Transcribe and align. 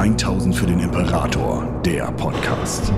1000 0.00 0.56
für 0.56 0.64
den 0.64 0.80
Imperator, 0.80 1.62
der 1.84 2.10
Podcast. 2.12 2.90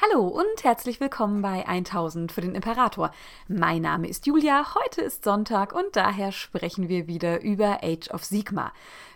Hallo 0.00 0.28
und 0.28 0.62
herzlich 0.62 1.00
willkommen 1.00 1.42
bei 1.42 1.66
1000 1.66 2.30
für 2.30 2.42
den 2.42 2.54
Imperator. 2.54 3.10
Mein 3.48 3.82
Name 3.82 4.06
ist 4.06 4.24
Julia, 4.28 4.64
heute 4.76 5.00
ist 5.00 5.24
Sonntag 5.24 5.74
und 5.74 5.96
daher 5.96 6.30
sprechen 6.30 6.88
wir 6.88 7.08
wieder 7.08 7.42
über 7.42 7.80
Age 7.82 8.08
of 8.10 8.22
Sigma. 8.22 8.72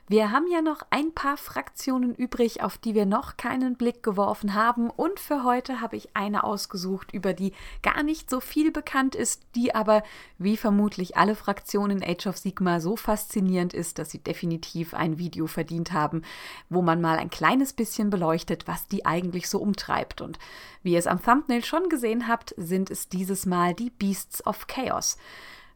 Wir 0.08 0.30
haben 0.30 0.46
ja 0.46 0.62
noch 0.62 0.82
ein 0.91 1.12
paar 1.12 1.36
Fraktionen 1.36 2.14
übrig, 2.14 2.62
auf 2.62 2.79
die 2.79 2.95
wir 2.95 3.07
noch 3.07 3.36
keinen 3.36 3.75
Blick 3.75 4.04
geworfen 4.04 4.54
haben. 4.54 4.89
Und 4.89 5.18
für 5.18 5.43
heute 5.43 5.80
habe 5.80 5.96
ich 5.96 6.14
eine 6.14 6.45
ausgesucht, 6.45 7.12
über 7.12 7.32
die 7.32 7.52
gar 7.82 8.04
nicht 8.04 8.30
so 8.30 8.39
viel 8.39 8.71
bekannt 8.71 9.16
ist, 9.16 9.43
die 9.57 9.75
aber, 9.75 10.04
wie 10.39 10.57
vermutlich 10.57 11.16
alle 11.16 11.34
Fraktionen 11.34 12.04
Age 12.04 12.29
of 12.29 12.39
Sigma, 12.39 12.79
so 12.79 12.95
faszinierend 12.95 13.75
ist, 13.75 13.98
dass 13.98 14.11
sie 14.11 14.21
definitiv 14.21 14.95
ein 14.95 15.18
Video 15.18 15.48
verdient 15.48 15.93
haben, 15.93 16.23
wo 16.70 16.82
man 16.82 17.00
mal 17.00 17.18
ein 17.18 17.31
kleines 17.31 17.73
bisschen 17.73 18.09
beleuchtet, 18.09 18.68
was 18.68 18.86
die 18.86 19.04
eigentlich 19.04 19.48
so 19.48 19.59
umtreibt. 19.59 20.20
Und 20.20 20.39
wie 20.84 20.93
ihr 20.93 21.00
es 21.00 21.09
am 21.09 21.20
Thumbnail 21.20 21.64
schon 21.64 21.89
gesehen 21.89 22.29
habt, 22.29 22.54
sind 22.57 22.93
es 22.93 23.09
dieses 23.09 23.45
Mal 23.45 23.75
die 23.75 23.90
Beasts 23.90 24.46
of 24.46 24.68
Chaos. 24.68 25.17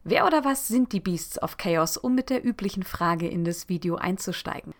Wer 0.03 0.25
oder 0.25 0.43
was 0.43 0.67
sind 0.67 0.93
die 0.93 0.99
Beasts 0.99 1.41
of 1.41 1.57
Chaos, 1.57 1.95
um 1.95 2.15
mit 2.15 2.31
der 2.31 2.43
üblichen 2.43 2.81
Frage 2.81 3.27
in 3.27 3.43
das 3.43 3.69
Video 3.69 3.97
einzusteigen? 3.97 4.73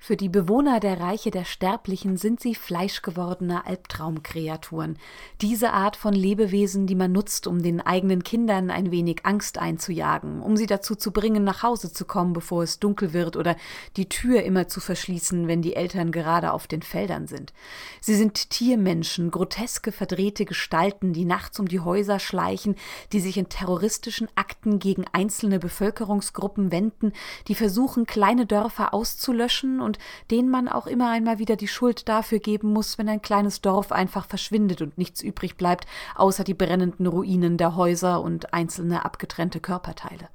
Für 0.00 0.16
die 0.16 0.28
Bewohner 0.28 0.78
der 0.78 1.00
Reiche 1.00 1.32
der 1.32 1.44
Sterblichen 1.44 2.16
sind 2.16 2.40
sie 2.40 2.54
fleischgewordene 2.54 3.66
Albtraumkreaturen. 3.66 4.96
Diese 5.40 5.72
Art 5.72 5.96
von 5.96 6.14
Lebewesen, 6.14 6.86
die 6.86 6.94
man 6.94 7.10
nutzt, 7.10 7.48
um 7.48 7.62
den 7.62 7.80
eigenen 7.80 8.22
Kindern 8.22 8.70
ein 8.70 8.92
wenig 8.92 9.26
Angst 9.26 9.58
einzujagen, 9.58 10.40
um 10.40 10.56
sie 10.56 10.66
dazu 10.66 10.94
zu 10.94 11.10
bringen, 11.10 11.42
nach 11.42 11.64
Hause 11.64 11.92
zu 11.92 12.04
kommen, 12.04 12.32
bevor 12.32 12.62
es 12.62 12.78
dunkel 12.78 13.12
wird, 13.12 13.36
oder 13.36 13.56
die 13.96 14.08
Tür 14.08 14.44
immer 14.44 14.68
zu 14.68 14.80
verschließen, 14.80 15.48
wenn 15.48 15.62
die 15.62 15.74
Eltern 15.74 16.12
gerade 16.12 16.52
auf 16.52 16.68
den 16.68 16.82
Feldern 16.82 17.26
sind. 17.26 17.52
Sie 18.00 18.14
sind 18.14 18.50
Tiermenschen, 18.50 19.32
groteske, 19.32 19.90
verdrehte 19.90 20.44
Gestalten, 20.44 21.12
die 21.12 21.24
nachts 21.24 21.58
um 21.58 21.66
die 21.66 21.80
Häuser 21.80 22.20
schleichen, 22.20 22.76
die 23.12 23.20
sich 23.20 23.36
in 23.36 23.48
terroristischen 23.48 24.28
Akten 24.36 24.78
gegen 24.78 25.04
einzelne 25.12 25.58
Bevölkerungsgruppen 25.58 26.70
wenden, 26.70 27.12
die 27.48 27.56
versuchen, 27.56 28.06
kleine 28.06 28.46
Dörfer 28.46 28.94
auszulöschen 28.94 29.87
und 29.88 29.98
denen 30.30 30.50
man 30.50 30.68
auch 30.68 30.86
immer 30.86 31.10
einmal 31.10 31.38
wieder 31.38 31.56
die 31.56 31.66
Schuld 31.66 32.08
dafür 32.08 32.38
geben 32.38 32.72
muss, 32.72 32.98
wenn 32.98 33.08
ein 33.08 33.22
kleines 33.22 33.62
Dorf 33.62 33.90
einfach 33.90 34.26
verschwindet 34.26 34.82
und 34.82 34.98
nichts 34.98 35.22
übrig 35.22 35.56
bleibt, 35.56 35.86
außer 36.14 36.44
die 36.44 36.54
brennenden 36.54 37.06
Ruinen 37.06 37.56
der 37.56 37.74
Häuser 37.74 38.20
und 38.20 38.52
einzelne 38.52 39.04
abgetrennte 39.04 39.60
Körperteile. 39.60 40.28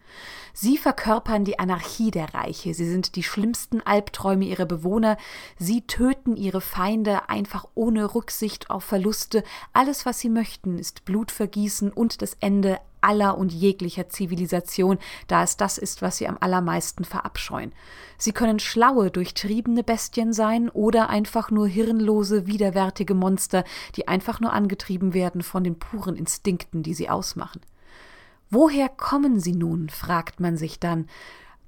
Sie 0.53 0.77
verkörpern 0.77 1.45
die 1.45 1.59
Anarchie 1.59 2.11
der 2.11 2.33
Reiche, 2.33 2.73
sie 2.73 2.89
sind 2.89 3.15
die 3.15 3.23
schlimmsten 3.23 3.81
Albträume 3.81 4.45
ihrer 4.45 4.65
Bewohner, 4.65 5.17
sie 5.57 5.81
töten 5.81 6.35
ihre 6.35 6.61
Feinde 6.61 7.29
einfach 7.29 7.65
ohne 7.75 8.13
Rücksicht 8.13 8.69
auf 8.69 8.83
Verluste, 8.83 9.43
alles 9.71 10.05
was 10.05 10.19
sie 10.19 10.29
möchten 10.29 10.77
ist 10.77 11.05
Blutvergießen 11.05 11.91
und 11.91 12.21
das 12.21 12.37
Ende 12.39 12.79
aller 13.03 13.37
und 13.37 13.51
jeglicher 13.51 14.09
Zivilisation, 14.09 14.97
da 15.27 15.43
es 15.43 15.57
das 15.57 15.77
ist, 15.77 16.01
was 16.01 16.17
sie 16.17 16.27
am 16.27 16.37
allermeisten 16.39 17.03
verabscheuen. 17.05 17.73
Sie 18.17 18.31
können 18.31 18.59
schlaue, 18.59 19.11
durchtriebene 19.11 19.83
Bestien 19.83 20.33
sein 20.33 20.69
oder 20.69 21.09
einfach 21.09 21.51
nur 21.51 21.67
hirnlose, 21.67 22.47
widerwärtige 22.47 23.13
Monster, 23.13 23.63
die 23.95 24.07
einfach 24.07 24.39
nur 24.39 24.53
angetrieben 24.53 25.13
werden 25.13 25.43
von 25.43 25.63
den 25.63 25.77
puren 25.77 26.15
Instinkten, 26.15 26.83
die 26.83 26.93
sie 26.93 27.09
ausmachen. 27.09 27.61
Woher 28.49 28.87
kommen 28.87 29.39
sie 29.39 29.55
nun? 29.55 29.89
fragt 29.89 30.39
man 30.39 30.57
sich 30.57 30.79
dann. 30.79 31.07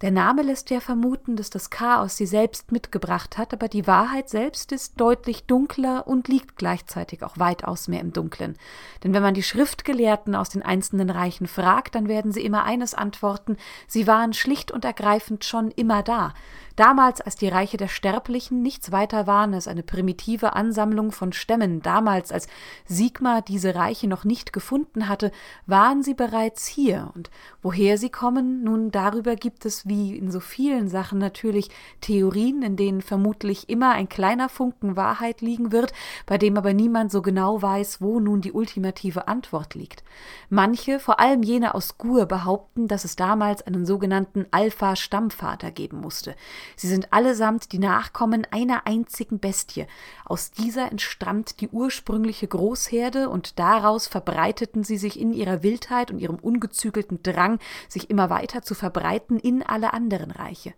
Der 0.01 0.11
Name 0.11 0.41
lässt 0.41 0.69
ja 0.71 0.81
vermuten, 0.81 1.37
dass 1.37 1.49
das 1.49 1.69
Chaos 1.69 2.17
sie 2.17 2.25
selbst 2.25 2.73
mitgebracht 2.73 3.37
hat, 3.37 3.53
aber 3.53 3.69
die 3.69 3.87
Wahrheit 3.87 4.29
selbst 4.29 4.73
ist 4.73 4.99
deutlich 4.99 5.45
dunkler 5.45 6.05
und 6.05 6.27
liegt 6.27 6.57
gleichzeitig 6.57 7.23
auch 7.23 7.37
weitaus 7.37 7.87
mehr 7.87 8.01
im 8.01 8.11
Dunklen. 8.11 8.57
Denn 9.03 9.13
wenn 9.13 9.23
man 9.23 9.33
die 9.33 9.43
Schriftgelehrten 9.43 10.35
aus 10.35 10.49
den 10.49 10.63
einzelnen 10.63 11.09
Reichen 11.09 11.47
fragt, 11.47 11.95
dann 11.95 12.09
werden 12.09 12.33
sie 12.33 12.43
immer 12.43 12.65
eines 12.65 12.93
antworten, 12.93 13.55
sie 13.87 14.05
waren 14.05 14.33
schlicht 14.33 14.69
und 14.69 14.83
ergreifend 14.83 15.45
schon 15.45 15.71
immer 15.71 16.03
da. 16.03 16.33
Damals, 16.75 17.21
als 17.21 17.37
die 17.37 17.47
Reiche 17.47 17.77
der 17.77 17.87
Sterblichen 17.87 18.61
nichts 18.61 18.91
weiter 18.91 19.27
waren 19.27 19.53
als 19.53 19.69
eine 19.69 19.83
primitive 19.83 20.53
Ansammlung 20.53 21.13
von 21.13 21.31
Stämmen, 21.31 21.81
damals, 21.81 22.33
als 22.33 22.47
Sigma 22.85 23.39
diese 23.39 23.75
Reiche 23.75 24.07
noch 24.07 24.25
nicht 24.25 24.51
gefunden 24.51 25.07
hatte, 25.07 25.31
waren 25.67 26.03
sie 26.03 26.13
bereits 26.13 26.67
hier. 26.67 27.11
Und 27.15 27.29
woher 27.61 27.97
sie 27.97 28.09
kommen, 28.09 28.63
nun 28.63 28.91
darüber 28.91 29.37
gibt 29.37 29.65
es 29.65 29.87
wie 29.87 30.17
in 30.17 30.31
so 30.31 30.41
vielen 30.41 30.89
Sachen 30.89 31.17
natürlich 31.17 31.69
Theorien, 32.01 32.61
in 32.61 32.75
denen 32.75 33.01
vermutlich 33.01 33.69
immer 33.69 33.91
ein 33.91 34.09
kleiner 34.09 34.49
Funken 34.49 34.97
Wahrheit 34.97 35.39
liegen 35.39 35.71
wird, 35.71 35.93
bei 36.25 36.37
dem 36.37 36.57
aber 36.57 36.73
niemand 36.73 37.09
so 37.09 37.21
genau 37.21 37.61
weiß, 37.61 38.01
wo 38.01 38.19
nun 38.19 38.41
die 38.41 38.51
ultimative 38.51 39.29
Antwort 39.29 39.75
liegt. 39.75 40.03
Manche, 40.49 40.99
vor 40.99 41.21
allem 41.21 41.41
jene 41.41 41.73
aus 41.73 41.97
Gur, 41.97 42.25
behaupten, 42.25 42.89
dass 42.89 43.05
es 43.05 43.15
damals 43.15 43.61
einen 43.61 43.85
sogenannten 43.85 44.45
Alpha-Stammvater 44.51 45.71
geben 45.71 46.01
musste. 46.01 46.35
Sie 46.75 46.87
sind 46.87 47.13
allesamt 47.13 47.71
die 47.71 47.79
Nachkommen 47.79 48.47
einer 48.51 48.87
einzigen 48.87 49.39
Bestie. 49.39 49.87
Aus 50.25 50.51
dieser 50.51 50.91
entstammt 50.91 51.61
die 51.61 51.69
ursprüngliche 51.69 52.47
Großherde 52.47 53.29
und 53.29 53.59
daraus 53.59 54.07
verbreiteten 54.07 54.83
sie 54.83 54.97
sich 54.97 55.19
in 55.19 55.33
ihrer 55.33 55.63
Wildheit 55.63 56.11
und 56.11 56.19
ihrem 56.19 56.35
ungezügelten 56.35 57.21
Drang, 57.23 57.59
sich 57.87 58.09
immer 58.09 58.29
weiter 58.29 58.61
zu 58.61 58.75
verbreiten 58.75 59.39
in 59.39 59.63
alle 59.63 59.93
anderen 59.93 60.31
Reiche. 60.31 60.73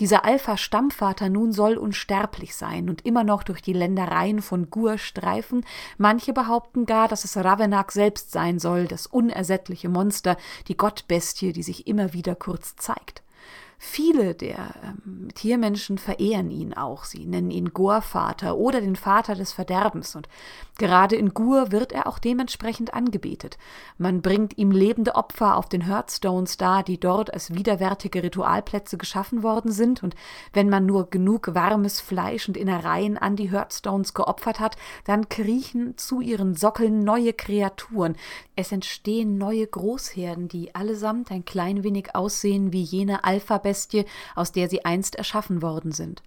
Dieser 0.00 0.24
Alpha-Stammvater 0.24 1.28
nun 1.28 1.52
soll 1.52 1.76
unsterblich 1.76 2.54
sein 2.56 2.88
und 2.88 3.06
immer 3.06 3.24
noch 3.24 3.42
durch 3.42 3.62
die 3.62 3.72
Ländereien 3.72 4.42
von 4.42 4.68
Gur 4.68 4.98
streifen. 4.98 5.64
Manche 5.98 6.32
behaupten 6.32 6.84
gar, 6.84 7.08
dass 7.08 7.24
es 7.24 7.36
Ravenak 7.36 7.92
selbst 7.92 8.32
sein 8.32 8.58
soll, 8.58 8.86
das 8.86 9.06
unersättliche 9.06 9.88
Monster, 9.88 10.36
die 10.68 10.76
Gottbestie, 10.76 11.52
die 11.52 11.62
sich 11.62 11.86
immer 11.86 12.12
wieder 12.12 12.34
kurz 12.34 12.76
zeigt. 12.76 13.23
Viele 13.78 14.34
der 14.34 14.74
ähm, 14.82 15.28
Tiermenschen 15.34 15.98
verehren 15.98 16.50
ihn 16.50 16.74
auch. 16.74 17.04
Sie 17.04 17.26
nennen 17.26 17.50
ihn 17.50 17.72
Gorvater 17.72 18.56
oder 18.56 18.80
den 18.80 18.96
Vater 18.96 19.34
des 19.34 19.52
Verderbens. 19.52 20.14
Und 20.14 20.28
gerade 20.78 21.16
in 21.16 21.34
Gur 21.34 21.72
wird 21.72 21.92
er 21.92 22.06
auch 22.06 22.18
dementsprechend 22.18 22.94
angebetet. 22.94 23.58
Man 23.98 24.22
bringt 24.22 24.56
ihm 24.58 24.70
lebende 24.70 25.14
Opfer 25.14 25.56
auf 25.56 25.68
den 25.68 25.86
Hearthstones 25.86 26.56
dar, 26.56 26.82
die 26.82 26.98
dort 26.98 27.32
als 27.32 27.54
widerwärtige 27.54 28.22
Ritualplätze 28.22 28.96
geschaffen 28.96 29.42
worden 29.42 29.72
sind. 29.72 30.02
Und 30.02 30.14
wenn 30.52 30.68
man 30.68 30.86
nur 30.86 31.10
genug 31.10 31.54
warmes 31.54 32.00
Fleisch 32.00 32.48
und 32.48 32.56
Innereien 32.56 33.18
an 33.18 33.36
die 33.36 33.50
Hearthstones 33.50 34.14
geopfert 34.14 34.60
hat, 34.60 34.76
dann 35.04 35.28
kriechen 35.28 35.96
zu 35.98 36.20
ihren 36.20 36.54
Sockeln 36.54 37.04
neue 37.04 37.32
Kreaturen. 37.32 38.16
Es 38.56 38.72
entstehen 38.72 39.36
neue 39.36 39.66
Großherden, 39.66 40.48
die 40.48 40.74
allesamt 40.74 41.30
ein 41.30 41.44
klein 41.44 41.82
wenig 41.82 42.14
aussehen 42.14 42.72
wie 42.72 42.82
jene 42.82 43.24
alpha 43.24 43.58
Bestie, 43.74 44.04
aus 44.36 44.52
der 44.52 44.68
sie 44.68 44.84
einst 44.84 45.16
erschaffen 45.16 45.60
worden 45.60 45.90
sind. 45.90 46.22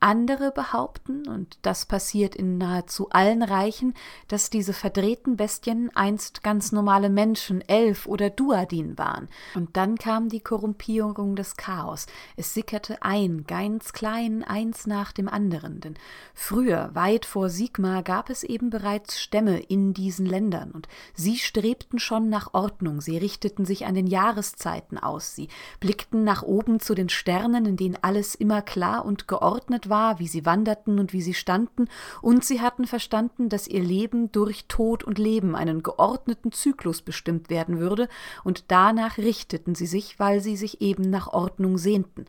Andere 0.00 0.52
behaupten, 0.52 1.26
und 1.26 1.58
das 1.62 1.86
passiert 1.86 2.34
in 2.34 2.58
nahezu 2.58 3.08
allen 3.10 3.42
Reichen, 3.42 3.94
dass 4.28 4.50
diese 4.50 4.74
verdrehten 4.74 5.36
Bestien 5.36 5.90
einst 5.94 6.42
ganz 6.42 6.70
normale 6.70 7.08
Menschen, 7.08 7.62
Elf 7.62 8.06
oder 8.06 8.28
Duadin 8.28 8.98
waren. 8.98 9.28
Und 9.54 9.76
dann 9.76 9.96
kam 9.96 10.28
die 10.28 10.40
Korrumpierung 10.40 11.34
des 11.34 11.56
Chaos. 11.56 12.06
Es 12.36 12.52
sickerte 12.52 13.02
ein, 13.02 13.44
ganz 13.46 13.92
klein, 13.92 14.44
eins 14.44 14.86
nach 14.86 15.12
dem 15.12 15.28
anderen. 15.28 15.80
Denn 15.80 15.94
früher, 16.34 16.90
weit 16.92 17.24
vor 17.24 17.48
Sigma, 17.48 18.02
gab 18.02 18.28
es 18.28 18.42
eben 18.42 18.68
bereits 18.68 19.18
Stämme 19.20 19.60
in 19.60 19.94
diesen 19.94 20.26
Ländern. 20.26 20.72
Und 20.72 20.88
sie 21.14 21.38
strebten 21.38 21.98
schon 21.98 22.28
nach 22.28 22.52
Ordnung. 22.52 23.00
Sie 23.00 23.16
richteten 23.16 23.64
sich 23.64 23.86
an 23.86 23.94
den 23.94 24.06
Jahreszeiten 24.06 24.98
aus. 24.98 25.34
Sie 25.34 25.48
blickten 25.80 26.22
nach 26.22 26.42
oben 26.42 26.80
zu 26.80 26.94
den 26.94 27.08
Sternen, 27.08 27.64
in 27.64 27.76
denen 27.76 27.96
alles 28.02 28.34
immer 28.34 28.60
klar 28.60 29.04
und 29.04 29.26
geordnet 29.26 29.85
war, 29.88 30.18
wie 30.18 30.28
sie 30.28 30.46
wanderten 30.46 30.98
und 30.98 31.12
wie 31.12 31.22
sie 31.22 31.34
standen, 31.34 31.88
und 32.22 32.44
sie 32.44 32.60
hatten 32.60 32.86
verstanden, 32.86 33.48
dass 33.48 33.68
ihr 33.68 33.82
Leben 33.82 34.32
durch 34.32 34.66
Tod 34.66 35.04
und 35.04 35.18
Leben 35.18 35.54
einen 35.54 35.82
geordneten 35.82 36.52
Zyklus 36.52 37.02
bestimmt 37.02 37.50
werden 37.50 37.78
würde, 37.78 38.08
und 38.44 38.64
danach 38.68 39.18
richteten 39.18 39.74
sie 39.74 39.86
sich, 39.86 40.18
weil 40.18 40.40
sie 40.40 40.56
sich 40.56 40.80
eben 40.80 41.08
nach 41.10 41.28
Ordnung 41.28 41.78
sehnten. 41.78 42.26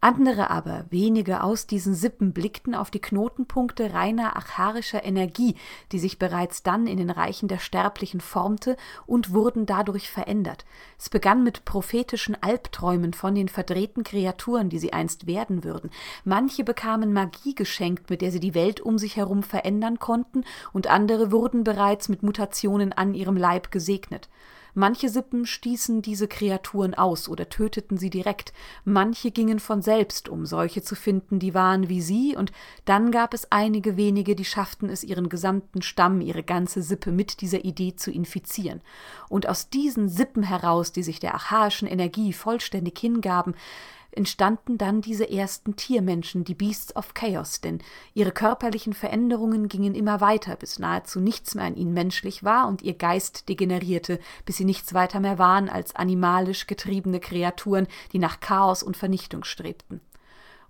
Andere 0.00 0.50
aber, 0.50 0.84
wenige 0.90 1.42
aus 1.42 1.66
diesen 1.66 1.94
Sippen, 1.94 2.32
blickten 2.32 2.74
auf 2.74 2.90
die 2.90 3.00
Knotenpunkte 3.00 3.94
reiner 3.94 4.36
acharischer 4.36 5.04
Energie, 5.04 5.54
die 5.92 5.98
sich 5.98 6.18
bereits 6.18 6.62
dann 6.62 6.86
in 6.86 6.98
den 6.98 7.10
Reichen 7.10 7.48
der 7.48 7.58
Sterblichen 7.58 8.20
formte 8.20 8.76
und 9.06 9.32
wurden 9.32 9.66
dadurch 9.66 10.10
verändert. 10.10 10.64
Es 10.98 11.08
begann 11.08 11.42
mit 11.42 11.64
prophetischen 11.64 12.36
Albträumen 12.42 13.14
von 13.14 13.34
den 13.34 13.48
verdrehten 13.48 14.04
Kreaturen, 14.04 14.68
die 14.68 14.78
sie 14.78 14.92
einst 14.92 15.26
werden 15.26 15.64
würden. 15.64 15.90
Manche 16.24 16.64
bekamen 16.64 17.12
Magie 17.12 17.54
geschenkt, 17.54 18.10
mit 18.10 18.20
der 18.20 18.30
sie 18.30 18.40
die 18.40 18.54
Welt 18.54 18.80
um 18.80 18.98
sich 18.98 19.16
herum 19.16 19.42
verändern 19.42 19.98
konnten, 19.98 20.44
und 20.72 20.86
andere 20.86 21.32
wurden 21.32 21.64
bereits 21.64 22.08
mit 22.08 22.22
Mutationen 22.22 22.92
an 22.92 23.14
ihrem 23.14 23.36
Leib 23.36 23.70
gesegnet. 23.70 24.28
Manche 24.76 25.08
Sippen 25.08 25.46
stießen 25.46 26.02
diese 26.02 26.26
Kreaturen 26.26 26.94
aus 26.94 27.28
oder 27.28 27.48
töteten 27.48 27.96
sie 27.96 28.10
direkt, 28.10 28.52
manche 28.84 29.30
gingen 29.30 29.60
von 29.60 29.82
selbst, 29.82 30.28
um 30.28 30.46
solche 30.46 30.82
zu 30.82 30.96
finden, 30.96 31.38
die 31.38 31.54
waren 31.54 31.88
wie 31.88 32.00
sie, 32.00 32.34
und 32.36 32.50
dann 32.84 33.12
gab 33.12 33.34
es 33.34 33.52
einige 33.52 33.96
wenige, 33.96 34.34
die 34.34 34.44
schafften 34.44 34.88
es, 34.88 35.04
ihren 35.04 35.28
gesamten 35.28 35.80
Stamm, 35.80 36.20
ihre 36.20 36.42
ganze 36.42 36.82
Sippe 36.82 37.12
mit 37.12 37.40
dieser 37.40 37.64
Idee 37.64 37.94
zu 37.94 38.10
infizieren. 38.10 38.80
Und 39.28 39.48
aus 39.48 39.70
diesen 39.70 40.08
Sippen 40.08 40.42
heraus, 40.42 40.90
die 40.90 41.04
sich 41.04 41.20
der 41.20 41.34
archaischen 41.34 41.86
Energie 41.86 42.32
vollständig 42.32 42.98
hingaben, 42.98 43.54
entstanden 44.16 44.78
dann 44.78 45.00
diese 45.00 45.28
ersten 45.30 45.76
Tiermenschen, 45.76 46.44
die 46.44 46.54
Beasts 46.54 46.94
of 46.96 47.14
Chaos, 47.14 47.60
denn 47.60 47.78
ihre 48.14 48.32
körperlichen 48.32 48.92
Veränderungen 48.92 49.68
gingen 49.68 49.94
immer 49.94 50.20
weiter, 50.20 50.56
bis 50.56 50.78
nahezu 50.78 51.20
nichts 51.20 51.54
mehr 51.54 51.64
an 51.64 51.76
ihnen 51.76 51.92
menschlich 51.92 52.44
war 52.44 52.68
und 52.68 52.82
ihr 52.82 52.94
Geist 52.94 53.48
degenerierte, 53.48 54.18
bis 54.44 54.56
sie 54.56 54.64
nichts 54.64 54.94
weiter 54.94 55.20
mehr 55.20 55.38
waren 55.38 55.68
als 55.68 55.94
animalisch 55.94 56.66
getriebene 56.66 57.20
Kreaturen, 57.20 57.86
die 58.12 58.18
nach 58.18 58.40
Chaos 58.40 58.82
und 58.82 58.96
Vernichtung 58.96 59.44
strebten. 59.44 60.00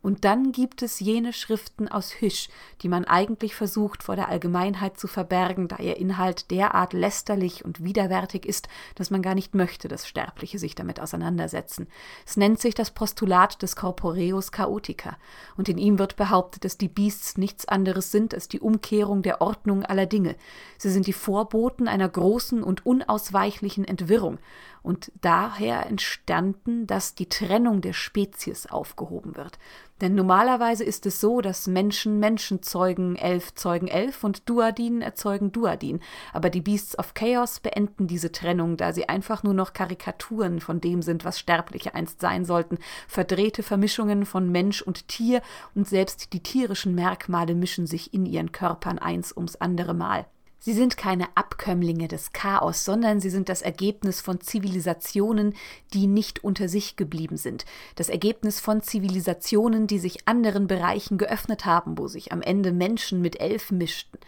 Und 0.04 0.26
dann 0.26 0.52
gibt 0.52 0.82
es 0.82 1.00
jene 1.00 1.32
Schriften 1.32 1.88
aus 1.88 2.20
Hüsch, 2.20 2.50
die 2.82 2.90
man 2.90 3.06
eigentlich 3.06 3.54
versucht 3.54 4.02
vor 4.02 4.16
der 4.16 4.28
Allgemeinheit 4.28 5.00
zu 5.00 5.06
verbergen, 5.06 5.66
da 5.66 5.78
ihr 5.78 5.96
Inhalt 5.96 6.50
derart 6.50 6.92
lästerlich 6.92 7.64
und 7.64 7.82
widerwärtig 7.82 8.44
ist, 8.44 8.68
dass 8.96 9.10
man 9.10 9.22
gar 9.22 9.34
nicht 9.34 9.54
möchte, 9.54 9.88
dass 9.88 10.06
Sterbliche 10.06 10.58
sich 10.58 10.74
damit 10.74 11.00
auseinandersetzen. 11.00 11.88
Es 12.26 12.36
nennt 12.36 12.60
sich 12.60 12.74
das 12.74 12.90
Postulat 12.90 13.62
des 13.62 13.76
Corporeus 13.76 14.52
Chaotica, 14.52 15.16
und 15.56 15.70
in 15.70 15.78
ihm 15.78 15.98
wird 15.98 16.16
behauptet, 16.16 16.66
dass 16.66 16.76
die 16.76 16.88
Beasts 16.88 17.38
nichts 17.38 17.66
anderes 17.66 18.10
sind 18.10 18.34
als 18.34 18.46
die 18.46 18.60
Umkehrung 18.60 19.22
der 19.22 19.40
Ordnung 19.40 19.86
aller 19.86 20.04
Dinge. 20.04 20.36
Sie 20.76 20.90
sind 20.90 21.06
die 21.06 21.14
Vorboten 21.14 21.88
einer 21.88 22.10
großen 22.10 22.62
und 22.62 22.84
unausweichlichen 22.84 23.86
Entwirrung, 23.86 24.36
und 24.84 25.10
daher 25.22 25.86
entstanden, 25.86 26.86
dass 26.86 27.14
die 27.14 27.28
Trennung 27.28 27.80
der 27.80 27.94
Spezies 27.94 28.66
aufgehoben 28.66 29.34
wird. 29.34 29.58
Denn 30.02 30.14
normalerweise 30.14 30.84
ist 30.84 31.06
es 31.06 31.20
so, 31.20 31.40
dass 31.40 31.66
Menschen 31.66 32.20
Menschen 32.20 32.62
zeugen, 32.62 33.16
Elf 33.16 33.54
zeugen 33.54 33.88
Elf 33.88 34.22
und 34.24 34.46
Duadin 34.46 35.00
erzeugen 35.00 35.52
Duadin. 35.52 36.00
Aber 36.34 36.50
die 36.50 36.60
Beasts 36.60 36.98
of 36.98 37.14
Chaos 37.14 37.60
beenden 37.60 38.08
diese 38.08 38.30
Trennung, 38.30 38.76
da 38.76 38.92
sie 38.92 39.08
einfach 39.08 39.42
nur 39.42 39.54
noch 39.54 39.72
Karikaturen 39.72 40.60
von 40.60 40.82
dem 40.82 41.00
sind, 41.00 41.24
was 41.24 41.38
Sterbliche 41.38 41.94
einst 41.94 42.20
sein 42.20 42.44
sollten, 42.44 42.76
verdrehte 43.08 43.62
Vermischungen 43.62 44.26
von 44.26 44.52
Mensch 44.52 44.82
und 44.82 45.08
Tier, 45.08 45.40
und 45.74 45.88
selbst 45.88 46.34
die 46.34 46.42
tierischen 46.42 46.94
Merkmale 46.94 47.54
mischen 47.54 47.86
sich 47.86 48.12
in 48.12 48.26
ihren 48.26 48.52
Körpern 48.52 48.98
eins 48.98 49.34
ums 49.34 49.56
andere 49.56 49.94
Mal. 49.94 50.26
Sie 50.64 50.72
sind 50.72 50.96
keine 50.96 51.26
Abkömmlinge 51.34 52.08
des 52.08 52.32
Chaos, 52.32 52.86
sondern 52.86 53.20
sie 53.20 53.28
sind 53.28 53.50
das 53.50 53.60
Ergebnis 53.60 54.22
von 54.22 54.40
Zivilisationen, 54.40 55.52
die 55.92 56.06
nicht 56.06 56.42
unter 56.42 56.70
sich 56.70 56.96
geblieben 56.96 57.36
sind. 57.36 57.66
Das 57.96 58.08
Ergebnis 58.08 58.60
von 58.60 58.80
Zivilisationen, 58.80 59.86
die 59.86 59.98
sich 59.98 60.26
anderen 60.26 60.66
Bereichen 60.66 61.18
geöffnet 61.18 61.66
haben, 61.66 61.98
wo 61.98 62.08
sich 62.08 62.32
am 62.32 62.40
Ende 62.40 62.72
Menschen 62.72 63.20
mit 63.20 63.42
Elfen 63.42 63.76
mischten 63.76 64.18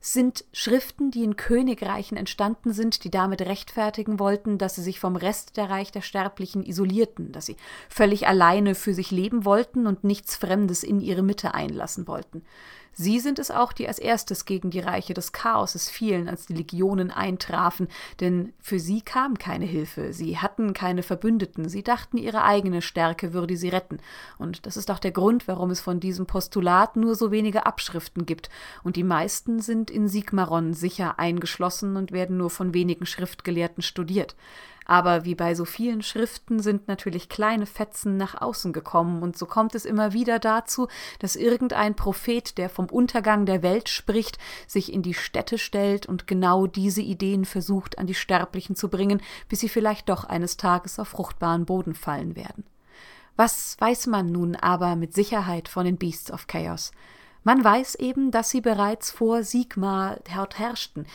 sind 0.00 0.44
Schriften, 0.52 1.10
die 1.10 1.24
in 1.24 1.34
Königreichen 1.34 2.16
entstanden 2.16 2.72
sind, 2.72 3.02
die 3.02 3.10
damit 3.10 3.42
rechtfertigen 3.42 4.20
wollten, 4.20 4.56
dass 4.56 4.76
sie 4.76 4.82
sich 4.82 5.00
vom 5.00 5.16
Rest 5.16 5.56
der 5.56 5.68
Reich 5.68 5.90
der 5.90 6.02
Sterblichen 6.02 6.64
isolierten, 6.64 7.32
dass 7.32 7.46
sie 7.46 7.56
völlig 7.88 8.28
alleine 8.28 8.76
für 8.76 8.94
sich 8.94 9.10
leben 9.10 9.44
wollten 9.44 9.86
und 9.86 10.04
nichts 10.04 10.36
Fremdes 10.36 10.84
in 10.84 11.00
ihre 11.00 11.22
Mitte 11.22 11.54
einlassen 11.54 12.06
wollten. 12.06 12.42
Sie 12.98 13.20
sind 13.20 13.38
es 13.38 13.50
auch, 13.50 13.74
die 13.74 13.86
als 13.86 13.98
erstes 13.98 14.46
gegen 14.46 14.70
die 14.70 14.80
Reiche 14.80 15.12
des 15.12 15.32
Chaoses 15.32 15.90
fielen, 15.90 16.30
als 16.30 16.46
die 16.46 16.54
Legionen 16.54 17.10
eintrafen, 17.10 17.88
denn 18.20 18.54
für 18.58 18.80
sie 18.80 19.02
kam 19.02 19.36
keine 19.36 19.66
Hilfe, 19.66 20.14
sie 20.14 20.38
hatten 20.38 20.72
keine 20.72 21.02
Verbündeten, 21.02 21.68
sie 21.68 21.82
dachten, 21.82 22.16
ihre 22.16 22.42
eigene 22.42 22.80
Stärke 22.80 23.34
würde 23.34 23.58
sie 23.58 23.68
retten. 23.68 23.98
Und 24.38 24.64
das 24.64 24.78
ist 24.78 24.90
auch 24.90 24.98
der 24.98 25.12
Grund, 25.12 25.46
warum 25.46 25.68
es 25.68 25.82
von 25.82 26.00
diesem 26.00 26.24
Postulat 26.24 26.96
nur 26.96 27.16
so 27.16 27.30
wenige 27.30 27.66
Abschriften 27.66 28.24
gibt, 28.24 28.48
und 28.82 28.96
die 28.96 29.04
meisten 29.04 29.60
sind 29.60 29.90
in 29.90 30.08
Sigmaron 30.08 30.72
sicher 30.72 31.18
eingeschlossen 31.18 31.96
und 31.96 32.12
werden 32.12 32.38
nur 32.38 32.48
von 32.48 32.72
wenigen 32.72 33.04
Schriftgelehrten 33.04 33.82
studiert. 33.82 34.36
Aber 34.88 35.24
wie 35.24 35.34
bei 35.34 35.56
so 35.56 35.64
vielen 35.64 36.00
Schriften 36.02 36.60
sind 36.60 36.86
natürlich 36.86 37.28
kleine 37.28 37.66
Fetzen 37.66 38.16
nach 38.16 38.40
außen 38.40 38.72
gekommen, 38.72 39.22
und 39.22 39.36
so 39.36 39.44
kommt 39.44 39.74
es 39.74 39.84
immer 39.84 40.12
wieder 40.12 40.38
dazu, 40.38 40.86
dass 41.18 41.34
irgendein 41.34 41.96
Prophet, 41.96 42.56
der 42.56 42.70
vom 42.70 42.86
Untergang 42.86 43.46
der 43.46 43.62
Welt 43.62 43.88
spricht, 43.88 44.38
sich 44.68 44.92
in 44.92 45.02
die 45.02 45.14
Städte 45.14 45.58
stellt 45.58 46.06
und 46.06 46.28
genau 46.28 46.68
diese 46.68 47.02
Ideen 47.02 47.44
versucht 47.44 47.98
an 47.98 48.06
die 48.06 48.14
Sterblichen 48.14 48.76
zu 48.76 48.88
bringen, 48.88 49.20
bis 49.48 49.60
sie 49.60 49.68
vielleicht 49.68 50.08
doch 50.08 50.22
eines 50.22 50.56
Tages 50.56 51.00
auf 51.00 51.08
fruchtbaren 51.08 51.66
Boden 51.66 51.94
fallen 51.94 52.36
werden. 52.36 52.64
Was 53.34 53.76
weiß 53.80 54.06
man 54.06 54.30
nun 54.30 54.54
aber 54.54 54.94
mit 54.94 55.14
Sicherheit 55.14 55.68
von 55.68 55.84
den 55.84 55.98
Beasts 55.98 56.30
of 56.30 56.46
Chaos? 56.46 56.92
Man 57.42 57.62
weiß 57.62 57.96
eben, 57.96 58.30
dass 58.30 58.50
sie 58.50 58.60
bereits 58.60 59.10
vor 59.10 59.42
Sigmar 59.42 60.18
dort 60.34 60.58
herrschten, 60.58 61.06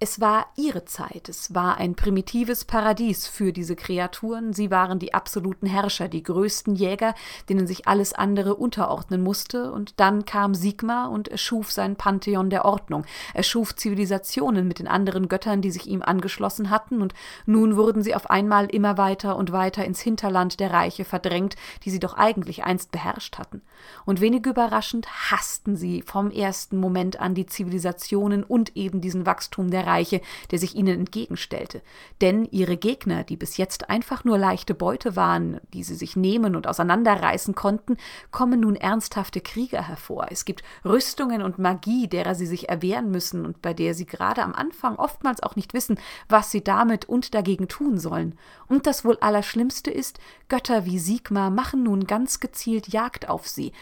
es 0.00 0.20
war 0.20 0.46
ihre 0.54 0.84
Zeit, 0.84 1.28
es 1.28 1.56
war 1.56 1.78
ein 1.78 1.96
primitives 1.96 2.64
Paradies 2.64 3.26
für 3.26 3.52
diese 3.52 3.74
Kreaturen, 3.74 4.52
sie 4.52 4.70
waren 4.70 5.00
die 5.00 5.12
absoluten 5.12 5.66
Herrscher, 5.66 6.06
die 6.06 6.22
größten 6.22 6.76
Jäger, 6.76 7.16
denen 7.48 7.66
sich 7.66 7.88
alles 7.88 8.12
andere 8.12 8.54
unterordnen 8.54 9.20
musste, 9.20 9.72
und 9.72 9.98
dann 9.98 10.24
kam 10.24 10.54
Sigmar 10.54 11.10
und 11.10 11.26
erschuf 11.26 11.72
sein 11.72 11.96
Pantheon 11.96 12.48
der 12.48 12.64
Ordnung, 12.64 13.06
erschuf 13.34 13.74
Zivilisationen 13.74 14.68
mit 14.68 14.78
den 14.78 14.86
anderen 14.86 15.26
Göttern, 15.26 15.62
die 15.62 15.72
sich 15.72 15.88
ihm 15.88 16.02
angeschlossen 16.02 16.70
hatten, 16.70 17.02
und 17.02 17.12
nun 17.44 17.76
wurden 17.76 18.04
sie 18.04 18.14
auf 18.14 18.30
einmal 18.30 18.66
immer 18.66 18.98
weiter 18.98 19.36
und 19.36 19.50
weiter 19.50 19.84
ins 19.84 20.00
Hinterland 20.00 20.60
der 20.60 20.72
Reiche 20.72 21.04
verdrängt, 21.04 21.56
die 21.84 21.90
sie 21.90 22.00
doch 22.00 22.14
eigentlich 22.14 22.62
einst 22.62 22.92
beherrscht 22.92 23.36
hatten. 23.36 23.62
Und 24.04 24.20
wenig 24.20 24.46
überraschend 24.46 25.08
hassten 25.32 25.74
sie 25.74 26.02
vom 26.02 26.30
ersten 26.30 26.76
Moment 26.76 27.18
an 27.18 27.34
die 27.34 27.46
Zivilisationen 27.46 28.44
und 28.44 28.76
eben 28.76 29.00
diesen 29.00 29.26
Wachstum 29.26 29.72
der 29.72 29.87
Reiche, 29.88 30.20
der 30.50 30.58
sich 30.58 30.76
ihnen 30.76 31.00
entgegenstellte. 31.00 31.82
Denn 32.20 32.44
ihre 32.50 32.76
Gegner, 32.76 33.24
die 33.24 33.36
bis 33.36 33.56
jetzt 33.56 33.90
einfach 33.90 34.24
nur 34.24 34.38
leichte 34.38 34.74
Beute 34.74 35.16
waren, 35.16 35.60
die 35.72 35.82
sie 35.82 35.94
sich 35.94 36.14
nehmen 36.14 36.54
und 36.54 36.66
auseinanderreißen 36.66 37.54
konnten, 37.54 37.96
kommen 38.30 38.60
nun 38.60 38.76
ernsthafte 38.76 39.40
Krieger 39.40 39.88
hervor. 39.88 40.26
Es 40.30 40.44
gibt 40.44 40.62
Rüstungen 40.84 41.42
und 41.42 41.58
Magie, 41.58 42.06
derer 42.08 42.34
sie 42.34 42.46
sich 42.46 42.68
erwehren 42.68 43.10
müssen 43.10 43.44
und 43.44 43.62
bei 43.62 43.74
der 43.74 43.94
sie 43.94 44.06
gerade 44.06 44.42
am 44.42 44.54
Anfang 44.54 44.96
oftmals 44.96 45.42
auch 45.42 45.56
nicht 45.56 45.74
wissen, 45.74 45.98
was 46.28 46.50
sie 46.50 46.62
damit 46.62 47.06
und 47.06 47.34
dagegen 47.34 47.68
tun 47.68 47.98
sollen. 47.98 48.38
Und 48.68 48.86
das 48.86 49.04
wohl 49.04 49.18
Allerschlimmste 49.20 49.90
ist, 49.90 50.18
Götter 50.48 50.84
wie 50.84 50.98
Sigmar 50.98 51.50
machen 51.50 51.82
nun 51.82 52.06
ganz 52.06 52.40
gezielt 52.40 52.88
Jagd 52.88 53.28
auf 53.28 53.48
sie. 53.48 53.72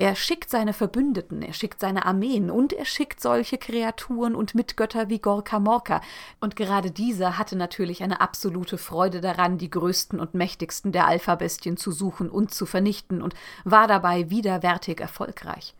Er 0.00 0.16
schickt 0.16 0.48
seine 0.48 0.72
Verbündeten, 0.72 1.42
er 1.42 1.52
schickt 1.52 1.78
seine 1.78 2.06
Armeen 2.06 2.50
und 2.50 2.72
er 2.72 2.86
schickt 2.86 3.20
solche 3.20 3.58
Kreaturen 3.58 4.34
und 4.34 4.54
Mitgötter 4.54 5.10
wie 5.10 5.18
Gorka 5.18 5.60
Morka. 5.60 6.00
Und 6.40 6.56
gerade 6.56 6.90
dieser 6.90 7.36
hatte 7.36 7.54
natürlich 7.54 8.02
eine 8.02 8.22
absolute 8.22 8.78
Freude 8.78 9.20
daran, 9.20 9.58
die 9.58 9.68
größten 9.68 10.18
und 10.18 10.32
mächtigsten 10.32 10.90
der 10.90 11.06
Alphabestien 11.06 11.76
zu 11.76 11.92
suchen 11.92 12.30
und 12.30 12.54
zu 12.54 12.64
vernichten 12.64 13.20
und 13.20 13.34
war 13.64 13.88
dabei 13.88 14.30
widerwärtig 14.30 15.00
erfolgreich. 15.00 15.74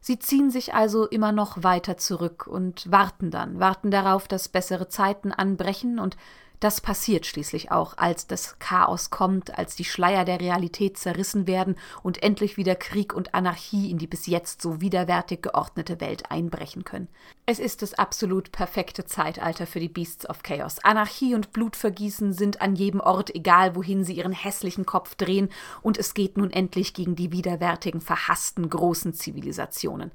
Sie 0.00 0.18
ziehen 0.18 0.50
sich 0.50 0.72
also 0.72 1.06
immer 1.06 1.32
noch 1.32 1.62
weiter 1.62 1.98
zurück 1.98 2.46
und 2.46 2.90
warten 2.90 3.30
dann, 3.30 3.60
warten 3.60 3.90
darauf, 3.90 4.28
dass 4.28 4.48
bessere 4.48 4.88
Zeiten 4.88 5.30
anbrechen 5.30 5.98
und 5.98 6.16
das 6.60 6.80
passiert 6.80 7.26
schließlich 7.26 7.70
auch, 7.70 7.96
als 7.96 8.26
das 8.26 8.58
Chaos 8.58 9.10
kommt, 9.10 9.56
als 9.56 9.76
die 9.76 9.84
Schleier 9.84 10.24
der 10.24 10.40
Realität 10.40 10.98
zerrissen 10.98 11.46
werden 11.46 11.76
und 12.02 12.22
endlich 12.22 12.56
wieder 12.56 12.74
Krieg 12.74 13.14
und 13.14 13.34
Anarchie 13.34 13.90
in 13.90 13.98
die 13.98 14.06
bis 14.06 14.26
jetzt 14.26 14.60
so 14.62 14.80
widerwärtig 14.80 15.42
geordnete 15.42 16.00
Welt 16.00 16.30
einbrechen 16.30 16.84
können. 16.84 17.08
Es 17.46 17.58
ist 17.58 17.82
das 17.82 17.94
absolut 17.94 18.52
perfekte 18.52 19.04
Zeitalter 19.04 19.66
für 19.66 19.80
die 19.80 19.88
Beasts 19.88 20.28
of 20.28 20.42
Chaos. 20.42 20.78
Anarchie 20.84 21.34
und 21.34 21.52
Blutvergießen 21.52 22.32
sind 22.32 22.60
an 22.60 22.74
jedem 22.74 23.00
Ort, 23.00 23.34
egal 23.34 23.76
wohin 23.76 24.04
sie 24.04 24.14
ihren 24.14 24.32
hässlichen 24.32 24.84
Kopf 24.84 25.14
drehen, 25.14 25.48
und 25.80 25.96
es 25.96 26.14
geht 26.14 26.36
nun 26.36 26.50
endlich 26.50 26.92
gegen 26.92 27.16
die 27.16 27.32
widerwärtigen, 27.32 28.00
verhassten 28.00 28.68
großen 28.68 29.14
Zivilisationen. 29.14 30.10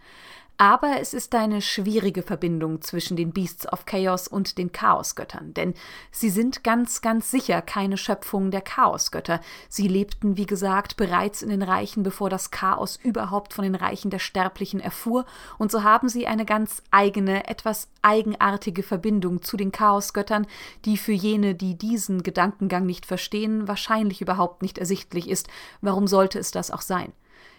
Aber 0.57 0.99
es 1.01 1.15
ist 1.15 1.33
eine 1.33 1.61
schwierige 1.61 2.21
Verbindung 2.21 2.81
zwischen 2.81 3.17
den 3.17 3.31
Beasts 3.31 3.71
of 3.71 3.85
Chaos 3.85 4.27
und 4.27 4.59
den 4.59 4.71
Chaosgöttern, 4.71 5.53
denn 5.55 5.73
sie 6.11 6.29
sind 6.29 6.63
ganz, 6.63 7.01
ganz 7.01 7.31
sicher 7.31 7.61
keine 7.63 7.97
Schöpfung 7.97 8.51
der 8.51 8.61
Chaosgötter. 8.61 9.41
Sie 9.67 9.87
lebten, 9.87 10.37
wie 10.37 10.45
gesagt, 10.45 10.95
bereits 10.95 11.41
in 11.41 11.49
den 11.49 11.63
Reichen, 11.63 12.03
bevor 12.03 12.29
das 12.29 12.51
Chaos 12.51 12.99
überhaupt 13.03 13.53
von 13.53 13.63
den 13.63 13.73
Reichen 13.73 14.11
der 14.11 14.19
Sterblichen 14.19 14.79
erfuhr, 14.79 15.25
und 15.57 15.71
so 15.71 15.81
haben 15.81 16.07
sie 16.07 16.27
eine 16.27 16.45
ganz 16.45 16.83
eigene, 16.91 17.47
etwas 17.47 17.87
eigenartige 18.03 18.83
Verbindung 18.83 19.41
zu 19.41 19.57
den 19.57 19.71
Chaosgöttern, 19.71 20.45
die 20.85 20.97
für 20.97 21.13
jene, 21.13 21.55
die 21.55 21.75
diesen 21.77 22.21
Gedankengang 22.21 22.85
nicht 22.85 23.07
verstehen, 23.07 23.67
wahrscheinlich 23.67 24.21
überhaupt 24.21 24.61
nicht 24.61 24.77
ersichtlich 24.77 25.29
ist. 25.29 25.47
Warum 25.81 26.07
sollte 26.07 26.37
es 26.37 26.51
das 26.51 26.69
auch 26.69 26.81
sein? 26.81 27.11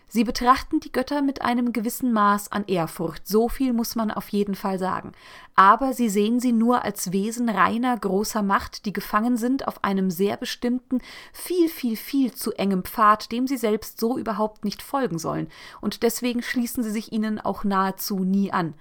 Sie 0.08 0.24
betrachten 0.24 0.80
die 0.80 0.92
Götter 0.92 1.22
mit 1.22 1.42
einem 1.42 1.72
gewissen 1.72 2.12
Maß 2.12 2.52
an 2.52 2.64
Ehrfurcht, 2.66 3.26
so 3.26 3.48
viel 3.48 3.72
muss 3.72 3.96
man 3.96 4.10
auf 4.10 4.28
jeden 4.28 4.54
Fall 4.54 4.78
sagen. 4.78 5.12
Aber 5.56 5.92
sie 5.92 6.08
sehen 6.08 6.40
sie 6.40 6.52
nur 6.52 6.84
als 6.84 7.12
Wesen 7.12 7.48
reiner, 7.48 7.96
großer 7.96 8.42
Macht, 8.42 8.86
die 8.86 8.92
gefangen 8.92 9.36
sind 9.36 9.66
auf 9.66 9.82
einem 9.82 10.10
sehr 10.10 10.36
bestimmten, 10.36 11.00
viel, 11.32 11.68
viel, 11.68 11.96
viel 11.96 12.32
zu 12.32 12.52
engem 12.52 12.84
Pfad, 12.84 13.32
dem 13.32 13.46
sie 13.46 13.56
selbst 13.56 13.98
so 13.98 14.18
überhaupt 14.18 14.64
nicht 14.64 14.82
folgen 14.82 15.18
sollen, 15.18 15.48
und 15.80 16.02
deswegen 16.02 16.42
schließen 16.42 16.82
sie 16.82 16.90
sich 16.90 17.12
ihnen 17.12 17.40
auch 17.40 17.64
nahezu 17.64 18.20
nie 18.20 18.52
an. 18.52 18.74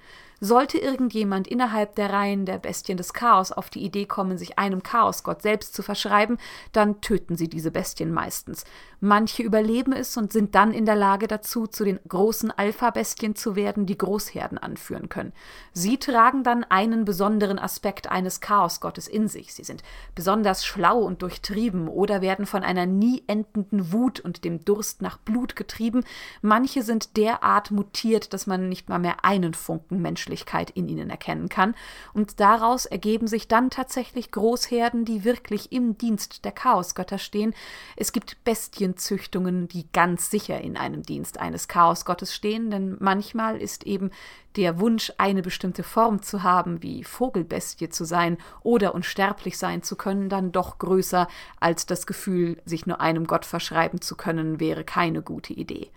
Sollte 0.46 0.78
irgendjemand 0.78 1.48
innerhalb 1.48 1.96
der 1.96 2.12
Reihen 2.12 2.46
der 2.46 2.58
Bestien 2.58 2.98
des 2.98 3.14
Chaos 3.14 3.54
auf 3.54 3.70
die 3.70 3.82
Idee 3.82 4.06
kommen, 4.06 4.38
sich 4.38 4.60
einem 4.60 4.84
Chaosgott 4.84 5.42
selbst 5.42 5.74
zu 5.74 5.84
verschreiben, 5.84 6.38
dann 6.74 7.00
töten 7.00 7.38
sie 7.38 7.48
diese 7.48 7.72
Bestien 7.72 8.12
meistens. 8.12 8.66
Manche 9.00 9.42
überleben 9.42 9.94
es 9.94 10.18
und 10.18 10.34
sind 10.34 10.54
dann 10.54 10.74
in 10.74 10.86
der 10.86 10.98
Lage 10.98 11.28
dazu, 11.28 11.66
zu 11.66 11.86
den 11.86 11.98
großen 12.10 12.52
Alpha-Bestien 12.52 13.36
zu 13.36 13.56
werden, 13.56 13.86
die 13.86 13.98
Großherden 13.98 14.58
anführen 14.58 15.08
können. 15.08 15.32
Sie 15.72 15.98
tragen 15.98 16.44
dann 16.44 16.66
einen 16.66 17.06
besonderen 17.06 17.58
Aspekt 17.58 18.12
eines 18.12 18.42
Chaosgottes 18.42 19.08
in 19.08 19.30
sich. 19.30 19.54
Sie 19.54 19.64
sind 19.64 19.82
besonders 20.14 20.66
schlau 20.66 21.00
und 21.00 21.22
durchtrieben 21.22 21.88
oder 21.88 22.22
werden 22.22 22.46
von 22.46 22.64
einer 22.64 22.86
nie 22.86 23.24
endenden 23.28 23.94
Wut 23.94 24.20
und 24.20 24.44
dem 24.44 24.66
Durst 24.66 25.02
nach 25.02 25.18
Blut 25.20 25.56
getrieben. 25.56 26.04
Manche 26.42 26.84
sind 26.84 27.16
derart 27.16 27.72
mutiert, 27.72 28.34
dass 28.34 28.46
man 28.46 28.68
nicht 28.68 28.90
mal 28.90 29.00
mehr 29.00 29.24
einen 29.24 29.54
Funken 29.54 30.02
Menschlichkeit 30.34 30.72
in 30.72 30.88
ihnen 30.88 31.10
erkennen 31.10 31.48
kann. 31.48 31.76
Und 32.14 32.40
daraus 32.40 32.86
ergeben 32.86 33.28
sich 33.28 33.48
dann 33.48 33.70
tatsächlich 33.70 34.32
Großherden, 34.32 35.06
die 35.06 35.24
wirklich 35.24 35.72
im 35.72 35.98
Dienst 35.98 36.44
der 36.44 36.52
Chaosgötter 36.52 37.20
stehen. 37.20 37.54
Es 37.96 38.12
gibt 38.12 38.44
Bestien 38.44 38.98
Züchtungen, 38.98 39.68
die 39.68 39.86
ganz 39.94 40.32
sicher 40.32 40.60
in 40.60 40.76
einem 40.76 41.04
Dienst 41.04 41.40
eines 41.40 41.68
Chaosgottes 41.68 42.34
stehen, 42.34 42.72
denn 42.72 42.98
manchmal 43.00 43.62
ist 43.62 43.84
eben 43.86 44.10
der 44.56 44.80
Wunsch, 44.80 45.12
eine 45.18 45.42
bestimmte 45.42 45.84
Form 45.84 46.22
zu 46.22 46.44
haben, 46.44 46.82
wie 46.84 47.04
Vogelbestie 47.04 47.90
zu 47.90 48.06
sein 48.06 48.38
oder 48.62 48.94
unsterblich 48.94 49.58
sein 49.58 49.82
zu 49.82 49.96
können, 49.96 50.30
dann 50.30 50.52
doch 50.52 50.78
größer 50.78 51.28
als 51.60 51.86
das 51.86 52.06
Gefühl, 52.06 52.62
sich 52.66 52.86
nur 52.86 53.02
einem 53.02 53.26
Gott 53.26 53.46
verschreiben 53.46 54.02
zu 54.02 54.16
können, 54.16 54.60
wäre 54.60 54.84
keine 54.84 55.22
gute 55.22 55.54
Idee. 55.54 55.90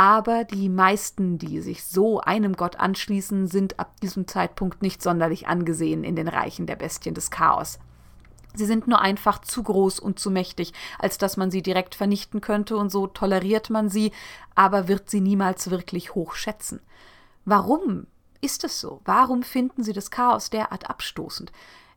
Aber 0.00 0.44
die 0.44 0.68
meisten, 0.68 1.38
die 1.38 1.60
sich 1.60 1.84
so 1.84 2.20
einem 2.20 2.54
Gott 2.54 2.76
anschließen, 2.76 3.48
sind 3.48 3.80
ab 3.80 4.00
diesem 4.00 4.28
Zeitpunkt 4.28 4.80
nicht 4.80 5.02
sonderlich 5.02 5.48
angesehen 5.48 6.04
in 6.04 6.14
den 6.14 6.28
Reichen 6.28 6.66
der 6.66 6.76
Bestien 6.76 7.16
des 7.16 7.32
Chaos. 7.32 7.80
Sie 8.54 8.64
sind 8.64 8.86
nur 8.86 9.00
einfach 9.00 9.40
zu 9.40 9.60
groß 9.64 9.98
und 9.98 10.20
zu 10.20 10.30
mächtig, 10.30 10.72
als 11.00 11.18
dass 11.18 11.36
man 11.36 11.50
sie 11.50 11.62
direkt 11.62 11.96
vernichten 11.96 12.40
könnte, 12.40 12.76
und 12.76 12.90
so 12.90 13.08
toleriert 13.08 13.70
man 13.70 13.88
sie, 13.88 14.12
aber 14.54 14.86
wird 14.86 15.10
sie 15.10 15.20
niemals 15.20 15.68
wirklich 15.68 16.14
hoch 16.14 16.36
schätzen. 16.36 16.78
Warum 17.44 18.06
ist 18.40 18.62
es 18.62 18.80
so? 18.80 19.00
Warum 19.04 19.42
finden 19.42 19.82
sie 19.82 19.92
das 19.92 20.12
Chaos 20.12 20.48
derart 20.48 20.88
abstoßend? 20.88 21.50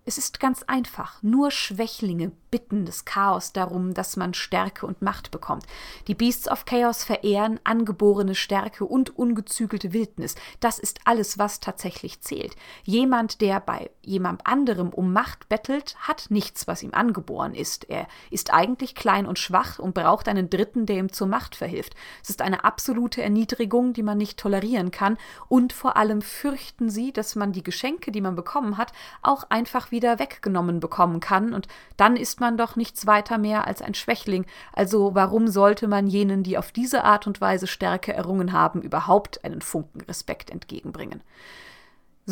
Es 0.05 0.17
ist 0.17 0.39
ganz 0.39 0.63
einfach. 0.63 1.21
Nur 1.21 1.51
Schwächlinge 1.51 2.31
bitten 2.51 2.85
das 2.85 3.05
Chaos 3.05 3.53
darum, 3.53 3.93
dass 3.93 4.17
man 4.17 4.33
Stärke 4.33 4.85
und 4.85 5.01
Macht 5.01 5.31
bekommt. 5.31 5.65
Die 6.07 6.15
Beasts 6.15 6.49
of 6.49 6.65
Chaos 6.65 7.03
verehren 7.03 7.59
angeborene 7.63 8.35
Stärke 8.35 8.85
und 8.85 9.17
ungezügelte 9.17 9.93
Wildnis. 9.93 10.35
Das 10.59 10.77
ist 10.77 10.99
alles, 11.05 11.37
was 11.37 11.61
tatsächlich 11.61 12.21
zählt. 12.21 12.55
Jemand, 12.83 13.39
der 13.39 13.61
bei 13.61 13.89
jemand 14.01 14.45
anderem 14.45 14.89
um 14.89 15.13
Macht 15.13 15.47
bettelt, 15.47 15.95
hat 15.99 16.25
nichts, 16.29 16.67
was 16.67 16.83
ihm 16.83 16.93
angeboren 16.93 17.55
ist. 17.55 17.89
Er 17.89 18.07
ist 18.29 18.53
eigentlich 18.53 18.95
klein 18.95 19.25
und 19.25 19.39
schwach 19.39 19.79
und 19.79 19.93
braucht 19.93 20.27
einen 20.27 20.49
Dritten, 20.49 20.85
der 20.85 20.97
ihm 20.97 21.13
zur 21.13 21.27
Macht 21.27 21.55
verhilft. 21.55 21.95
Es 22.21 22.29
ist 22.29 22.41
eine 22.41 22.65
absolute 22.65 23.21
Erniedrigung, 23.21 23.93
die 23.93 24.03
man 24.03 24.17
nicht 24.17 24.37
tolerieren 24.37 24.91
kann. 24.91 25.17
Und 25.47 25.71
vor 25.71 25.95
allem 25.95 26.21
fürchten 26.21 26.89
sie, 26.89 27.13
dass 27.13 27.35
man 27.35 27.53
die 27.53 27.63
Geschenke, 27.63 28.11
die 28.11 28.21
man 28.21 28.35
bekommen 28.35 28.77
hat, 28.77 28.91
auch 29.21 29.45
einfach 29.49 29.91
wieder 29.91 30.19
weggenommen 30.19 30.81
bekommen 30.81 31.21
kann, 31.21 31.53
und 31.53 31.69
dann 31.95 32.17
ist 32.17 32.40
man 32.41 32.57
doch 32.57 32.75
nichts 32.75 33.07
weiter 33.07 33.37
mehr 33.37 33.65
als 33.65 33.81
ein 33.81 33.93
Schwächling, 33.93 34.45
also 34.73 35.15
warum 35.15 35.47
sollte 35.47 35.87
man 35.87 36.07
jenen, 36.07 36.43
die 36.43 36.57
auf 36.57 36.73
diese 36.73 37.05
Art 37.05 37.25
und 37.27 37.39
Weise 37.39 37.67
Stärke 37.67 38.11
errungen 38.13 38.51
haben, 38.51 38.81
überhaupt 38.81 39.45
einen 39.45 39.61
Funken 39.61 40.01
Respekt 40.01 40.49
entgegenbringen? 40.49 41.23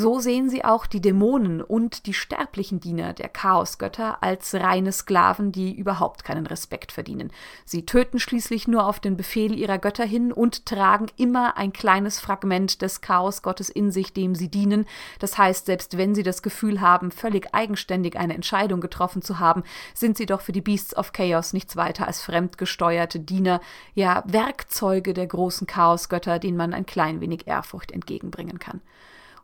So 0.01 0.19
sehen 0.19 0.49
sie 0.49 0.63
auch 0.63 0.85
die 0.85 1.01
Dämonen 1.01 1.61
und 1.61 2.05
die 2.05 2.13
sterblichen 2.13 2.79
Diener 2.79 3.11
der 3.11 3.27
Chaosgötter 3.27 4.23
als 4.23 4.55
reine 4.55 4.93
Sklaven, 4.93 5.51
die 5.51 5.73
überhaupt 5.73 6.23
keinen 6.23 6.45
Respekt 6.45 6.93
verdienen. 6.93 7.33
Sie 7.65 7.85
töten 7.85 8.17
schließlich 8.17 8.69
nur 8.69 8.85
auf 8.85 9.01
den 9.01 9.17
Befehl 9.17 9.59
ihrer 9.59 9.77
Götter 9.77 10.05
hin 10.05 10.31
und 10.31 10.65
tragen 10.65 11.07
immer 11.17 11.57
ein 11.57 11.73
kleines 11.73 12.21
Fragment 12.21 12.81
des 12.81 13.01
Chaosgottes 13.01 13.69
in 13.69 13.91
sich, 13.91 14.13
dem 14.13 14.35
sie 14.35 14.47
dienen. 14.47 14.85
Das 15.19 15.37
heißt, 15.37 15.65
selbst 15.65 15.97
wenn 15.97 16.15
sie 16.15 16.23
das 16.23 16.43
Gefühl 16.43 16.79
haben, 16.79 17.11
völlig 17.11 17.53
eigenständig 17.53 18.17
eine 18.17 18.35
Entscheidung 18.35 18.79
getroffen 18.79 19.21
zu 19.21 19.39
haben, 19.39 19.63
sind 19.93 20.15
sie 20.15 20.27
doch 20.27 20.39
für 20.39 20.53
die 20.53 20.61
Beasts 20.61 20.95
of 20.95 21.11
Chaos 21.11 21.51
nichts 21.51 21.75
weiter 21.75 22.07
als 22.07 22.21
fremdgesteuerte 22.21 23.19
Diener, 23.19 23.59
ja 23.95 24.23
Werkzeuge 24.25 25.13
der 25.13 25.27
großen 25.27 25.67
Chaosgötter, 25.67 26.39
denen 26.39 26.55
man 26.55 26.73
ein 26.73 26.85
klein 26.85 27.19
wenig 27.19 27.47
Ehrfurcht 27.47 27.91
entgegenbringen 27.91 28.59
kann. 28.59 28.79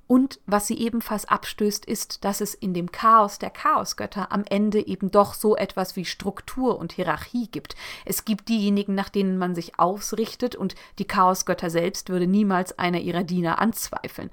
Und 0.07 0.39
was 0.45 0.67
sie 0.67 0.77
ebenfalls 0.77 1.25
abstößt, 1.25 1.85
ist, 1.85 2.23
dass 2.23 2.39
es 2.39 2.53
in 2.53 2.75
dem 2.75 2.91
Chaos 2.91 3.39
der 3.39 3.49
Chaosgötter 3.49 4.31
am 4.31 4.43
Ende 4.47 4.85
eben 4.85 5.09
doch 5.09 5.33
so 5.33 5.55
etwas 5.55 5.95
wie 5.95 6.05
Struktur 6.05 6.77
und 6.77 6.93
Hierarchie 6.93 7.47
gibt. 7.47 7.75
Es 8.05 8.23
gibt 8.23 8.49
diejenigen, 8.49 8.93
nach 8.93 9.09
denen 9.09 9.37
man 9.37 9.55
sich 9.55 9.79
ausrichtet, 9.79 10.55
und 10.55 10.75
die 10.99 11.07
Chaosgötter 11.07 11.71
selbst 11.71 12.09
würde 12.09 12.27
niemals 12.27 12.77
einer 12.77 12.99
ihrer 12.99 13.23
Diener 13.23 13.59
anzweifeln. 13.59 14.29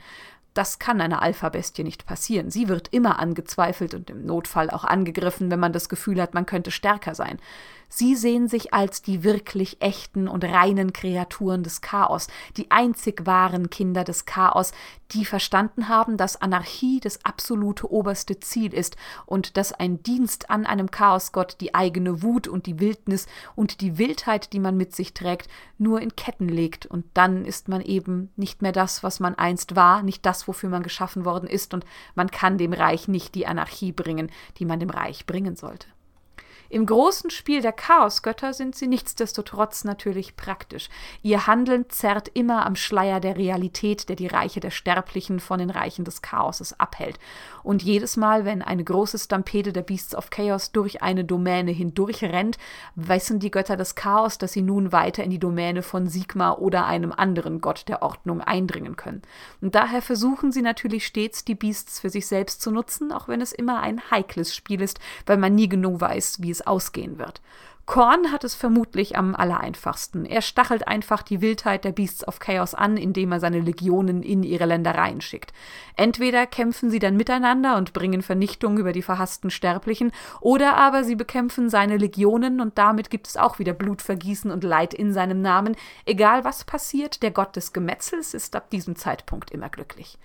Das 0.54 0.78
kann 0.78 1.00
einer 1.00 1.22
Alpha-Bestie 1.22 1.82
nicht 1.82 2.04
passieren. 2.04 2.50
Sie 2.50 2.68
wird 2.68 2.88
immer 2.88 3.18
angezweifelt 3.18 3.94
und 3.94 4.10
im 4.10 4.26
Notfall 4.26 4.68
auch 4.68 4.84
angegriffen, 4.84 5.50
wenn 5.50 5.60
man 5.60 5.72
das 5.72 5.88
Gefühl 5.88 6.20
hat, 6.20 6.34
man 6.34 6.44
könnte 6.44 6.70
stärker 6.70 7.14
sein. 7.14 7.38
Sie 7.88 8.16
sehen 8.16 8.48
sich 8.48 8.74
als 8.74 9.00
die 9.00 9.24
wirklich 9.24 9.80
echten 9.80 10.28
und 10.28 10.44
reinen 10.44 10.92
Kreaturen 10.92 11.62
des 11.62 11.80
Chaos, 11.80 12.28
die 12.56 12.70
einzig 12.70 13.24
wahren 13.26 13.70
Kinder 13.70 14.04
des 14.04 14.26
Chaos, 14.26 14.72
die 15.14 15.24
verstanden 15.24 15.88
haben, 15.88 16.16
dass 16.16 16.40
Anarchie 16.40 17.00
das 17.00 17.24
absolute 17.24 17.90
oberste 17.90 18.40
Ziel 18.40 18.72
ist 18.72 18.96
und 19.26 19.56
dass 19.56 19.72
ein 19.72 20.02
Dienst 20.02 20.50
an 20.50 20.66
einem 20.66 20.90
Chaosgott 20.90 21.56
die 21.60 21.74
eigene 21.74 22.22
Wut 22.22 22.48
und 22.48 22.66
die 22.66 22.80
Wildnis 22.80 23.26
und 23.54 23.80
die 23.80 23.98
Wildheit, 23.98 24.52
die 24.52 24.60
man 24.60 24.76
mit 24.76 24.94
sich 24.94 25.14
trägt, 25.14 25.48
nur 25.78 26.00
in 26.00 26.16
Ketten 26.16 26.48
legt, 26.48 26.86
und 26.86 27.04
dann 27.14 27.44
ist 27.44 27.68
man 27.68 27.80
eben 27.80 28.30
nicht 28.36 28.62
mehr 28.62 28.72
das, 28.72 29.02
was 29.02 29.20
man 29.20 29.34
einst 29.34 29.76
war, 29.76 30.02
nicht 30.02 30.24
das, 30.24 30.48
wofür 30.48 30.68
man 30.68 30.82
geschaffen 30.82 31.24
worden 31.24 31.48
ist, 31.48 31.74
und 31.74 31.84
man 32.14 32.30
kann 32.30 32.58
dem 32.58 32.72
Reich 32.72 33.08
nicht 33.08 33.34
die 33.34 33.46
Anarchie 33.46 33.92
bringen, 33.92 34.30
die 34.58 34.64
man 34.64 34.80
dem 34.80 34.90
Reich 34.90 35.26
bringen 35.26 35.56
sollte. 35.56 35.86
Im 36.72 36.86
großen 36.86 37.28
Spiel 37.28 37.60
der 37.60 37.72
Chaosgötter 37.72 38.54
sind 38.54 38.74
sie 38.74 38.86
nichtsdestotrotz 38.86 39.84
natürlich 39.84 40.36
praktisch. 40.38 40.88
Ihr 41.20 41.46
Handeln 41.46 41.84
zerrt 41.90 42.30
immer 42.32 42.64
am 42.64 42.76
Schleier 42.76 43.20
der 43.20 43.36
Realität, 43.36 44.08
der 44.08 44.16
die 44.16 44.26
Reiche 44.26 44.60
der 44.60 44.70
Sterblichen 44.70 45.38
von 45.38 45.58
den 45.58 45.68
Reichen 45.68 46.06
des 46.06 46.22
Chaoses 46.22 46.80
abhält. 46.80 47.18
Und 47.62 47.82
jedes 47.82 48.16
Mal, 48.16 48.46
wenn 48.46 48.62
eine 48.62 48.84
große 48.84 49.18
Stampede 49.18 49.74
der 49.74 49.82
Beasts 49.82 50.14
of 50.14 50.30
Chaos 50.30 50.72
durch 50.72 51.02
eine 51.02 51.26
Domäne 51.26 51.72
hindurch 51.72 52.22
rennt, 52.22 52.56
wissen 52.94 53.38
die 53.38 53.50
Götter 53.50 53.76
des 53.76 53.94
Chaos, 53.94 54.38
dass 54.38 54.54
sie 54.54 54.62
nun 54.62 54.92
weiter 54.92 55.22
in 55.22 55.30
die 55.30 55.38
Domäne 55.38 55.82
von 55.82 56.06
Sigma 56.06 56.52
oder 56.52 56.86
einem 56.86 57.12
anderen 57.12 57.60
Gott 57.60 57.86
der 57.88 58.00
Ordnung 58.00 58.40
eindringen 58.40 58.96
können. 58.96 59.20
Und 59.60 59.74
daher 59.74 60.00
versuchen 60.00 60.52
sie 60.52 60.62
natürlich 60.62 61.04
stets, 61.04 61.44
die 61.44 61.54
Beasts 61.54 62.00
für 62.00 62.08
sich 62.08 62.26
selbst 62.26 62.62
zu 62.62 62.70
nutzen, 62.70 63.12
auch 63.12 63.28
wenn 63.28 63.42
es 63.42 63.52
immer 63.52 63.80
ein 63.80 64.00
heikles 64.10 64.56
Spiel 64.56 64.80
ist, 64.80 65.00
weil 65.26 65.36
man 65.36 65.54
nie 65.54 65.68
genau 65.68 66.00
weiß, 66.00 66.40
wie 66.40 66.50
es 66.50 66.61
ausgehen 66.66 67.18
wird. 67.18 67.40
Korn 67.84 68.30
hat 68.30 68.44
es 68.44 68.54
vermutlich 68.54 69.16
am 69.16 69.34
allereinfachsten. 69.34 70.24
Er 70.24 70.40
stachelt 70.40 70.86
einfach 70.86 71.22
die 71.22 71.40
Wildheit 71.40 71.84
der 71.84 71.90
Beasts 71.90 72.26
of 72.26 72.38
Chaos 72.38 72.74
an, 72.74 72.96
indem 72.96 73.32
er 73.32 73.40
seine 73.40 73.60
Legionen 73.60 74.22
in 74.22 74.44
ihre 74.44 74.66
Ländereien 74.66 75.20
schickt. 75.20 75.52
Entweder 75.96 76.46
kämpfen 76.46 76.90
sie 76.90 77.00
dann 77.00 77.16
miteinander 77.16 77.76
und 77.76 77.92
bringen 77.92 78.22
Vernichtung 78.22 78.78
über 78.78 78.92
die 78.92 79.02
verhassten 79.02 79.50
Sterblichen, 79.50 80.12
oder 80.40 80.76
aber 80.76 81.02
sie 81.02 81.16
bekämpfen 81.16 81.68
seine 81.68 81.96
Legionen 81.96 82.60
und 82.60 82.78
damit 82.78 83.10
gibt 83.10 83.26
es 83.26 83.36
auch 83.36 83.58
wieder 83.58 83.72
Blutvergießen 83.72 84.52
und 84.52 84.62
Leid 84.62 84.94
in 84.94 85.12
seinem 85.12 85.42
Namen. 85.42 85.74
Egal 86.06 86.44
was 86.44 86.64
passiert, 86.64 87.22
der 87.24 87.32
Gott 87.32 87.56
des 87.56 87.72
Gemetzels 87.72 88.32
ist 88.32 88.54
ab 88.54 88.70
diesem 88.70 88.94
Zeitpunkt 88.94 89.50
immer 89.50 89.68
glücklich. 89.68 90.18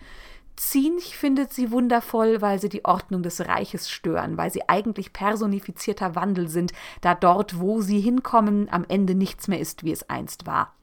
Zinch 0.57 1.15
findet 1.15 1.53
sie 1.53 1.71
wundervoll, 1.71 2.41
weil 2.41 2.59
sie 2.59 2.69
die 2.69 2.83
Ordnung 2.83 3.23
des 3.23 3.47
Reiches 3.47 3.89
stören, 3.89 4.37
weil 4.37 4.51
sie 4.51 4.67
eigentlich 4.67 5.13
personifizierter 5.13 6.15
Wandel 6.15 6.49
sind, 6.49 6.73
da 7.01 7.15
dort, 7.15 7.59
wo 7.59 7.81
sie 7.81 7.99
hinkommen, 7.99 8.67
am 8.69 8.83
Ende 8.87 9.15
nichts 9.15 9.47
mehr 9.47 9.59
ist, 9.59 9.83
wie 9.83 9.91
es 9.91 10.09
einst 10.09 10.45
war. 10.45 10.76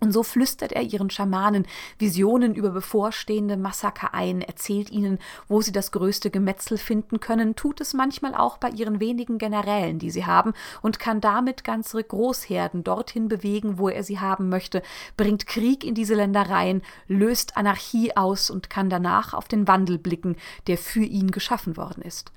Und 0.00 0.12
so 0.12 0.22
flüstert 0.22 0.72
er 0.72 0.82
ihren 0.82 1.10
Schamanen 1.10 1.66
Visionen 1.98 2.54
über 2.54 2.70
bevorstehende 2.70 3.58
Massaker 3.58 4.14
ein, 4.14 4.40
erzählt 4.40 4.90
ihnen, 4.90 5.18
wo 5.46 5.60
sie 5.60 5.72
das 5.72 5.92
größte 5.92 6.30
Gemetzel 6.30 6.78
finden 6.78 7.20
können, 7.20 7.54
tut 7.54 7.82
es 7.82 7.92
manchmal 7.92 8.34
auch 8.34 8.56
bei 8.56 8.70
ihren 8.70 8.98
wenigen 8.98 9.36
Generälen, 9.36 9.98
die 9.98 10.10
sie 10.10 10.24
haben, 10.24 10.54
und 10.80 10.98
kann 10.98 11.20
damit 11.20 11.64
ganze 11.64 12.02
Großherden 12.02 12.82
dorthin 12.82 13.28
bewegen, 13.28 13.78
wo 13.78 13.90
er 13.90 14.02
sie 14.02 14.18
haben 14.20 14.48
möchte, 14.48 14.82
bringt 15.18 15.46
Krieg 15.46 15.84
in 15.84 15.94
diese 15.94 16.14
Ländereien, 16.14 16.82
löst 17.06 17.58
Anarchie 17.58 18.16
aus 18.16 18.48
und 18.48 18.70
kann 18.70 18.88
danach 18.88 19.34
auf 19.34 19.48
den 19.48 19.68
Wandel 19.68 19.98
blicken, 19.98 20.36
der 20.66 20.78
für 20.78 21.04
ihn 21.04 21.30
geschaffen 21.30 21.76
worden 21.76 22.02
ist. 22.02 22.32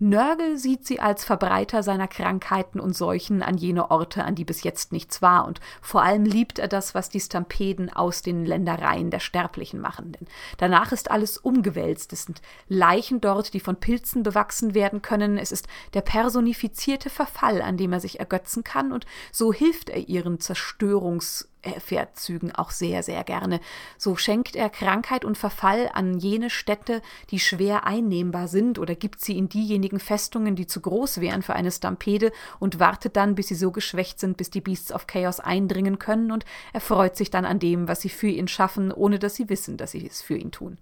Nörgel 0.00 0.58
sieht 0.58 0.86
sie 0.86 0.98
als 0.98 1.24
Verbreiter 1.24 1.84
seiner 1.84 2.08
Krankheiten 2.08 2.80
und 2.80 2.96
Seuchen 2.96 3.42
an 3.42 3.56
jene 3.56 3.92
Orte, 3.92 4.24
an 4.24 4.34
die 4.34 4.44
bis 4.44 4.64
jetzt 4.64 4.90
nichts 4.90 5.22
war, 5.22 5.46
und 5.46 5.60
vor 5.80 6.02
allem 6.02 6.24
liebt 6.24 6.58
er 6.58 6.66
das, 6.66 6.94
was 6.94 7.10
die 7.10 7.20
Stampeden 7.20 7.92
aus 7.92 8.20
den 8.20 8.44
Ländereien 8.44 9.10
der 9.10 9.20
Sterblichen 9.20 9.80
machen. 9.80 10.12
Denn 10.12 10.26
danach 10.58 10.90
ist 10.90 11.12
alles 11.12 11.38
umgewälzt, 11.38 12.12
es 12.12 12.24
sind 12.24 12.42
Leichen 12.68 13.20
dort, 13.20 13.54
die 13.54 13.60
von 13.60 13.76
Pilzen 13.76 14.24
bewachsen 14.24 14.74
werden 14.74 15.00
können, 15.00 15.38
es 15.38 15.52
ist 15.52 15.68
der 15.94 16.02
personifizierte 16.02 17.08
Verfall, 17.08 17.62
an 17.62 17.76
dem 17.76 17.92
er 17.92 18.00
sich 18.00 18.18
ergötzen 18.18 18.64
kann, 18.64 18.90
und 18.92 19.06
so 19.30 19.52
hilft 19.52 19.90
er 19.90 20.08
ihren 20.08 20.40
Zerstörungs 20.40 21.48
Feldzügen 21.78 22.52
auch 22.54 22.70
sehr, 22.70 23.02
sehr 23.02 23.24
gerne. 23.24 23.60
So 23.98 24.16
schenkt 24.16 24.56
er 24.56 24.70
Krankheit 24.70 25.24
und 25.24 25.38
Verfall 25.38 25.90
an 25.92 26.18
jene 26.18 26.50
Städte, 26.50 27.02
die 27.30 27.40
schwer 27.40 27.84
einnehmbar 27.86 28.48
sind, 28.48 28.78
oder 28.78 28.94
gibt 28.94 29.20
sie 29.20 29.38
in 29.38 29.48
diejenigen 29.48 30.00
Festungen, 30.00 30.56
die 30.56 30.66
zu 30.66 30.80
groß 30.80 31.20
wären 31.20 31.42
für 31.42 31.54
eine 31.54 31.70
Stampede, 31.70 32.32
und 32.60 32.80
wartet 32.80 33.16
dann, 33.16 33.34
bis 33.34 33.48
sie 33.48 33.54
so 33.54 33.70
geschwächt 33.70 34.20
sind, 34.20 34.36
bis 34.36 34.50
die 34.50 34.60
Beasts 34.60 34.92
of 34.92 35.06
Chaos 35.06 35.40
eindringen 35.40 35.98
können, 35.98 36.30
und 36.30 36.44
erfreut 36.72 37.16
sich 37.16 37.30
dann 37.30 37.44
an 37.44 37.58
dem, 37.58 37.88
was 37.88 38.00
sie 38.00 38.08
für 38.08 38.28
ihn 38.28 38.48
schaffen, 38.48 38.92
ohne 38.92 39.18
dass 39.18 39.34
sie 39.34 39.48
wissen, 39.48 39.76
dass 39.76 39.92
sie 39.92 40.06
es 40.06 40.22
für 40.22 40.36
ihn 40.36 40.50
tun. 40.50 40.78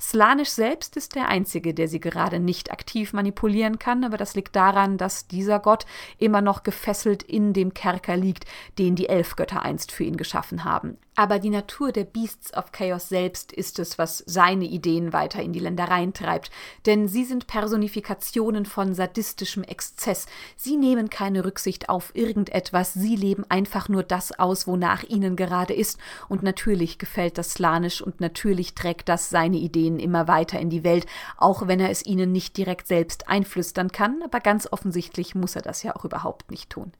Slanisch 0.00 0.50
selbst 0.50 0.96
ist 0.96 1.14
der 1.14 1.28
einzige, 1.28 1.74
der 1.74 1.88
sie 1.88 2.00
gerade 2.00 2.40
nicht 2.40 2.70
aktiv 2.70 3.12
manipulieren 3.12 3.78
kann, 3.78 4.04
aber 4.04 4.16
das 4.16 4.34
liegt 4.34 4.56
daran, 4.56 4.98
dass 4.98 5.26
dieser 5.26 5.58
Gott 5.58 5.86
immer 6.18 6.40
noch 6.40 6.62
gefesselt 6.62 7.22
in 7.22 7.52
dem 7.52 7.74
Kerker 7.74 8.16
liegt, 8.16 8.44
den 8.78 8.94
die 8.94 9.08
Elfgötter 9.08 9.62
einst 9.62 9.92
für 9.92 10.04
ihn 10.04 10.16
geschaffen 10.16 10.64
haben. 10.64 10.98
Aber 11.18 11.38
die 11.38 11.48
Natur 11.48 11.92
der 11.92 12.04
Beasts 12.04 12.52
of 12.54 12.72
Chaos 12.72 13.08
selbst 13.08 13.50
ist 13.50 13.78
es, 13.78 13.96
was 13.96 14.22
seine 14.26 14.66
Ideen 14.66 15.14
weiter 15.14 15.42
in 15.42 15.54
die 15.54 15.60
Ländereien 15.60 16.12
treibt. 16.12 16.50
Denn 16.84 17.08
sie 17.08 17.24
sind 17.24 17.46
Personifikationen 17.46 18.66
von 18.66 18.94
sadistischem 18.94 19.62
Exzess. 19.62 20.26
Sie 20.56 20.76
nehmen 20.76 21.08
keine 21.08 21.46
Rücksicht 21.46 21.88
auf 21.88 22.14
irgendetwas. 22.14 22.92
Sie 22.92 23.16
leben 23.16 23.46
einfach 23.48 23.88
nur 23.88 24.02
das 24.02 24.38
aus, 24.38 24.66
wonach 24.66 25.04
ihnen 25.04 25.36
gerade 25.36 25.72
ist. 25.72 25.98
Und 26.28 26.42
natürlich 26.42 26.98
gefällt 26.98 27.38
das 27.38 27.52
Slanisch 27.52 28.02
und 28.02 28.20
natürlich 28.20 28.74
trägt 28.74 29.08
das 29.08 29.30
seine 29.30 29.56
Ideen 29.56 29.98
immer 29.98 30.28
weiter 30.28 30.60
in 30.60 30.68
die 30.68 30.84
Welt, 30.84 31.06
auch 31.38 31.66
wenn 31.66 31.80
er 31.80 31.88
es 31.88 32.04
ihnen 32.04 32.30
nicht 32.30 32.58
direkt 32.58 32.88
selbst 32.88 33.26
einflüstern 33.26 33.90
kann. 33.90 34.20
Aber 34.22 34.40
ganz 34.40 34.70
offensichtlich 34.70 35.34
muss 35.34 35.56
er 35.56 35.62
das 35.62 35.82
ja 35.82 35.96
auch 35.96 36.04
überhaupt 36.04 36.50
nicht 36.50 36.68
tun. 36.68 36.92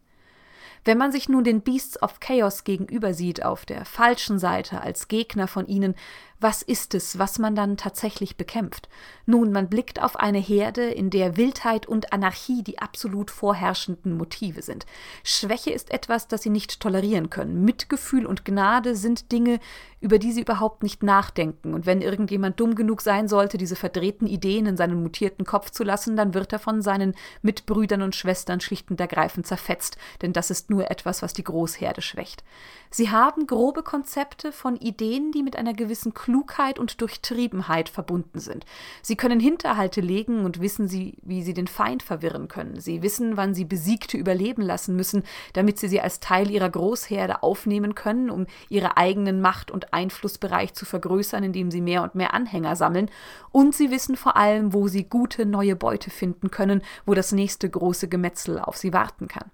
Wenn 0.87 0.99
man 0.99 1.11
sich 1.11 1.29
nun 1.29 1.43
den 1.43 1.63
Beasts 1.63 2.01
of 2.01 2.21
Chaos 2.21 2.63
gegenüber 2.63 3.13
sieht, 3.13 3.45
auf 3.45 3.67
der 3.67 3.85
falschen 3.85 4.39
Seite 4.39 4.83
als 4.83 5.09
Gegner 5.09 5.49
von 5.49 5.67
ihnen, 5.67 5.97
was 6.41 6.63
ist 6.63 6.95
es, 6.95 7.19
was 7.19 7.39
man 7.39 7.55
dann 7.55 7.77
tatsächlich 7.77 8.37
bekämpft? 8.37 8.89
Nun, 9.25 9.53
man 9.53 9.69
blickt 9.69 10.03
auf 10.03 10.17
eine 10.17 10.39
Herde, 10.39 10.85
in 10.85 11.11
der 11.11 11.37
Wildheit 11.37 11.87
und 11.87 12.13
Anarchie 12.13 12.63
die 12.63 12.79
absolut 12.79 13.31
vorherrschenden 13.31 14.17
Motive 14.17 14.63
sind. 14.63 14.87
Schwäche 15.25 15.71
ist 15.71 15.91
etwas, 15.91 16.29
das 16.29 16.43
sie 16.43 16.51
nicht 16.51 16.81
tolerieren 16.81 17.31
können. 17.31 17.65
Mitgefühl 17.65 18.27
und 18.27 18.45
Gnade 18.45 18.95
sind 18.95 19.33
Dinge, 19.33 19.61
über 20.01 20.19
die 20.19 20.33
sie 20.33 20.43
überhaupt 20.43 20.83
nicht 20.83 21.03
nachdenken. 21.03 21.75
Und 21.75 21.87
wenn 21.87 22.03
irgendjemand 22.03 22.61
dumm 22.61 22.75
genug 22.75 23.01
sein 23.01 23.29
sollte, 23.29 23.57
diese 23.57 23.77
verdrehten 23.77 24.27
Ideen 24.27 24.67
in 24.67 24.77
seinen 24.77 25.03
mutierten 25.03 25.47
Kopf 25.47 25.71
zu 25.71 25.85
lassen, 25.85 26.17
dann 26.17 26.35
wird 26.35 26.53
er 26.53 26.59
von 26.59 26.83
seinen 26.83 27.15
Mitbrüdern 27.43 28.03
und 28.03 28.15
Schwestern 28.15 28.61
schlicht 28.61 28.91
und 28.91 29.01
ergreifend 29.01 29.47
zerfetzt, 29.47 29.97
denn 30.23 30.33
das 30.33 30.51
ist 30.51 30.71
nur 30.71 30.91
etwas, 30.91 31.23
was 31.23 31.33
die 31.33 31.45
Großherde 31.45 32.03
schwächt. 32.03 32.45
Sie 32.91 33.11
haben 33.11 33.47
grobe 33.47 33.83
Konzepte 33.83 34.53
von 34.53 34.77
Ideen, 34.77 35.33
die 35.33 35.43
mit 35.43 35.57
einer 35.57 35.73
gewissen 35.73 36.15
Klugheit 36.27 36.81
und 36.81 37.01
Durchtriebenheit 37.01 37.89
verbunden 37.89 38.41
sind. 38.41 38.67
Sie 39.01 39.15
können 39.15 39.39
Hinterhalte 39.39 40.01
legen 40.01 40.45
und 40.45 40.61
wissen 40.61 40.89
sie, 40.89 41.19
wie 41.23 41.45
sie 41.45 41.55
den 41.55 41.69
Feind 41.69 42.03
verwirren 42.03 42.49
können. 42.49 42.81
Sie 42.81 43.01
wissen, 43.01 43.37
wann 43.37 43.55
sie 43.55 43.65
Besiegte 43.65 44.17
überleben 44.17 44.63
lassen 44.63 44.97
müssen, 44.97 45.23
damit 45.53 45.79
sie 45.79 45.87
sie 45.87 46.01
als 46.01 46.19
Teil 46.19 46.51
ihrer 46.51 46.69
Großherde 46.69 47.45
aufnehmen 47.45 47.95
können, 47.95 48.29
um 48.29 48.49
ihre 48.69 48.97
eigenen 48.97 49.41
Macht- 49.41 49.71
und 49.71 49.93
Einflussbereich 49.93 50.75
zu 50.75 50.85
vergrößern, 50.85 51.45
indem 51.45 51.71
sie 51.71 51.81
mehr 51.81 52.03
und 52.03 52.17
mehr 52.17 52.35
Anhänger 52.35 52.75
sammeln. 52.75 53.09
Und 53.53 53.77
sie 53.77 53.93
wissen 53.93 54.17
vor 54.17 54.37
allem, 54.37 54.73
wo 54.73 54.89
sie 54.89 55.05
gute 55.05 55.47
neue 55.47 55.77
Beute 55.77 56.11
finden 56.11 56.51
können, 56.51 56.83
wo 57.05 57.15
das 57.15 57.31
nächste 57.31 57.71
große 57.71 58.09
Gemetzel 58.09 58.59
auf 58.59 58.77
sie 58.77 58.93
warten 58.93 59.29
kann. 59.29 59.53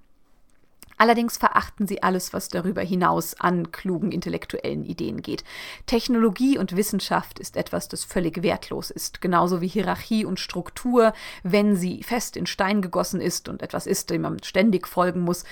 Allerdings 1.03 1.37
verachten 1.37 1.89
sie 1.89 2.01
alles, 2.05 2.33
was 2.33 2.47
darüber 2.47 2.81
hinaus 2.81 3.35
an 3.41 3.73
klugen 3.73 4.13
intellektuellen 4.13 4.85
Ideen 4.85 5.21
geht. 5.21 5.43
Technologie 5.87 6.59
und 6.59 6.77
Wissenschaft 6.77 7.41
ist 7.41 7.57
etwas, 7.57 7.89
das 7.89 8.05
völlig 8.05 8.45
wertlos 8.45 8.89
ist, 8.93 9.21
genauso 9.21 9.61
wie 9.61 9.67
Hierarchie 9.67 10.25
und 10.25 10.39
Struktur, 10.39 11.13
wenn 11.43 11.75
sie 11.75 12.05
fest 12.05 12.37
in 12.37 12.47
Stein 12.47 12.83
gegossen 12.83 13.21
ist 13.21 13.49
und 13.49 13.63
etwas 13.63 13.89
ist, 13.89 14.11
dem 14.11 14.23
man 14.23 14.45
ständig 14.45 14.87
folgen 14.87 15.23
muss. 15.23 15.43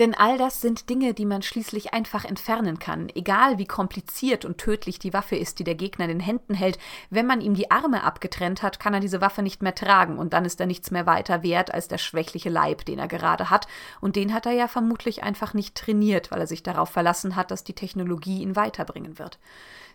Denn 0.00 0.14
all 0.14 0.38
das 0.38 0.62
sind 0.62 0.88
Dinge, 0.88 1.12
die 1.12 1.26
man 1.26 1.42
schließlich 1.42 1.92
einfach 1.92 2.24
entfernen 2.24 2.78
kann, 2.78 3.10
egal 3.14 3.58
wie 3.58 3.66
kompliziert 3.66 4.46
und 4.46 4.56
tödlich 4.56 4.98
die 4.98 5.12
Waffe 5.12 5.36
ist, 5.36 5.58
die 5.58 5.64
der 5.64 5.74
Gegner 5.74 6.06
in 6.06 6.12
den 6.12 6.20
Händen 6.20 6.54
hält. 6.54 6.78
Wenn 7.10 7.26
man 7.26 7.42
ihm 7.42 7.52
die 7.52 7.70
Arme 7.70 8.02
abgetrennt 8.02 8.62
hat, 8.62 8.80
kann 8.80 8.94
er 8.94 9.00
diese 9.00 9.20
Waffe 9.20 9.42
nicht 9.42 9.62
mehr 9.62 9.74
tragen 9.74 10.16
und 10.16 10.32
dann 10.32 10.46
ist 10.46 10.58
er 10.58 10.64
nichts 10.64 10.90
mehr 10.90 11.04
weiter 11.04 11.42
wert 11.42 11.74
als 11.74 11.86
der 11.86 11.98
schwächliche 11.98 12.48
Leib, 12.48 12.86
den 12.86 12.98
er 12.98 13.08
gerade 13.08 13.50
hat. 13.50 13.68
Und 14.00 14.16
den 14.16 14.32
hat 14.32 14.46
er 14.46 14.52
ja 14.52 14.68
vermutlich 14.68 15.22
einfach 15.22 15.52
nicht 15.52 15.74
trainiert, 15.74 16.30
weil 16.30 16.40
er 16.40 16.46
sich 16.46 16.62
darauf 16.62 16.88
verlassen 16.88 17.36
hat, 17.36 17.50
dass 17.50 17.62
die 17.62 17.74
Technologie 17.74 18.40
ihn 18.40 18.56
weiterbringen 18.56 19.18
wird. 19.18 19.38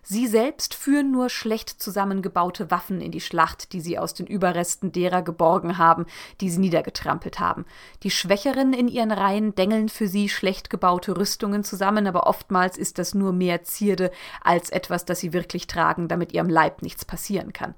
Sie 0.07 0.27
selbst 0.27 0.75
führen 0.75 1.09
nur 1.09 1.29
schlecht 1.29 1.81
zusammengebaute 1.81 2.69
Waffen 2.69 3.01
in 3.01 3.11
die 3.11 3.21
Schlacht, 3.21 3.73
die 3.73 3.81
sie 3.81 3.97
aus 3.97 4.13
den 4.13 4.27
Überresten 4.27 4.91
derer 4.91 5.23
geborgen 5.23 5.79
haben, 5.79 6.05
die 6.41 6.51
sie 6.51 6.59
niedergetrampelt 6.59 7.39
haben. 7.39 7.65
Die 8.03 8.11
Schwächeren 8.11 8.73
in 8.73 8.87
ihren 8.87 9.11
Reihen 9.11 9.55
dengeln 9.55 9.89
für 9.89 10.07
sie 10.07 10.29
schlecht 10.29 10.69
gebaute 10.69 11.17
Rüstungen 11.17 11.63
zusammen, 11.63 12.05
aber 12.05 12.27
oftmals 12.27 12.77
ist 12.77 12.99
das 12.99 13.15
nur 13.15 13.33
mehr 13.33 13.63
Zierde 13.63 14.11
als 14.43 14.69
etwas, 14.69 15.05
das 15.05 15.21
sie 15.21 15.33
wirklich 15.33 15.65
tragen, 15.65 16.07
damit 16.07 16.33
ihrem 16.33 16.49
Leib 16.49 16.83
nichts 16.83 17.03
passieren 17.03 17.51
kann. 17.51 17.73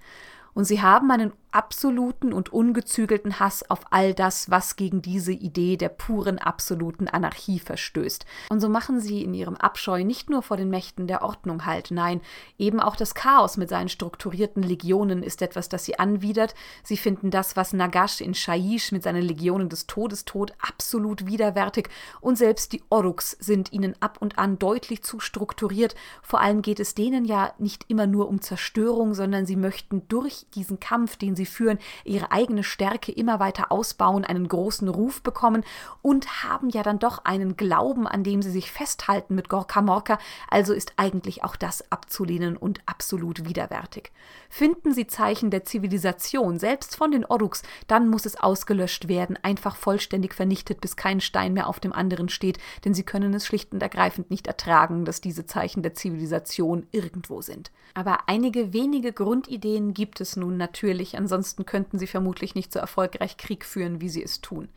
Und 0.53 0.65
sie 0.65 0.81
haben 0.81 1.09
einen 1.11 1.31
absoluten 1.57 2.33
und 2.33 2.53
ungezügelten 2.53 3.39
Hass 3.39 3.67
auf 3.67 3.79
all 3.89 4.13
das, 4.13 4.51
was 4.51 4.75
gegen 4.75 5.01
diese 5.01 5.31
Idee 5.31 5.75
der 5.75 5.89
puren 5.89 6.37
absoluten 6.37 7.07
Anarchie 7.07 7.57
verstößt. 7.57 8.27
Und 8.49 8.59
so 8.59 8.69
machen 8.69 8.99
sie 8.99 9.23
in 9.23 9.33
ihrem 9.33 9.55
Abscheu 9.55 10.03
nicht 10.03 10.29
nur 10.29 10.43
vor 10.43 10.55
den 10.55 10.69
Mächten 10.69 11.07
der 11.07 11.23
Ordnung 11.23 11.65
halt, 11.65 11.89
nein, 11.89 12.21
eben 12.59 12.79
auch 12.79 12.95
das 12.95 13.15
Chaos 13.15 13.57
mit 13.57 13.69
seinen 13.69 13.89
strukturierten 13.89 14.61
Legionen 14.61 15.23
ist 15.23 15.41
etwas, 15.41 15.67
das 15.67 15.83
sie 15.83 15.97
anwidert. 15.97 16.53
Sie 16.83 16.95
finden 16.95 17.31
das, 17.31 17.55
was 17.55 17.73
Nagash 17.73 18.21
in 18.21 18.35
Shaiish 18.35 18.91
mit 18.91 19.01
seinen 19.01 19.23
Legionen 19.23 19.67
des 19.67 19.87
Todes 19.87 20.25
tut, 20.25 20.53
absolut 20.61 21.25
widerwärtig 21.25 21.89
und 22.21 22.37
selbst 22.37 22.71
die 22.71 22.83
Oruks 22.89 23.31
sind 23.31 23.73
ihnen 23.73 23.95
ab 23.99 24.17
und 24.19 24.37
an 24.37 24.59
deutlich 24.59 25.01
zu 25.01 25.19
strukturiert. 25.19 25.95
Vor 26.21 26.39
allem 26.39 26.61
geht 26.61 26.79
es 26.79 26.93
denen 26.93 27.25
ja 27.25 27.53
nicht 27.57 27.85
immer 27.87 28.05
nur 28.05 28.27
um 28.27 28.41
Zerstörung, 28.41 29.15
sondern 29.15 29.47
sie 29.47 29.55
möchten 29.55 30.07
durch 30.07 30.45
diesen 30.53 30.79
Kampf, 30.79 31.15
den 31.15 31.35
sie 31.35 31.46
führen, 31.47 31.79
ihre 32.05 32.31
eigene 32.31 32.63
Stärke 32.63 33.11
immer 33.11 33.39
weiter 33.39 33.71
ausbauen, 33.71 34.25
einen 34.25 34.47
großen 34.47 34.87
Ruf 34.87 35.21
bekommen 35.21 35.63
und 36.01 36.43
haben 36.43 36.69
ja 36.69 36.83
dann 36.83 36.99
doch 36.99 37.25
einen 37.25 37.57
Glauben, 37.57 38.07
an 38.07 38.23
dem 38.23 38.41
sie 38.41 38.51
sich 38.51 38.71
festhalten 38.71 39.35
mit 39.35 39.49
Gorka 39.49 39.81
Morka, 39.81 40.19
also 40.49 40.73
ist 40.73 40.93
eigentlich 40.97 41.43
auch 41.43 41.55
das 41.55 41.91
abzulehnen 41.91 42.57
und 42.57 42.81
absolut 42.85 43.47
widerwärtig. 43.47 44.11
Finden 44.49 44.93
sie 44.93 45.07
Zeichen 45.07 45.51
der 45.51 45.63
Zivilisation, 45.65 46.59
selbst 46.59 46.95
von 46.95 47.11
den 47.11 47.25
Oruks, 47.25 47.63
dann 47.87 48.09
muss 48.09 48.25
es 48.25 48.39
ausgelöscht 48.39 49.07
werden, 49.07 49.37
einfach 49.41 49.75
vollständig 49.75 50.33
vernichtet, 50.33 50.81
bis 50.81 50.95
kein 50.95 51.21
Stein 51.21 51.53
mehr 51.53 51.67
auf 51.67 51.79
dem 51.79 51.93
anderen 51.93 52.29
steht, 52.29 52.57
denn 52.85 52.93
sie 52.93 53.03
können 53.03 53.33
es 53.33 53.45
schlicht 53.45 53.73
und 53.73 53.81
ergreifend 53.81 54.29
nicht 54.31 54.47
ertragen, 54.47 55.05
dass 55.05 55.21
diese 55.21 55.45
Zeichen 55.45 55.83
der 55.83 55.93
Zivilisation 55.93 56.87
irgendwo 56.91 57.41
sind. 57.41 57.71
Aber 57.93 58.27
einige 58.27 58.73
wenige 58.73 59.13
Grundideen 59.13 59.93
gibt 59.93 60.21
es 60.21 60.35
nun 60.35 60.57
natürlich, 60.57 61.17
ansonsten 61.27 61.65
könnten 61.65 61.99
sie 61.99 62.07
vermutlich 62.07 62.55
nicht 62.55 62.71
so 62.71 62.79
erfolgreich 62.79 63.35
Krieg 63.35 63.65
führen, 63.65 63.99
wie 63.99 64.07
sie 64.07 64.23
es 64.23 64.39
tun. 64.39 64.69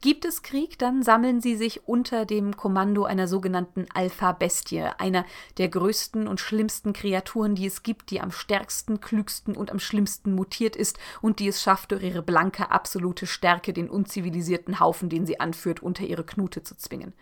Gibt 0.00 0.24
es 0.24 0.42
Krieg, 0.42 0.76
dann 0.76 1.04
sammeln 1.04 1.40
sie 1.40 1.54
sich 1.56 1.88
unter 1.88 2.26
dem 2.26 2.56
Kommando 2.56 3.04
einer 3.04 3.28
sogenannten 3.28 3.86
Alpha-Bestie, 3.94 4.90
einer 4.98 5.24
der 5.56 5.68
größten 5.68 6.26
und 6.26 6.40
schlimmsten 6.40 6.92
Kreaturen, 6.92 7.54
die 7.54 7.66
es 7.66 7.84
gibt, 7.84 8.10
die 8.10 8.20
am 8.20 8.32
stärksten, 8.32 9.00
klügsten 9.00 9.56
und 9.56 9.70
am 9.70 9.78
schlimmsten 9.78 10.34
mutiert 10.34 10.74
ist 10.74 10.98
und 11.22 11.38
die 11.38 11.46
es 11.46 11.62
schafft, 11.62 11.92
durch 11.92 12.02
ihre 12.02 12.22
blanke, 12.22 12.70
absolute 12.72 13.26
Stärke 13.26 13.72
den 13.72 13.88
unzivilisierten 13.88 14.80
Haufen, 14.80 15.08
den 15.08 15.26
sie 15.26 15.38
anführt, 15.38 15.80
unter 15.80 16.04
ihre 16.04 16.24
Knute 16.24 16.64
zu 16.64 16.76
zwingen. 16.76 17.14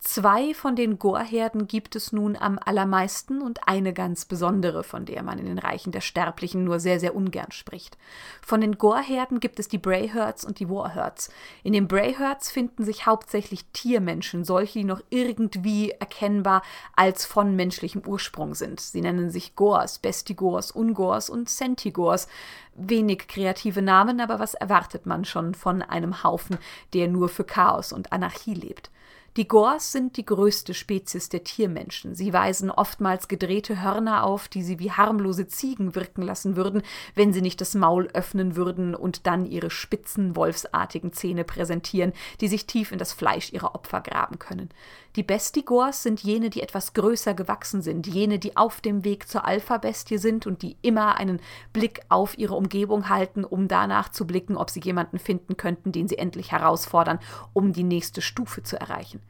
Zwei 0.00 0.54
von 0.54 0.76
den 0.76 1.00
Gorherden 1.00 1.66
gibt 1.66 1.96
es 1.96 2.12
nun 2.12 2.36
am 2.36 2.60
allermeisten 2.64 3.42
und 3.42 3.66
eine 3.66 3.92
ganz 3.92 4.26
besondere, 4.26 4.84
von 4.84 5.04
der 5.04 5.24
man 5.24 5.40
in 5.40 5.46
den 5.46 5.58
Reichen 5.58 5.90
der 5.90 6.02
Sterblichen 6.02 6.62
nur 6.62 6.78
sehr, 6.78 7.00
sehr 7.00 7.16
ungern 7.16 7.50
spricht. 7.50 7.98
Von 8.40 8.60
den 8.60 8.78
Gorherden 8.78 9.40
gibt 9.40 9.58
es 9.58 9.66
die 9.66 9.78
Brayherds 9.78 10.44
und 10.44 10.60
die 10.60 10.68
Warherds. 10.68 11.30
In 11.64 11.72
den 11.72 11.88
Brayherds 11.88 12.48
finden 12.48 12.84
sich 12.84 13.06
hauptsächlich 13.06 13.64
Tiermenschen, 13.72 14.44
solche, 14.44 14.78
die 14.78 14.84
noch 14.84 15.02
irgendwie 15.10 15.90
erkennbar 15.90 16.62
als 16.94 17.26
von 17.26 17.56
menschlichem 17.56 18.02
Ursprung 18.06 18.54
sind. 18.54 18.78
Sie 18.80 19.00
nennen 19.00 19.30
sich 19.30 19.56
Gors, 19.56 19.98
Bestigors, 19.98 20.70
Ungors 20.70 21.28
und 21.28 21.48
Centigors. 21.48 22.28
Wenig 22.76 23.26
kreative 23.26 23.82
Namen, 23.82 24.20
aber 24.20 24.38
was 24.38 24.54
erwartet 24.54 25.06
man 25.06 25.24
schon 25.24 25.54
von 25.56 25.82
einem 25.82 26.22
Haufen, 26.22 26.58
der 26.94 27.08
nur 27.08 27.28
für 27.28 27.42
Chaos 27.42 27.92
und 27.92 28.12
Anarchie 28.12 28.54
lebt? 28.54 28.92
Die 29.38 29.46
Gors 29.46 29.92
sind 29.92 30.16
die 30.16 30.26
größte 30.26 30.74
Spezies 30.74 31.28
der 31.28 31.44
Tiermenschen. 31.44 32.16
Sie 32.16 32.32
weisen 32.32 32.72
oftmals 32.72 33.28
gedrehte 33.28 33.80
Hörner 33.80 34.24
auf, 34.24 34.48
die 34.48 34.64
sie 34.64 34.80
wie 34.80 34.90
harmlose 34.90 35.46
Ziegen 35.46 35.94
wirken 35.94 36.22
lassen 36.22 36.56
würden, 36.56 36.82
wenn 37.14 37.32
sie 37.32 37.40
nicht 37.40 37.60
das 37.60 37.76
Maul 37.76 38.08
öffnen 38.14 38.56
würden 38.56 38.96
und 38.96 39.28
dann 39.28 39.46
ihre 39.46 39.70
spitzen, 39.70 40.34
wolfsartigen 40.34 41.12
Zähne 41.12 41.44
präsentieren, 41.44 42.14
die 42.40 42.48
sich 42.48 42.66
tief 42.66 42.90
in 42.90 42.98
das 42.98 43.12
Fleisch 43.12 43.52
ihrer 43.52 43.76
Opfer 43.76 44.00
graben 44.00 44.40
können. 44.40 44.70
Die 45.14 45.22
Bestigors 45.22 46.02
sind 46.02 46.20
jene, 46.20 46.50
die 46.50 46.60
etwas 46.60 46.92
größer 46.94 47.34
gewachsen 47.34 47.80
sind, 47.80 48.08
jene, 48.08 48.40
die 48.40 48.56
auf 48.56 48.80
dem 48.80 49.04
Weg 49.04 49.28
zur 49.28 49.44
Alpha-Bestie 49.44 50.18
sind 50.18 50.48
und 50.48 50.62
die 50.62 50.76
immer 50.82 51.16
einen 51.16 51.40
Blick 51.72 52.00
auf 52.08 52.36
ihre 52.38 52.56
Umgebung 52.56 53.08
halten, 53.08 53.44
um 53.44 53.68
danach 53.68 54.08
zu 54.08 54.26
blicken, 54.26 54.56
ob 54.56 54.68
sie 54.68 54.80
jemanden 54.80 55.20
finden 55.20 55.56
könnten, 55.56 55.92
den 55.92 56.08
sie 56.08 56.18
endlich 56.18 56.50
herausfordern, 56.50 57.20
um 57.52 57.72
die 57.72 57.84
nächste 57.84 58.20
Stufe 58.20 58.64
zu 58.64 58.80
erreichen. 58.80 59.20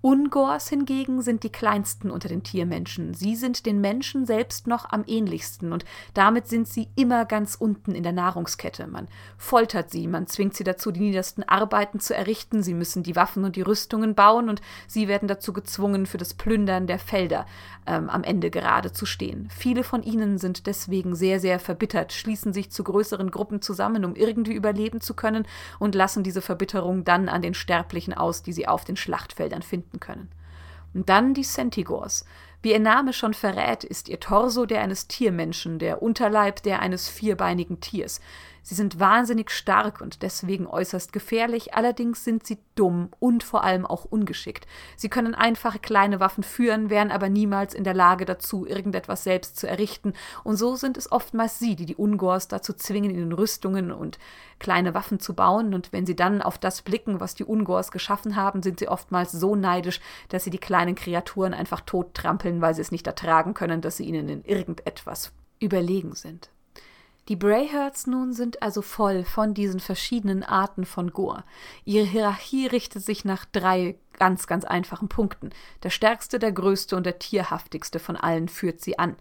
Ungors 0.00 0.68
hingegen 0.68 1.22
sind 1.22 1.42
die 1.42 1.50
kleinsten 1.50 2.12
unter 2.12 2.28
den 2.28 2.44
Tiermenschen. 2.44 3.14
Sie 3.14 3.34
sind 3.34 3.66
den 3.66 3.80
Menschen 3.80 4.26
selbst 4.26 4.68
noch 4.68 4.90
am 4.90 5.02
ähnlichsten 5.08 5.72
und 5.72 5.84
damit 6.14 6.46
sind 6.46 6.68
sie 6.68 6.88
immer 6.94 7.24
ganz 7.24 7.56
unten 7.56 7.96
in 7.96 8.04
der 8.04 8.12
Nahrungskette. 8.12 8.86
Man 8.86 9.08
foltert 9.36 9.90
sie, 9.90 10.06
man 10.06 10.28
zwingt 10.28 10.54
sie 10.54 10.62
dazu, 10.62 10.92
die 10.92 11.00
niedersten 11.00 11.42
Arbeiten 11.42 11.98
zu 11.98 12.14
errichten, 12.14 12.62
sie 12.62 12.74
müssen 12.74 13.02
die 13.02 13.16
Waffen 13.16 13.42
und 13.42 13.56
die 13.56 13.62
Rüstungen 13.62 14.14
bauen 14.14 14.48
und 14.48 14.60
sie 14.86 15.08
werden 15.08 15.26
dazu 15.26 15.52
gezwungen, 15.52 16.06
für 16.06 16.18
das 16.18 16.32
Plündern 16.32 16.86
der 16.86 17.00
Felder 17.00 17.44
ähm, 17.86 18.08
am 18.08 18.22
Ende 18.22 18.50
gerade 18.50 18.92
zu 18.92 19.04
stehen. 19.04 19.48
Viele 19.50 19.82
von 19.82 20.04
ihnen 20.04 20.38
sind 20.38 20.68
deswegen 20.68 21.16
sehr, 21.16 21.40
sehr 21.40 21.58
verbittert, 21.58 22.12
schließen 22.12 22.52
sich 22.52 22.70
zu 22.70 22.84
größeren 22.84 23.32
Gruppen 23.32 23.62
zusammen, 23.62 24.04
um 24.04 24.14
irgendwie 24.14 24.52
überleben 24.52 25.00
zu 25.00 25.14
können 25.14 25.44
und 25.80 25.96
lassen 25.96 26.22
diese 26.22 26.40
Verbitterung 26.40 27.02
dann 27.02 27.28
an 27.28 27.42
den 27.42 27.54
Sterblichen 27.54 28.14
aus, 28.14 28.44
die 28.44 28.52
sie 28.52 28.68
auf 28.68 28.84
den 28.84 28.96
Schlachtfeldern 28.96 29.62
finden 29.62 29.87
finden 29.88 30.00
können. 30.00 30.28
Und 30.94 31.08
dann 31.08 31.34
die 31.34 31.42
Centigors. 31.42 32.24
Wie 32.62 32.72
ihr 32.72 32.80
Name 32.80 33.12
schon 33.12 33.34
verrät, 33.34 33.84
ist 33.84 34.08
ihr 34.08 34.20
Torso 34.20 34.66
der 34.66 34.80
eines 34.80 35.06
Tiermenschen, 35.06 35.78
der 35.78 36.02
Unterleib 36.02 36.62
der 36.62 36.80
eines 36.80 37.08
vierbeinigen 37.08 37.80
Tiers. 37.80 38.20
Sie 38.68 38.74
sind 38.74 39.00
wahnsinnig 39.00 39.50
stark 39.50 40.02
und 40.02 40.22
deswegen 40.22 40.66
äußerst 40.66 41.14
gefährlich, 41.14 41.72
allerdings 41.72 42.22
sind 42.22 42.46
sie 42.46 42.58
dumm 42.74 43.08
und 43.18 43.42
vor 43.42 43.64
allem 43.64 43.86
auch 43.86 44.04
ungeschickt. 44.04 44.66
Sie 44.94 45.08
können 45.08 45.34
einfache 45.34 45.78
kleine 45.78 46.20
Waffen 46.20 46.42
führen, 46.44 46.90
wären 46.90 47.10
aber 47.10 47.30
niemals 47.30 47.72
in 47.72 47.82
der 47.82 47.94
Lage 47.94 48.26
dazu, 48.26 48.66
irgendetwas 48.66 49.24
selbst 49.24 49.56
zu 49.56 49.66
errichten, 49.66 50.12
und 50.44 50.56
so 50.56 50.76
sind 50.76 50.98
es 50.98 51.10
oftmals 51.10 51.58
sie, 51.58 51.76
die 51.76 51.86
die 51.86 51.96
Ungors 51.96 52.48
dazu 52.48 52.74
zwingen, 52.74 53.10
in 53.10 53.16
den 53.16 53.32
Rüstungen 53.32 53.90
und 53.90 54.18
kleine 54.58 54.92
Waffen 54.92 55.18
zu 55.18 55.32
bauen, 55.32 55.72
und 55.72 55.94
wenn 55.94 56.04
sie 56.04 56.14
dann 56.14 56.42
auf 56.42 56.58
das 56.58 56.82
blicken, 56.82 57.20
was 57.20 57.34
die 57.34 57.46
Ungors 57.46 57.90
geschaffen 57.90 58.36
haben, 58.36 58.62
sind 58.62 58.80
sie 58.80 58.88
oftmals 58.88 59.32
so 59.32 59.56
neidisch, 59.56 59.98
dass 60.28 60.44
sie 60.44 60.50
die 60.50 60.58
kleinen 60.58 60.94
Kreaturen 60.94 61.54
einfach 61.54 61.80
tot 61.80 62.12
trampeln, 62.12 62.60
weil 62.60 62.74
sie 62.74 62.82
es 62.82 62.92
nicht 62.92 63.06
ertragen 63.06 63.54
können, 63.54 63.80
dass 63.80 63.96
sie 63.96 64.04
ihnen 64.04 64.28
in 64.28 64.44
irgendetwas 64.44 65.32
überlegen 65.58 66.14
sind. 66.14 66.50
Die 67.28 67.36
Brayherds 67.36 68.06
nun 68.06 68.32
sind 68.32 68.62
also 68.62 68.80
voll 68.80 69.22
von 69.24 69.52
diesen 69.52 69.80
verschiedenen 69.80 70.42
Arten 70.42 70.86
von 70.86 71.12
Gore. 71.12 71.44
Ihre 71.84 72.06
Hierarchie 72.06 72.66
richtet 72.66 73.04
sich 73.04 73.26
nach 73.26 73.44
drei 73.44 73.96
ganz, 74.14 74.46
ganz 74.46 74.64
einfachen 74.64 75.08
Punkten. 75.08 75.50
Der 75.82 75.90
stärkste, 75.90 76.38
der 76.38 76.52
größte 76.52 76.96
und 76.96 77.04
der 77.04 77.18
tierhaftigste 77.18 77.98
von 77.98 78.16
allen 78.16 78.48
führt 78.48 78.80
sie 78.80 78.98
an. 78.98 79.16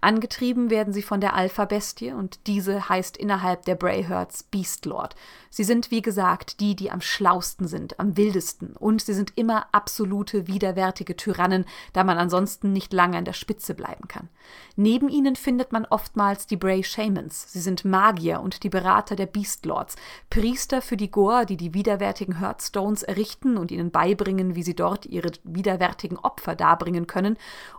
Angetrieben 0.00 0.70
werden 0.70 0.92
sie 0.92 1.02
von 1.02 1.20
der 1.20 1.34
Alpha-Bestie 1.34 2.12
und 2.12 2.46
diese 2.46 2.88
heißt 2.88 3.16
innerhalb 3.16 3.64
der 3.64 3.74
Brayherds 3.74 4.44
Beastlord. 4.44 5.16
Sie 5.50 5.64
sind, 5.64 5.90
wie 5.90 6.02
gesagt, 6.02 6.60
die, 6.60 6.76
die 6.76 6.90
am 6.90 7.00
schlausten 7.00 7.66
sind, 7.66 7.98
am 7.98 8.16
wildesten 8.16 8.76
und 8.76 9.02
sie 9.02 9.14
sind 9.14 9.32
immer 9.36 9.66
absolute 9.72 10.46
widerwärtige 10.46 11.16
Tyrannen, 11.16 11.64
da 11.92 12.04
man 12.04 12.18
ansonsten 12.18 12.72
nicht 12.72 12.92
lange 12.92 13.18
an 13.18 13.24
der 13.24 13.32
Spitze 13.32 13.74
bleiben 13.74 14.08
kann. 14.08 14.28
Neben 14.76 15.08
ihnen 15.08 15.36
findet 15.36 15.72
man 15.72 15.84
oftmals 15.84 16.46
die 16.46 16.56
Bray 16.56 16.84
Shamans. 16.84 17.52
Sie 17.52 17.60
sind 17.60 17.84
Magier 17.84 18.40
und 18.40 18.62
die 18.62 18.68
Berater 18.68 19.16
der 19.16 19.26
Beastlords, 19.26 19.96
Priester 20.30 20.82
für 20.82 20.96
die 20.96 21.10
Gore, 21.10 21.46
die 21.46 21.56
die 21.56 21.74
widerwärtigen 21.74 22.38
Hearthstones 22.38 23.02
errichten 23.02 23.56
und 23.56 23.70
ihnen 23.70 23.90
beibringen, 23.90 24.54
wie 24.54 24.62
sie 24.62 24.74
dort 24.74 25.06
ihre 25.06 25.32
widerwärtigen 25.44 26.18
Opfer 26.18 26.54
darbringen 26.54 27.06
können 27.06 27.36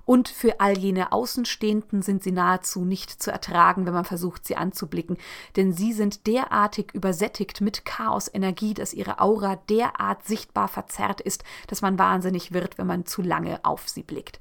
und 0.09 0.27
für 0.27 0.59
all 0.59 0.75
jene 0.75 1.11
Außenstehenden 1.11 2.01
sind 2.01 2.23
sie 2.23 2.31
nahezu 2.31 2.83
nicht 2.83 3.21
zu 3.21 3.31
ertragen, 3.31 3.85
wenn 3.85 3.93
man 3.93 4.05
versucht, 4.05 4.47
sie 4.47 4.55
anzublicken, 4.55 5.17
denn 5.55 5.71
sie 5.71 5.93
sind 5.93 6.25
derartig 6.25 6.91
übersättigt 6.93 7.58
mit 7.61 7.85
Chaosenergie, 7.85 8.73
dass 8.73 8.93
ihre 8.93 9.19
Aura 9.19 9.55
derart 9.69 10.25
sichtbar 10.25 10.67
verzerrt 10.67 11.21
ist, 11.21 11.43
dass 11.67 11.81
man 11.81 11.99
wahnsinnig 11.99 12.53
wird, 12.53 12.77
wenn 12.77 12.87
man 12.87 13.05
zu 13.05 13.21
lange 13.21 13.63
auf 13.63 13.89
sie 13.89 14.03
blickt. 14.03 14.39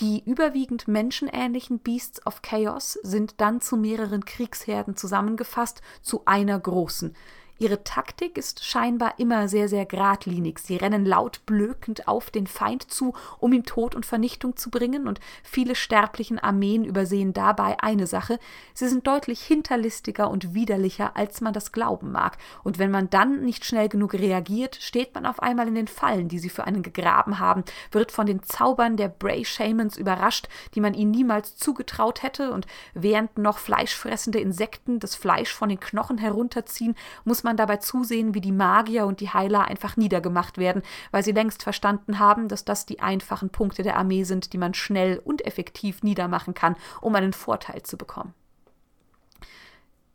Die 0.00 0.22
überwiegend 0.24 0.88
menschenähnlichen 0.88 1.78
Beasts 1.78 2.26
of 2.26 2.42
Chaos 2.42 2.94
sind 3.02 3.40
dann 3.40 3.60
zu 3.60 3.76
mehreren 3.76 4.24
Kriegsherden 4.24 4.96
zusammengefasst, 4.96 5.82
zu 6.00 6.22
einer 6.24 6.58
großen. 6.58 7.14
Ihre 7.62 7.84
Taktik 7.84 8.38
ist 8.38 8.64
scheinbar 8.64 9.20
immer 9.20 9.46
sehr, 9.46 9.68
sehr 9.68 9.86
geradlinig. 9.86 10.58
Sie 10.58 10.74
rennen 10.74 11.06
laut 11.06 11.46
blökend 11.46 12.08
auf 12.08 12.32
den 12.32 12.48
Feind 12.48 12.90
zu, 12.90 13.14
um 13.38 13.52
ihm 13.52 13.62
Tod 13.62 13.94
und 13.94 14.04
Vernichtung 14.04 14.56
zu 14.56 14.68
bringen, 14.68 15.06
und 15.06 15.20
viele 15.44 15.76
sterblichen 15.76 16.40
Armeen 16.40 16.84
übersehen 16.84 17.32
dabei 17.32 17.78
eine 17.80 18.08
Sache, 18.08 18.40
sie 18.74 18.88
sind 18.88 19.06
deutlich 19.06 19.42
hinterlistiger 19.42 20.28
und 20.28 20.54
widerlicher, 20.54 21.16
als 21.16 21.40
man 21.40 21.52
das 21.52 21.70
glauben 21.70 22.10
mag, 22.10 22.36
und 22.64 22.80
wenn 22.80 22.90
man 22.90 23.10
dann 23.10 23.44
nicht 23.44 23.64
schnell 23.64 23.88
genug 23.88 24.14
reagiert, 24.14 24.74
steht 24.80 25.14
man 25.14 25.24
auf 25.24 25.40
einmal 25.40 25.68
in 25.68 25.76
den 25.76 25.86
Fallen, 25.86 26.26
die 26.26 26.40
sie 26.40 26.50
für 26.50 26.64
einen 26.64 26.82
gegraben 26.82 27.38
haben, 27.38 27.62
wird 27.92 28.10
von 28.10 28.26
den 28.26 28.42
Zaubern 28.42 28.96
der 28.96 29.06
Bray 29.06 29.44
Shamans 29.44 29.96
überrascht, 29.96 30.48
die 30.74 30.80
man 30.80 30.94
ihnen 30.94 31.12
niemals 31.12 31.54
zugetraut 31.54 32.24
hätte, 32.24 32.50
und 32.50 32.66
während 32.92 33.38
noch 33.38 33.58
fleischfressende 33.58 34.40
Insekten 34.40 34.98
das 34.98 35.14
Fleisch 35.14 35.54
von 35.54 35.68
den 35.68 35.78
Knochen 35.78 36.18
herunterziehen, 36.18 36.96
muss 37.24 37.44
man 37.44 37.51
man 37.52 37.56
dabei 37.58 37.76
zusehen, 37.76 38.34
wie 38.34 38.40
die 38.40 38.50
Magier 38.50 39.04
und 39.04 39.20
die 39.20 39.28
Heiler 39.28 39.66
einfach 39.66 39.98
niedergemacht 39.98 40.56
werden, 40.56 40.82
weil 41.10 41.22
sie 41.22 41.32
längst 41.32 41.62
verstanden 41.62 42.18
haben, 42.18 42.48
dass 42.48 42.64
das 42.64 42.86
die 42.86 43.00
einfachen 43.00 43.50
Punkte 43.50 43.82
der 43.82 43.98
Armee 43.98 44.24
sind, 44.24 44.54
die 44.54 44.58
man 44.58 44.72
schnell 44.72 45.18
und 45.18 45.44
effektiv 45.44 46.02
niedermachen 46.02 46.54
kann, 46.54 46.76
um 47.02 47.14
einen 47.14 47.34
Vorteil 47.34 47.82
zu 47.82 47.98
bekommen. 47.98 48.32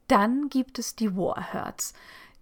Dann 0.08 0.50
gibt 0.50 0.80
es 0.80 0.96
die 0.96 1.16
Warherds. 1.16 1.94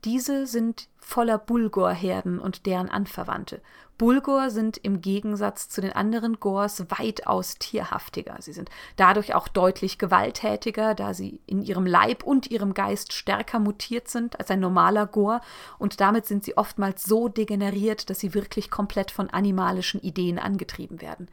Diese 0.05 0.47
sind 0.47 0.87
voller 0.97 1.37
Bulgor-Herden 1.39 2.39
und 2.39 2.65
deren 2.65 2.89
Anverwandte. 2.89 3.61
Bulgur 3.97 4.49
sind 4.49 4.77
im 4.77 5.01
Gegensatz 5.01 5.69
zu 5.69 5.79
den 5.79 5.93
anderen 5.93 6.39
Gors 6.39 6.85
weitaus 6.89 7.55
tierhaftiger. 7.57 8.35
Sie 8.39 8.51
sind 8.51 8.69
dadurch 8.97 9.33
auch 9.33 9.47
deutlich 9.47 9.97
gewalttätiger, 9.97 10.95
da 10.95 11.13
sie 11.13 11.39
in 11.45 11.61
ihrem 11.61 11.85
Leib 11.85 12.23
und 12.23 12.51
ihrem 12.51 12.73
Geist 12.73 13.13
stärker 13.13 13.59
mutiert 13.59 14.09
sind 14.09 14.39
als 14.39 14.51
ein 14.51 14.59
normaler 14.59 15.07
Gor 15.07 15.41
und 15.79 16.01
damit 16.01 16.25
sind 16.25 16.43
sie 16.43 16.57
oftmals 16.57 17.03
so 17.03 17.29
degeneriert, 17.29 18.09
dass 18.09 18.19
sie 18.19 18.33
wirklich 18.33 18.69
komplett 18.69 19.11
von 19.11 19.29
animalischen 19.29 20.01
Ideen 20.01 20.39
angetrieben 20.39 21.01
werden. 21.01 21.29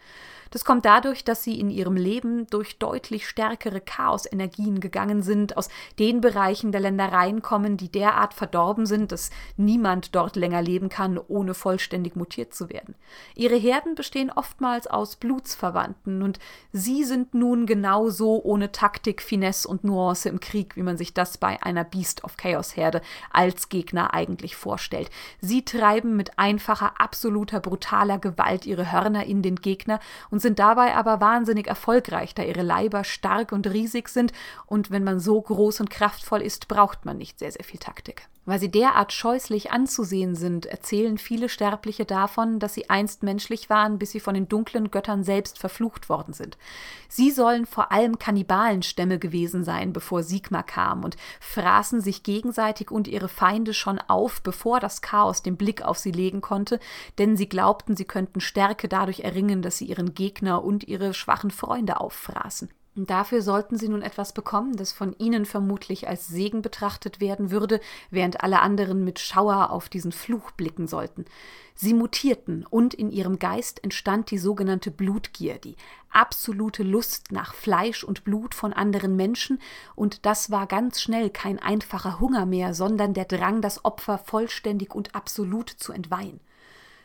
Das 0.52 0.66
kommt 0.66 0.84
dadurch, 0.84 1.24
dass 1.24 1.42
sie 1.42 1.58
in 1.58 1.70
ihrem 1.70 1.96
Leben 1.96 2.46
durch 2.48 2.78
deutlich 2.78 3.26
stärkere 3.26 3.80
Chaosenergien 3.80 4.80
gegangen 4.80 5.22
sind, 5.22 5.56
aus 5.56 5.70
den 5.98 6.20
Bereichen 6.20 6.72
der 6.72 6.82
Ländereien 6.82 7.40
kommen, 7.40 7.78
die 7.78 7.90
derart 7.90 8.34
verdorben 8.34 8.84
sind, 8.84 9.12
dass 9.12 9.30
niemand 9.56 10.14
dort 10.14 10.36
länger 10.36 10.60
leben 10.60 10.90
kann, 10.90 11.18
ohne 11.18 11.54
vollständig 11.54 12.16
mutiert 12.16 12.52
zu 12.52 12.68
werden. 12.68 12.94
Ihre 13.34 13.56
Herden 13.56 13.94
bestehen 13.94 14.30
oftmals 14.30 14.86
aus 14.86 15.16
Blutsverwandten 15.16 16.22
und 16.22 16.38
sie 16.70 17.04
sind 17.04 17.32
nun 17.32 17.64
genauso 17.64 18.42
ohne 18.44 18.72
Taktik, 18.72 19.22
Finesse 19.22 19.66
und 19.66 19.84
Nuance 19.84 20.28
im 20.28 20.38
Krieg, 20.38 20.76
wie 20.76 20.82
man 20.82 20.98
sich 20.98 21.14
das 21.14 21.38
bei 21.38 21.62
einer 21.62 21.84
Beast 21.84 22.24
of 22.24 22.36
Chaos 22.36 22.76
Herde 22.76 23.00
als 23.32 23.70
Gegner 23.70 24.12
eigentlich 24.12 24.54
vorstellt. 24.54 25.08
Sie 25.40 25.64
treiben 25.64 26.14
mit 26.14 26.38
einfacher, 26.38 27.00
absoluter, 27.00 27.60
brutaler 27.60 28.18
Gewalt 28.18 28.66
ihre 28.66 28.92
Hörner 28.92 29.24
in 29.24 29.40
den 29.40 29.56
Gegner 29.56 29.98
und 30.30 30.41
sind 30.42 30.58
dabei 30.58 30.94
aber 30.94 31.20
wahnsinnig 31.20 31.66
erfolgreich, 31.66 32.34
da 32.34 32.42
ihre 32.42 32.62
Leiber 32.62 33.04
stark 33.04 33.52
und 33.52 33.66
riesig 33.66 34.08
sind 34.08 34.32
und 34.66 34.90
wenn 34.90 35.04
man 35.04 35.20
so 35.20 35.40
groß 35.40 35.80
und 35.80 35.90
kraftvoll 35.90 36.42
ist, 36.42 36.68
braucht 36.68 37.04
man 37.04 37.18
nicht 37.18 37.38
sehr, 37.38 37.52
sehr 37.52 37.64
viel 37.64 37.80
Taktik. 37.80 38.28
Weil 38.44 38.58
sie 38.58 38.70
derart 38.72 39.12
scheußlich 39.12 39.70
anzusehen 39.70 40.34
sind, 40.34 40.66
erzählen 40.66 41.16
viele 41.16 41.48
Sterbliche 41.48 42.04
davon, 42.04 42.58
dass 42.58 42.74
sie 42.74 42.90
einst 42.90 43.22
menschlich 43.22 43.70
waren, 43.70 44.00
bis 44.00 44.10
sie 44.10 44.18
von 44.18 44.34
den 44.34 44.48
dunklen 44.48 44.90
Göttern 44.90 45.22
selbst 45.22 45.60
verflucht 45.60 46.08
worden 46.08 46.34
sind. 46.34 46.58
Sie 47.08 47.30
sollen 47.30 47.66
vor 47.66 47.92
allem 47.92 48.18
Kannibalenstämme 48.18 49.20
gewesen 49.20 49.62
sein, 49.62 49.92
bevor 49.92 50.24
Sigma 50.24 50.64
kam, 50.64 51.04
und 51.04 51.16
fraßen 51.40 52.00
sich 52.00 52.24
gegenseitig 52.24 52.90
und 52.90 53.06
ihre 53.06 53.28
Feinde 53.28 53.74
schon 53.74 54.00
auf, 54.00 54.42
bevor 54.42 54.80
das 54.80 55.02
Chaos 55.02 55.42
den 55.42 55.56
Blick 55.56 55.82
auf 55.82 55.98
sie 55.98 56.12
legen 56.12 56.40
konnte, 56.40 56.80
denn 57.18 57.36
sie 57.36 57.48
glaubten, 57.48 57.94
sie 57.94 58.06
könnten 58.06 58.40
Stärke 58.40 58.88
dadurch 58.88 59.20
erringen, 59.20 59.62
dass 59.62 59.78
sie 59.78 59.86
ihren 59.86 60.14
Gegner 60.14 60.64
und 60.64 60.88
ihre 60.88 61.14
schwachen 61.14 61.52
Freunde 61.52 62.00
auffraßen. 62.00 62.70
Und 62.94 63.08
dafür 63.08 63.40
sollten 63.40 63.78
sie 63.78 63.88
nun 63.88 64.02
etwas 64.02 64.34
bekommen, 64.34 64.76
das 64.76 64.92
von 64.92 65.16
ihnen 65.18 65.46
vermutlich 65.46 66.08
als 66.08 66.28
Segen 66.28 66.60
betrachtet 66.60 67.20
werden 67.20 67.50
würde, 67.50 67.80
während 68.10 68.42
alle 68.42 68.60
anderen 68.60 69.02
mit 69.02 69.18
Schauer 69.18 69.70
auf 69.70 69.88
diesen 69.88 70.12
Fluch 70.12 70.50
blicken 70.50 70.86
sollten. 70.86 71.24
Sie 71.74 71.94
mutierten, 71.94 72.66
und 72.66 72.92
in 72.92 73.10
ihrem 73.10 73.38
Geist 73.38 73.82
entstand 73.82 74.30
die 74.30 74.36
sogenannte 74.36 74.90
Blutgier, 74.90 75.56
die 75.56 75.76
absolute 76.10 76.82
Lust 76.82 77.32
nach 77.32 77.54
Fleisch 77.54 78.04
und 78.04 78.24
Blut 78.24 78.54
von 78.54 78.74
anderen 78.74 79.16
Menschen, 79.16 79.58
und 79.94 80.26
das 80.26 80.50
war 80.50 80.66
ganz 80.66 81.00
schnell 81.00 81.30
kein 81.30 81.58
einfacher 81.58 82.20
Hunger 82.20 82.44
mehr, 82.44 82.74
sondern 82.74 83.14
der 83.14 83.24
Drang, 83.24 83.62
das 83.62 83.86
Opfer 83.86 84.18
vollständig 84.18 84.94
und 84.94 85.14
absolut 85.14 85.70
zu 85.70 85.92
entweihen. 85.92 86.40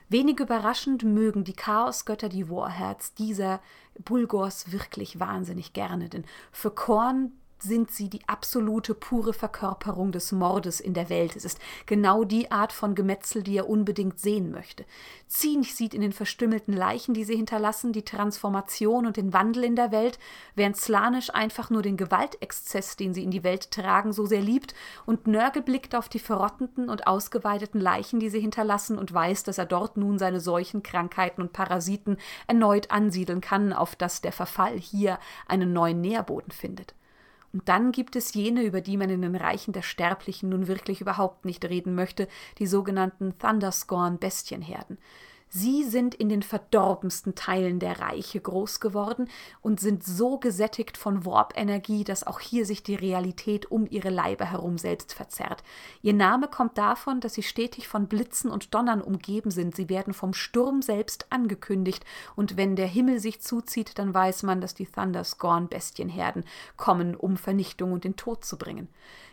Wenig 0.10 0.40
überraschend 0.40 1.04
mögen 1.04 1.44
die 1.44 1.54
Chaosgötter 1.54 2.30
die 2.30 2.50
Warheads 2.50 3.14
dieser 3.14 3.60
Bulgors 4.06 4.72
wirklich 4.72 5.20
wahnsinnig 5.20 5.74
gerne, 5.74 6.08
denn 6.08 6.24
für 6.52 6.72
Korn 6.72 7.34
sind 7.60 7.92
sie 7.92 8.10
die 8.10 8.28
absolute 8.28 8.94
pure 8.94 9.34
Verkörperung 9.34 10.12
des 10.12 10.32
Mordes 10.32 10.80
in 10.80 10.94
der 10.94 11.10
Welt. 11.10 11.36
Es 11.36 11.46
ist 11.46 11.60
genau 11.86 12.24
die 12.24 12.52
Art 12.52 12.72
von 12.72 12.96
Gemetzel, 12.96 13.44
die 13.44 13.58
er 13.58 13.70
unbedingt 13.70 14.20
sehen 14.20 14.52
möchte. 14.52 14.86
Zinch 15.28 15.76
sieht 15.76 15.94
in 15.94 16.02
den 16.02 16.14
verstümmelten 16.14 16.74
Leichen, 16.74 17.14
die 17.14 17.24
sie 17.24 17.36
hinterlassen, 17.36 17.94
die 17.94 18.06
Transformation 18.06 19.06
und 19.06 19.18
den 19.18 19.34
Wandel 19.34 19.64
in 19.64 19.76
der 19.76 19.92
Welt, 19.92 20.20
während 20.56 20.78
Slanisch 20.78 21.34
einfach 21.34 21.70
nur 21.70 21.82
den 21.82 21.98
Gewaltexzess, 21.98 22.96
den 22.96 23.14
sie 23.14 23.24
in 23.24 23.32
die 23.32 23.44
Welt 23.44 23.72
tragen, 23.72 24.14
so 24.14 24.26
sehr 24.26 24.42
liebt, 24.42 24.74
und 25.06 25.28
Nörgel 25.28 25.62
blickt 25.62 25.96
auf 25.96 26.10
die 26.10 26.20
verrottenden 26.20 26.90
und 26.90 27.08
ausgeweideten 27.08 27.82
Leichen, 27.82 28.20
die 28.20 28.30
sie 28.30 28.40
hinterlassen, 28.40 28.98
und 28.98 29.14
weiß, 29.14 29.44
dass 29.44 29.58
er 29.58 29.66
dort 29.66 29.98
nun 29.98 30.20
seine 30.20 30.40
Seuchen, 30.40 30.84
Krankheiten 30.84 31.42
und 31.42 31.54
Parasiten 31.54 32.18
erneut 32.48 32.92
ansiedeln 32.92 33.42
kann, 33.42 33.74
auf 33.74 33.96
dass 33.96 34.22
der 34.22 34.32
Verfall 34.32 34.78
hier 34.78 35.20
einen 35.48 35.74
neuen 35.74 36.02
Nährboden 36.02 36.52
findet. 36.52 36.94
Und 37.54 37.70
dann 37.70 37.92
gibt 37.92 38.16
es 38.16 38.34
jene, 38.34 38.64
über 38.64 38.82
die 38.82 38.98
man 38.98 39.10
in 39.10 39.22
den 39.22 39.36
Reichen 39.36 39.72
der 39.74 39.82
Sterblichen 39.82 40.50
nun 40.50 40.68
wirklich 40.68 41.02
überhaupt 41.02 41.46
nicht 41.46 41.64
reden 41.66 41.96
möchte, 41.96 42.28
die 42.60 42.68
sogenannten 42.68 43.38
Thunderscorn 43.38 44.20
Bestienherden. 44.20 44.98
Sie 45.50 45.84
sind 45.84 46.14
in 46.14 46.30
den 46.30 46.44
verdorbensten 46.44 47.36
Teilen 47.36 47.80
der 47.80 48.00
Reiche 48.00 48.40
groß 48.40 48.80
geworden 48.80 49.30
und 49.62 49.80
sind 49.80 50.04
so 50.04 50.38
gesättigt 50.38 50.98
von 50.98 51.26
Warp-Energie, 51.26 52.04
dass 52.04 52.28
auch 52.28 52.40
hier 52.40 52.66
sich 52.66 52.84
die 52.84 52.96
Realität 52.96 53.72
um 53.72 53.88
ihre 53.90 54.10
Leibe 54.10 54.46
herum 54.46 54.78
selbst 54.78 55.14
verzerrt. 55.14 55.64
Ihr 56.02 56.14
Name 56.14 56.48
kommt 56.48 56.78
davon, 56.78 57.22
dass 57.22 57.34
sie 57.34 57.44
stetig 57.44 57.88
von 57.88 58.08
Blitzen 58.08 58.52
und 58.52 58.74
Donnern 58.74 59.02
umgeben 59.02 59.52
sind. 59.52 59.76
Sie 59.76 59.90
werden 59.90 60.14
vom 60.14 60.34
Sturm 60.34 60.82
selbst 60.82 61.28
angekündigt 61.30 62.06
und 62.36 62.58
wenn 62.58 62.76
der 62.76 62.88
Himmel 62.88 63.20
sich 63.20 63.42
zuzieht, 63.42 63.98
dann 64.00 64.14
weiß 64.14 64.44
man, 64.44 64.60
dass 64.60 64.74
die 64.74 64.86
Thunderscorn-Bestienherden 64.86 66.44
kommen, 66.76 67.16
um 67.16 67.38
Vernichtung 67.38 67.94
und 67.94 68.04
den 68.04 68.18
Tod 68.18 68.44
zu 68.44 68.58
bringen. 68.58 68.90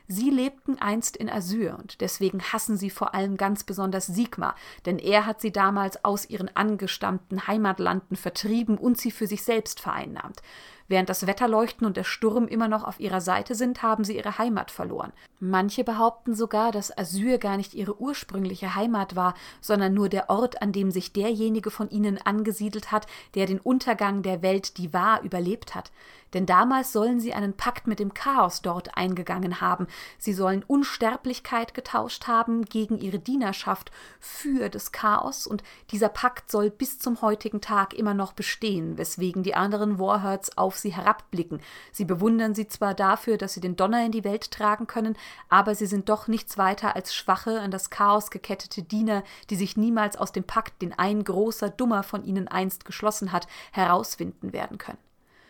Sie 0.07 0.29
lebten 0.29 0.79
einst 0.79 1.17
in 1.17 1.31
Asyr 1.31 1.79
und 1.79 2.01
deswegen 2.03 2.43
hassen 2.43 2.77
sie 2.77 2.91
vor 2.91 3.15
allem 3.15 3.37
ganz 3.39 3.65
besonders 3.65 4.07
Sigmar, 4.07 4.55
denn 4.85 4.99
er 4.99 5.25
hat 5.25 5.41
sie 5.41 5.51
damals 5.51 6.05
aus 6.05 6.29
ihren 6.29 6.55
angestammten 6.55 7.47
Heimatlanden 7.47 8.17
vertrieben 8.17 8.77
und 8.77 8.99
sie 8.99 9.11
für 9.11 9.27
sich 9.27 9.43
selbst 9.43 9.81
vereinnahmt. 9.81 10.43
Während 10.87 11.09
das 11.09 11.27
Wetterleuchten 11.27 11.87
und 11.87 11.97
der 11.97 12.05
Sturm 12.05 12.47
immer 12.47 12.69
noch 12.69 12.85
auf 12.85 13.01
ihrer 13.01 13.23
Seite 13.23 13.55
sind, 13.55 13.83
haben 13.83 14.05
sie 14.05 14.17
ihre 14.17 14.37
Heimat 14.37 14.71
verloren. 14.71 15.15
Manche 15.41 15.83
behaupten 15.83 16.35
sogar, 16.35 16.73
dass 16.73 16.97
Asyr 16.97 17.39
gar 17.39 17.57
nicht 17.57 17.73
ihre 17.73 17.99
ursprüngliche 17.99 18.75
Heimat 18.75 19.17
war, 19.17 19.35
sondern 19.63 19.95
nur 19.95 20.11
der 20.11 20.29
Ort, 20.29 20.61
an 20.61 20.73
dem 20.73 20.91
sich 20.91 21.15
derjenige 21.15 21.71
von 21.71 21.89
ihnen 21.89 22.19
angesiedelt 22.19 22.93
hat, 22.93 23.07
der 23.35 23.47
den 23.47 23.61
Untergang 23.61 24.23
der 24.23 24.43
Welt, 24.43 24.77
die 24.77 24.93
war, 24.93 25.23
überlebt 25.23 25.75
hat. 25.75 25.91
Denn 26.35 26.47
damals 26.47 26.93
sollen 26.93 27.21
sie 27.21 27.33
einen 27.33 27.57
Pakt 27.57 27.87
mit 27.87 28.01
dem 28.01 28.13
Chaos 28.13 28.61
dort 28.61 28.97
eingegangen 28.97 29.61
haben. 29.61 29.87
Sie 30.19 30.33
sollen 30.33 30.65
Unsterblichkeit 30.65 31.75
getauscht 31.75 32.27
haben 32.27 32.65
gegen 32.65 32.99
ihre 32.99 33.21
Dienerschaft 33.21 33.93
für 34.19 34.69
das 34.69 34.93
Chaos 34.93 35.47
und 35.47 35.63
dieser 35.91 36.09
Pakt 36.09 36.51
soll 36.51 36.71
bis 36.71 36.99
zum 36.99 37.23
heutigen 37.23 37.61
Tag 37.61 37.95
immer 37.95 38.15
noch 38.15 38.33
bestehen, 38.33 38.99
weswegen 38.99 39.43
die 39.45 39.55
anderen 39.55 39.99
Warhearts 39.99 40.59
auf 40.59 40.77
sie 40.77 40.93
herabblicken. 40.93 41.61
Sie 41.93 42.05
bewundern 42.05 42.55
sie 42.55 42.67
zwar 42.67 42.95
dafür, 42.95 43.39
dass 43.39 43.55
sie 43.55 43.61
den 43.61 43.77
Donner 43.77 44.05
in 44.05 44.13
die 44.13 44.25
Welt 44.25 44.51
tragen 44.51 44.87
können, 44.87 45.17
aber 45.49 45.75
sie 45.75 45.87
sind 45.87 46.09
doch 46.09 46.27
nichts 46.27 46.59
weiter 46.59 46.97
als 46.97 47.15
schwache, 47.15 47.61
an 47.61 47.71
das 47.71 47.91
Chaos 47.91 48.31
gekettete 48.31 48.83
Diener, 48.83 49.23
die 49.51 49.57
sich 49.57 49.77
niemals 49.77 50.17
aus 50.17 50.33
dem 50.33 50.45
Pakt, 50.45 50.83
den 50.83 50.93
ein 50.93 51.23
großer 51.23 51.71
Dummer 51.71 52.03
von 52.03 52.25
ihnen 52.25 52.49
einst 52.49 52.85
geschlossen 52.85 53.31
hat, 53.31 53.47
herauswinden 53.73 54.53
werden 54.53 54.79
können. 54.79 54.99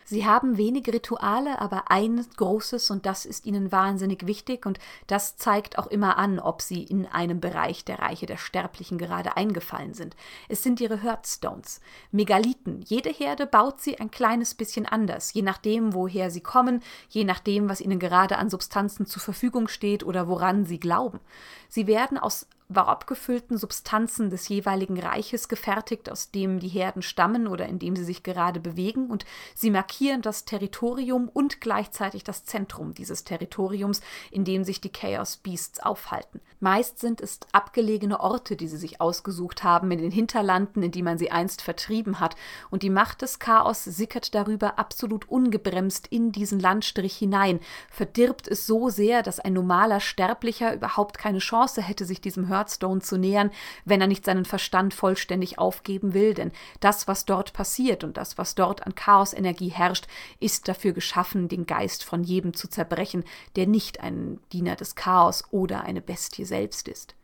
Sie 0.07 0.23
haben 0.23 0.57
wenig 0.57 0.87
Rituale, 0.87 1.59
aber 1.59 1.89
ein 1.89 2.23
großes 2.37 2.91
und 2.91 3.07
das 3.07 3.25
ist 3.25 3.47
ihnen 3.47 3.71
wahnsinnig 3.71 4.27
wichtig 4.27 4.67
und 4.67 4.77
das 5.07 5.35
zeigt 5.35 5.79
auch 5.79 5.87
immer 5.87 6.17
an, 6.19 6.39
ob 6.39 6.61
sie 6.61 6.83
in 6.83 7.07
einem 7.07 7.39
Bereich 7.39 7.85
der 7.85 7.97
Reiche 7.97 8.27
der 8.27 8.37
Sterblichen 8.37 8.99
gerade 8.99 9.35
eingefallen 9.35 9.95
sind. 9.95 10.15
Es 10.47 10.61
sind 10.61 10.79
ihre 10.79 11.01
Hearthstones, 11.01 11.81
Megalithen. 12.11 12.83
Jede 12.83 13.09
Herde 13.09 13.47
baut 13.47 13.81
sie 13.81 13.99
ein 13.99 14.11
kleines 14.11 14.53
bisschen 14.53 14.85
anders, 14.85 15.33
je 15.33 15.41
nachdem, 15.41 15.95
woher 15.95 16.29
sie 16.29 16.41
kommen, 16.41 16.83
je 17.09 17.23
nachdem, 17.23 17.67
was 17.67 17.81
ihnen 17.81 17.97
gerade 17.97 18.37
an 18.37 18.51
Substanzen 18.51 19.07
zur 19.07 19.23
Verfügung 19.23 19.67
steht 19.67 20.03
oder 20.03 20.27
woran 20.27 20.65
sie 20.65 20.79
glauben. 20.79 21.19
Sie 21.67 21.87
werden 21.87 22.19
aus 22.19 22.45
war 22.67 22.87
abgefüllten 22.87 23.57
Substanzen 23.57 24.29
des 24.29 24.47
jeweiligen 24.49 24.99
Reiches 24.99 25.47
gefertigt, 25.47 26.11
aus 26.11 26.31
dem 26.31 26.59
die 26.59 26.67
Herden 26.67 27.01
stammen 27.01 27.47
oder 27.47 27.67
in 27.67 27.77
dem 27.77 27.95
sie 27.95 28.03
sich 28.03 28.23
gerade 28.23 28.59
bewegen, 28.59 29.07
und 29.07 29.25
sie 29.53 29.69
markieren 29.69 30.21
das 30.21 30.45
Territorium 30.45 31.29
und 31.29 31.61
gleichzeitig 31.61 32.23
das 32.23 32.43
Zentrum 32.43 32.93
dieses 32.93 33.23
Territoriums, 33.23 34.01
in 34.31 34.45
dem 34.45 34.63
sich 34.63 34.81
die 34.81 34.91
Chaos 34.91 35.37
Beasts 35.37 35.79
aufhalten. 35.79 36.41
Meist 36.59 36.99
sind 36.99 37.21
es 37.21 37.39
abgelegene 37.51 38.19
Orte, 38.19 38.55
die 38.55 38.67
sie 38.67 38.77
sich 38.77 38.99
ausgesucht 38.99 39.63
haben, 39.63 39.91
in 39.91 39.99
den 39.99 40.11
Hinterlanden, 40.11 40.81
in 40.81 40.91
die 40.91 41.03
man 41.03 41.19
sie 41.19 41.31
einst 41.31 41.61
vertrieben 41.61 42.19
hat, 42.19 42.35
und 42.71 42.81
die 42.81 42.89
Macht 42.89 43.21
des 43.21 43.37
Chaos 43.37 43.83
sickert 43.83 44.33
darüber 44.33 44.79
absolut 44.79 45.29
ungebremst 45.29 46.07
in 46.07 46.31
diesen 46.31 46.59
Landstrich 46.59 47.15
hinein, 47.15 47.59
verdirbt 47.91 48.47
es 48.47 48.65
so 48.65 48.89
sehr, 48.89 49.21
dass 49.21 49.39
ein 49.39 49.53
normaler 49.53 49.99
Sterblicher 49.99 50.73
überhaupt 50.73 51.19
keine 51.19 51.39
Chance 51.39 51.81
hätte, 51.83 52.05
sich 52.05 52.21
diesem 52.21 52.49
Hearthstone 52.55 53.01
zu 53.01 53.17
nähern, 53.17 53.51
wenn 53.83 54.01
er 54.01 54.07
nicht 54.07 54.25
seinen 54.25 54.45
Verstand 54.45 54.93
vollständig 54.93 55.59
aufgeben 55.59 56.13
will, 56.13 56.33
denn 56.33 56.51
das, 56.79 57.07
was 57.07 57.25
dort 57.25 57.53
passiert 57.53 58.03
und 58.03 58.17
das, 58.17 58.37
was 58.37 58.55
dort 58.55 58.85
an 58.85 58.95
Chaosenergie 58.95 59.69
herrscht, 59.69 60.07
ist 60.39 60.67
dafür 60.67 60.93
geschaffen, 60.93 61.47
den 61.47 61.65
Geist 61.65 62.03
von 62.03 62.23
jedem 62.23 62.53
zu 62.53 62.67
zerbrechen, 62.67 63.23
der 63.55 63.67
nicht 63.67 63.99
ein 63.99 64.39
Diener 64.53 64.75
des 64.75 64.95
Chaos 64.95 65.43
oder 65.51 65.81
eine 65.81 66.01
Bestie 66.01 66.45
selbst 66.45 66.87
ist. 66.87 67.15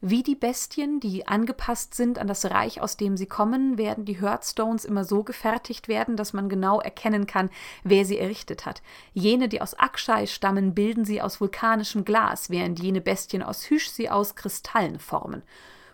Wie 0.00 0.22
die 0.22 0.36
Bestien, 0.36 1.00
die 1.00 1.26
angepasst 1.26 1.92
sind 1.94 2.20
an 2.20 2.28
das 2.28 2.44
Reich, 2.44 2.80
aus 2.80 2.96
dem 2.96 3.16
sie 3.16 3.26
kommen, 3.26 3.78
werden 3.78 4.04
die 4.04 4.20
Hearthstones 4.20 4.84
immer 4.84 5.04
so 5.04 5.24
gefertigt 5.24 5.88
werden, 5.88 6.16
dass 6.16 6.32
man 6.32 6.48
genau 6.48 6.80
erkennen 6.80 7.26
kann, 7.26 7.50
wer 7.82 8.04
sie 8.04 8.16
errichtet 8.16 8.64
hat. 8.64 8.80
Jene, 9.12 9.48
die 9.48 9.60
aus 9.60 9.74
Akshai 9.74 10.26
stammen, 10.26 10.72
bilden 10.72 11.04
sie 11.04 11.20
aus 11.20 11.40
vulkanischem 11.40 12.04
Glas, 12.04 12.48
während 12.48 12.78
jene 12.80 13.00
Bestien 13.00 13.42
aus 13.42 13.68
Hüsch 13.70 13.88
sie 13.88 14.08
aus 14.08 14.36
Kristallen 14.36 15.00
formen. 15.00 15.42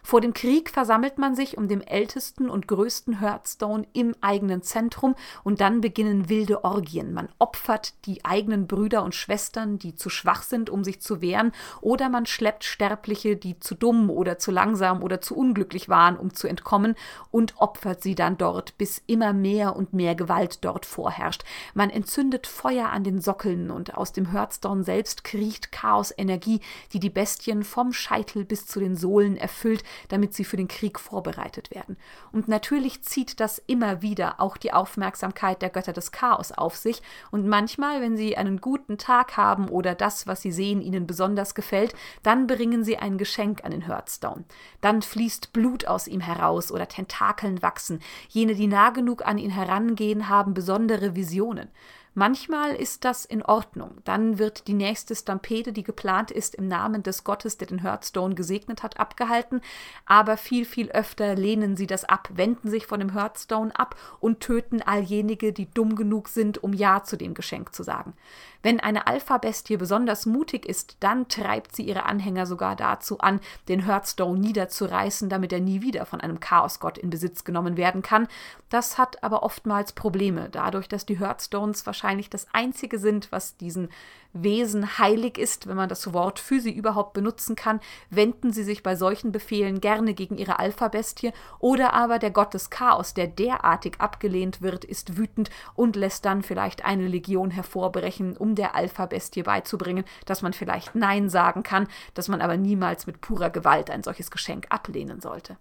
Vor 0.07 0.21
dem 0.21 0.35
Krieg 0.35 0.69
versammelt 0.69 1.17
man 1.17 1.35
sich 1.35 1.57
um 1.57 1.67
den 1.67 1.81
ältesten 1.81 2.51
und 2.51 2.69
größten 2.69 3.21
Hearthstone 3.21 3.87
im 3.95 4.15
eigenen 4.21 4.61
Zentrum 4.61 5.15
und 5.45 5.63
dann 5.63 5.81
beginnen 5.81 6.29
wilde 6.29 6.63
Orgien. 6.63 7.15
Man 7.15 7.31
opfert 7.39 7.95
die 8.05 8.23
eigenen 8.23 8.67
Brüder 8.67 9.03
und 9.03 9.15
Schwestern, 9.15 9.79
die 9.79 9.95
zu 9.95 10.11
schwach 10.11 10.43
sind, 10.43 10.69
um 10.69 10.85
sich 10.85 11.01
zu 11.01 11.23
wehren, 11.23 11.53
oder 11.81 12.11
man 12.11 12.27
schleppt 12.27 12.65
Sterbliche, 12.65 13.37
die 13.37 13.59
zu 13.59 13.75
dumm 13.75 14.11
oder 14.11 14.39
zu 14.39 14.51
langsam 14.51 15.03
oder 15.03 15.23
zu 15.23 15.35
unglücklich 15.35 15.89
waren, 15.89 16.19
um 16.19 16.35
zu 16.35 16.49
entkommen, 16.49 16.97
und 17.31 17.55
opfert 17.57 18.03
sie 18.03 18.15
dann 18.15 18.37
dort, 18.37 18.77
bis 18.77 19.03
immer 19.07 19.33
mehr 19.33 19.75
und 19.75 19.95
mehr 19.95 20.15
Gewalt 20.15 20.67
dort 20.67 20.85
vorherrscht. 20.85 21.45
Man 21.73 21.89
entzündet 21.89 22.47
Feuer 22.47 22.91
an 22.91 23.05
den 23.05 23.23
Sockeln 23.23 23.71
und 23.71 23.97
aus 23.97 24.13
dem 24.13 24.33
Hearthstone 24.33 24.85
selbst 24.85 25.25
kriecht 25.25 25.73
Chaosenergie, 25.73 26.61
die 26.93 27.01
die 27.01 27.09
Bestien 27.09 27.65
vom 27.65 27.95
Scheitel 27.95 28.45
bis 28.45 28.67
zu 28.67 28.81
den 28.81 28.97
Sohlen 28.97 29.39
erfüllt, 29.39 29.83
damit 30.09 30.35
sie 30.35 30.45
für 30.45 30.57
den 30.57 30.69
Krieg 30.69 30.99
vorbereitet 30.99 31.71
werden. 31.71 31.97
Und 32.33 32.49
natürlich 32.49 33.03
zieht 33.03 33.41
das 33.41 33.59
immer 33.67 34.03
wieder 34.03 34.41
auch 34.41 34.57
die 34.57 34.73
Aufmerksamkeit 34.73 35.63
der 35.63 35.71
Götter 35.71 35.93
des 35.93 36.13
Chaos 36.13 36.53
auf 36.53 36.77
sich. 36.77 37.03
Und 37.31 37.47
manchmal, 37.47 38.01
wenn 38.01 38.17
sie 38.17 38.37
einen 38.37 38.61
guten 38.61 38.99
Tag 38.99 39.37
haben 39.37 39.69
oder 39.69 39.95
das, 39.95 40.27
was 40.27 40.43
sie 40.43 40.53
sehen, 40.53 40.81
ihnen 40.81 41.07
besonders 41.07 41.55
gefällt, 41.55 41.95
dann 42.23 42.47
bringen 42.47 42.85
sie 42.85 42.97
ein 42.97 43.19
Geschenk 43.19 43.65
an 43.65 43.71
den 43.71 43.87
Hearthstone. 43.87 44.45
Dann 44.81 45.03
fließt 45.03 45.53
Blut 45.53 45.87
aus 45.87 46.07
ihm 46.09 46.21
heraus 46.21 46.71
oder 46.71 46.89
Tentakeln 46.89 47.63
wachsen. 47.63 48.01
Jene, 48.29 48.55
die 48.55 48.67
nah 48.67 48.91
genug 48.91 49.27
an 49.27 49.39
ihn 49.39 49.51
herangehen, 49.51 50.29
haben 50.29 50.55
besondere 50.55 51.15
Visionen. 51.15 51.69
Manchmal 52.17 52.77
ist 52.77 53.05
das 53.05 53.25
in 53.25 53.43
Ordnung. 53.43 53.99
Dann 54.05 54.39
wird 54.39 54.69
die 54.69 54.75
nächste 54.75 55.17
Stampede, 55.17 55.73
die 55.73 55.83
geplant 55.83 56.31
ist, 56.31 56.55
im 56.55 56.69
Namen 56.69 57.03
des 57.03 57.25
Gottes, 57.25 57.59
der 57.59 57.67
den 57.67 57.83
Hearthstone 57.83 58.37
gesegnet 58.37 58.85
hat, 58.85 59.01
abgehalten. 59.01 59.61
Aber 60.07 60.37
viel, 60.37 60.65
viel 60.65 60.93
öfter 60.93 61.35
lehnen 61.35 61.77
sie 61.77 61.89
das 61.89 62.05
ab, 62.05 62.29
wenden 62.33 62.71
sich 62.71 62.87
von 62.87 63.01
dem 63.01 63.15
Hearthstone 63.15 63.77
ab 63.77 63.97
und 64.21 64.39
töten 64.39 64.81
alljenige, 64.81 65.53
die 65.53 65.69
dumm 65.69 65.97
genug 65.97 66.29
sind, 66.29 66.63
um 66.63 66.73
Ja 66.73 67.03
zu 67.03 67.17
dem 67.17 67.35
Geschenk 67.35 67.75
zu 67.75 67.83
sagen. 67.83 68.15
Wenn 68.63 68.79
eine 68.79 69.09
Alpha-Bestie 69.09 69.77
besonders 69.77 70.25
mutig 70.25 70.67
ist, 70.67 70.97
dann 71.01 71.27
treibt 71.29 71.75
sie 71.75 71.83
ihre 71.83 72.05
Anhänger 72.05 72.47
sogar 72.47 72.77
dazu 72.77 73.19
an, 73.19 73.41
den 73.69 73.85
Hearthstone 73.85 74.39
niederzureißen, 74.39 75.29
damit 75.29 75.53
er 75.53 75.61
nie 75.61 75.83
wieder 75.83 76.07
von 76.07 76.21
einem 76.21 76.39
Chaosgott 76.39 76.97
in 76.97 77.11
Besitz 77.11 77.43
genommen 77.43 77.77
werden 77.77 78.03
kann. 78.03 78.29
Das 78.71 78.99
hat 78.99 79.23
aber 79.23 79.43
oftmals 79.43 79.93
Probleme, 79.93 80.49
dadurch, 80.51 80.89
dass 80.89 81.05
die 81.05 81.19
Hearthstones 81.19 81.85
wahrscheinlich 81.85 82.04
das 82.31 82.47
einzige 82.53 82.99
sind, 82.99 83.33
was 83.33 83.57
diesen 83.57 83.89
Wesen 84.33 84.99
heilig 84.99 85.39
ist, 85.39 85.69
wenn 85.69 85.77
man 85.77 85.89
das 85.89 86.13
Wort 86.13 86.41
für 86.41 86.61
sie 86.61 86.73
überhaupt 86.73 87.13
benutzen 87.13 87.55
kann, 87.55 87.81
wenden 88.11 88.53
sie 88.53 88.65
sich 88.65 88.83
bei 88.83 88.97
solchen 88.97 89.31
Befehlen 89.31 89.81
gerne 89.81 90.13
gegen 90.13 90.37
ihre 90.37 90.59
Alpha-Bestie 90.59 91.33
oder 91.61 91.95
aber 91.95 92.19
der 92.19 92.33
Gott 92.33 92.53
des 92.53 92.69
Chaos, 92.69 93.15
der 93.15 93.29
derartig 93.29 94.01
abgelehnt 94.01 94.61
wird, 94.61 94.85
ist 94.85 95.17
wütend 95.17 95.51
und 95.75 95.95
lässt 95.95 96.25
dann 96.25 96.43
vielleicht 96.43 96.85
eine 96.85 97.07
Legion 97.07 97.51
hervorbrechen, 97.51 98.37
um 98.37 98.57
der 98.57 98.75
Alpha-Bestie 98.75 99.45
beizubringen, 99.45 100.05
dass 100.27 100.43
man 100.43 100.53
vielleicht 100.53 100.95
Nein 100.97 101.29
sagen 101.31 101.63
kann, 101.63 101.87
dass 102.15 102.29
man 102.29 102.41
aber 102.41 102.57
niemals 102.57 103.07
mit 103.07 103.21
purer 103.21 103.51
Gewalt 103.51 103.89
ein 103.89 104.03
solches 104.03 104.33
Geschenk 104.33 104.67
ablehnen 104.71 105.21
sollte. 105.21 105.57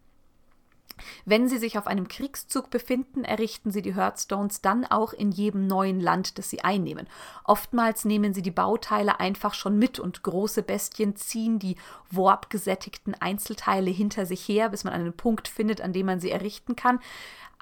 Wenn 1.25 1.47
sie 1.47 1.57
sich 1.57 1.77
auf 1.77 1.87
einem 1.87 2.07
Kriegszug 2.07 2.69
befinden, 2.69 3.23
errichten 3.23 3.71
sie 3.71 3.81
die 3.81 3.95
Hearthstones 3.95 4.61
dann 4.61 4.85
auch 4.85 5.13
in 5.13 5.31
jedem 5.31 5.67
neuen 5.67 5.99
Land, 5.99 6.37
das 6.37 6.49
sie 6.49 6.63
einnehmen. 6.63 7.07
Oftmals 7.43 8.05
nehmen 8.05 8.33
sie 8.33 8.41
die 8.41 8.51
Bauteile 8.51 9.19
einfach 9.19 9.53
schon 9.53 9.77
mit 9.77 9.99
und 9.99 10.23
große 10.23 10.63
Bestien 10.63 11.15
ziehen 11.15 11.59
die 11.59 11.75
warpgesättigten 12.11 13.15
Einzelteile 13.15 13.91
hinter 13.91 14.25
sich 14.25 14.47
her, 14.47 14.69
bis 14.69 14.83
man 14.83 14.93
einen 14.93 15.13
Punkt 15.13 15.47
findet, 15.47 15.81
an 15.81 15.93
dem 15.93 16.05
man 16.05 16.19
sie 16.19 16.31
errichten 16.31 16.75
kann 16.75 16.99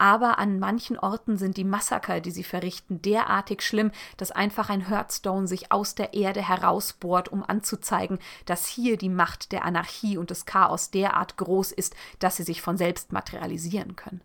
aber 0.01 0.39
an 0.39 0.57
manchen 0.57 0.97
Orten 0.97 1.37
sind 1.37 1.57
die 1.57 1.63
Massaker, 1.63 2.21
die 2.21 2.31
sie 2.31 2.43
verrichten, 2.43 3.03
derartig 3.03 3.61
schlimm, 3.61 3.91
dass 4.17 4.31
einfach 4.31 4.71
ein 4.71 4.89
Hearthstone 4.89 5.47
sich 5.47 5.71
aus 5.71 5.93
der 5.93 6.15
Erde 6.15 6.41
herausbohrt, 6.41 7.29
um 7.29 7.43
anzuzeigen, 7.47 8.17
dass 8.47 8.65
hier 8.65 8.97
die 8.97 9.09
Macht 9.09 9.51
der 9.51 9.63
Anarchie 9.63 10.17
und 10.17 10.31
des 10.31 10.47
Chaos 10.47 10.89
derart 10.89 11.37
groß 11.37 11.71
ist, 11.71 11.95
dass 12.17 12.37
sie 12.37 12.41
sich 12.41 12.63
von 12.63 12.77
selbst 12.77 13.11
materialisieren 13.21 13.95
können. 13.95 14.21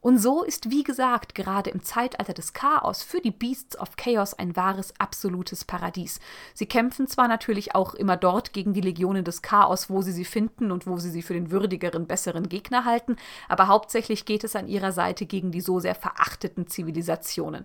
Und 0.00 0.18
so 0.18 0.42
ist, 0.42 0.70
wie 0.70 0.84
gesagt, 0.84 1.34
gerade 1.34 1.70
im 1.70 1.82
Zeitalter 1.82 2.34
des 2.34 2.52
Chaos 2.52 3.02
für 3.02 3.22
die 3.22 3.30
Beasts 3.30 3.78
of 3.78 3.96
Chaos 3.96 4.34
ein 4.34 4.54
wahres, 4.54 4.92
absolutes 4.98 5.64
Paradies. 5.64 6.20
Sie 6.52 6.66
kämpfen 6.66 7.06
zwar 7.06 7.26
natürlich 7.26 7.74
auch 7.74 7.94
immer 7.94 8.18
dort 8.18 8.52
gegen 8.52 8.74
die 8.74 8.82
Legionen 8.82 9.24
des 9.24 9.40
Chaos, 9.40 9.88
wo 9.88 10.02
sie 10.02 10.12
sie 10.12 10.26
finden 10.26 10.72
und 10.72 10.86
wo 10.86 10.98
sie 10.98 11.08
sie 11.08 11.22
für 11.22 11.32
den 11.32 11.50
würdigeren, 11.50 12.06
besseren 12.06 12.50
Gegner 12.50 12.84
halten, 12.84 13.16
aber 13.48 13.68
hauptsächlich 13.68 14.26
geht 14.26 14.44
es 14.44 14.56
an 14.56 14.68
ihrer 14.68 14.92
Seite 14.92 15.24
gegen 15.24 15.52
die 15.52 15.62
so 15.62 15.80
sehr 15.80 15.94
verachteten 15.94 16.66
Zivilisationen. 16.66 17.64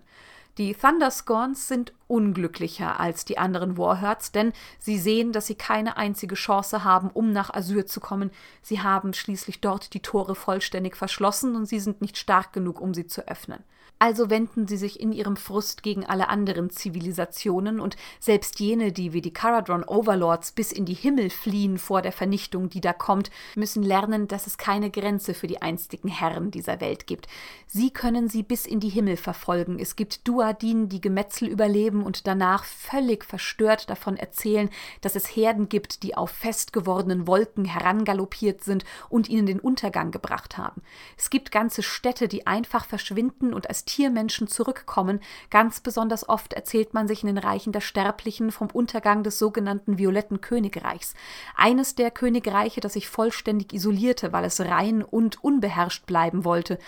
Die 0.58 0.74
Thunderscorns 0.74 1.68
sind 1.68 1.92
unglücklicher 2.08 2.98
als 2.98 3.24
die 3.24 3.38
anderen 3.38 3.78
Warhurts, 3.78 4.32
denn 4.32 4.52
sie 4.78 4.98
sehen, 4.98 5.32
dass 5.32 5.46
sie 5.46 5.54
keine 5.54 5.96
einzige 5.96 6.34
Chance 6.34 6.84
haben, 6.84 7.10
um 7.10 7.32
nach 7.32 7.54
Asyr 7.54 7.86
zu 7.86 8.00
kommen. 8.00 8.30
Sie 8.60 8.80
haben 8.80 9.14
schließlich 9.14 9.60
dort 9.60 9.94
die 9.94 10.00
Tore 10.00 10.34
vollständig 10.34 10.96
verschlossen 10.96 11.54
und 11.56 11.66
sie 11.66 11.80
sind 11.80 12.00
nicht 12.00 12.18
stark 12.18 12.52
genug, 12.52 12.80
um 12.80 12.94
sie 12.94 13.06
zu 13.06 13.26
öffnen. 13.28 13.62
Also 14.02 14.30
wenden 14.30 14.66
sie 14.66 14.78
sich 14.78 14.98
in 14.98 15.12
ihrem 15.12 15.36
Frust 15.36 15.82
gegen 15.82 16.06
alle 16.06 16.30
anderen 16.30 16.70
Zivilisationen 16.70 17.80
und 17.80 17.96
selbst 18.18 18.58
jene, 18.58 18.92
die 18.92 19.12
wie 19.12 19.20
die 19.20 19.34
Caradron 19.34 19.84
Overlords 19.84 20.52
bis 20.52 20.72
in 20.72 20.86
die 20.86 20.94
Himmel 20.94 21.28
fliehen 21.28 21.76
vor 21.76 22.00
der 22.00 22.12
Vernichtung, 22.12 22.70
die 22.70 22.80
da 22.80 22.94
kommt, 22.94 23.30
müssen 23.56 23.82
lernen, 23.82 24.26
dass 24.26 24.46
es 24.46 24.56
keine 24.56 24.90
Grenze 24.90 25.34
für 25.34 25.48
die 25.48 25.60
einstigen 25.60 26.08
Herren 26.08 26.50
dieser 26.50 26.80
Welt 26.80 27.06
gibt. 27.06 27.28
Sie 27.66 27.90
können 27.90 28.30
sie 28.30 28.42
bis 28.42 28.64
in 28.64 28.80
die 28.80 28.88
Himmel 28.88 29.18
verfolgen. 29.18 29.78
Es 29.78 29.96
gibt 29.96 30.26
Duadin, 30.26 30.88
die 30.88 31.02
Gemetzel 31.02 31.46
überleben 31.46 32.02
und 32.02 32.26
danach 32.26 32.64
völlig 32.64 33.22
verstört 33.26 33.90
davon 33.90 34.16
erzählen, 34.16 34.70
dass 35.02 35.14
es 35.14 35.36
Herden 35.36 35.68
gibt, 35.68 36.04
die 36.04 36.16
auf 36.16 36.30
fest 36.30 36.72
gewordenen 36.72 37.26
Wolken 37.26 37.66
herangaloppiert 37.66 38.64
sind 38.64 38.86
und 39.10 39.28
ihnen 39.28 39.44
den 39.44 39.60
Untergang 39.60 40.10
gebracht 40.10 40.56
haben. 40.56 40.80
Es 41.18 41.28
gibt 41.28 41.52
ganze 41.52 41.82
Städte, 41.82 42.28
die 42.28 42.46
einfach 42.46 42.86
verschwinden 42.86 43.52
und 43.52 43.68
als 43.68 43.89
Tiermenschen 43.90 44.46
zurückkommen. 44.46 45.18
Ganz 45.50 45.80
besonders 45.80 46.28
oft 46.28 46.52
erzählt 46.52 46.94
man 46.94 47.08
sich 47.08 47.24
in 47.24 47.26
den 47.26 47.38
Reichen 47.38 47.72
der 47.72 47.80
Sterblichen 47.80 48.52
vom 48.52 48.68
Untergang 48.70 49.24
des 49.24 49.40
sogenannten 49.40 49.98
Violetten 49.98 50.40
Königreichs. 50.40 51.14
Eines 51.56 51.96
der 51.96 52.12
Königreiche, 52.12 52.80
das 52.80 52.92
sich 52.92 53.08
vollständig 53.08 53.72
isolierte, 53.72 54.32
weil 54.32 54.44
es 54.44 54.60
rein 54.60 55.02
und 55.02 55.42
unbeherrscht 55.42 56.06
bleiben 56.06 56.44
wollte. 56.44 56.78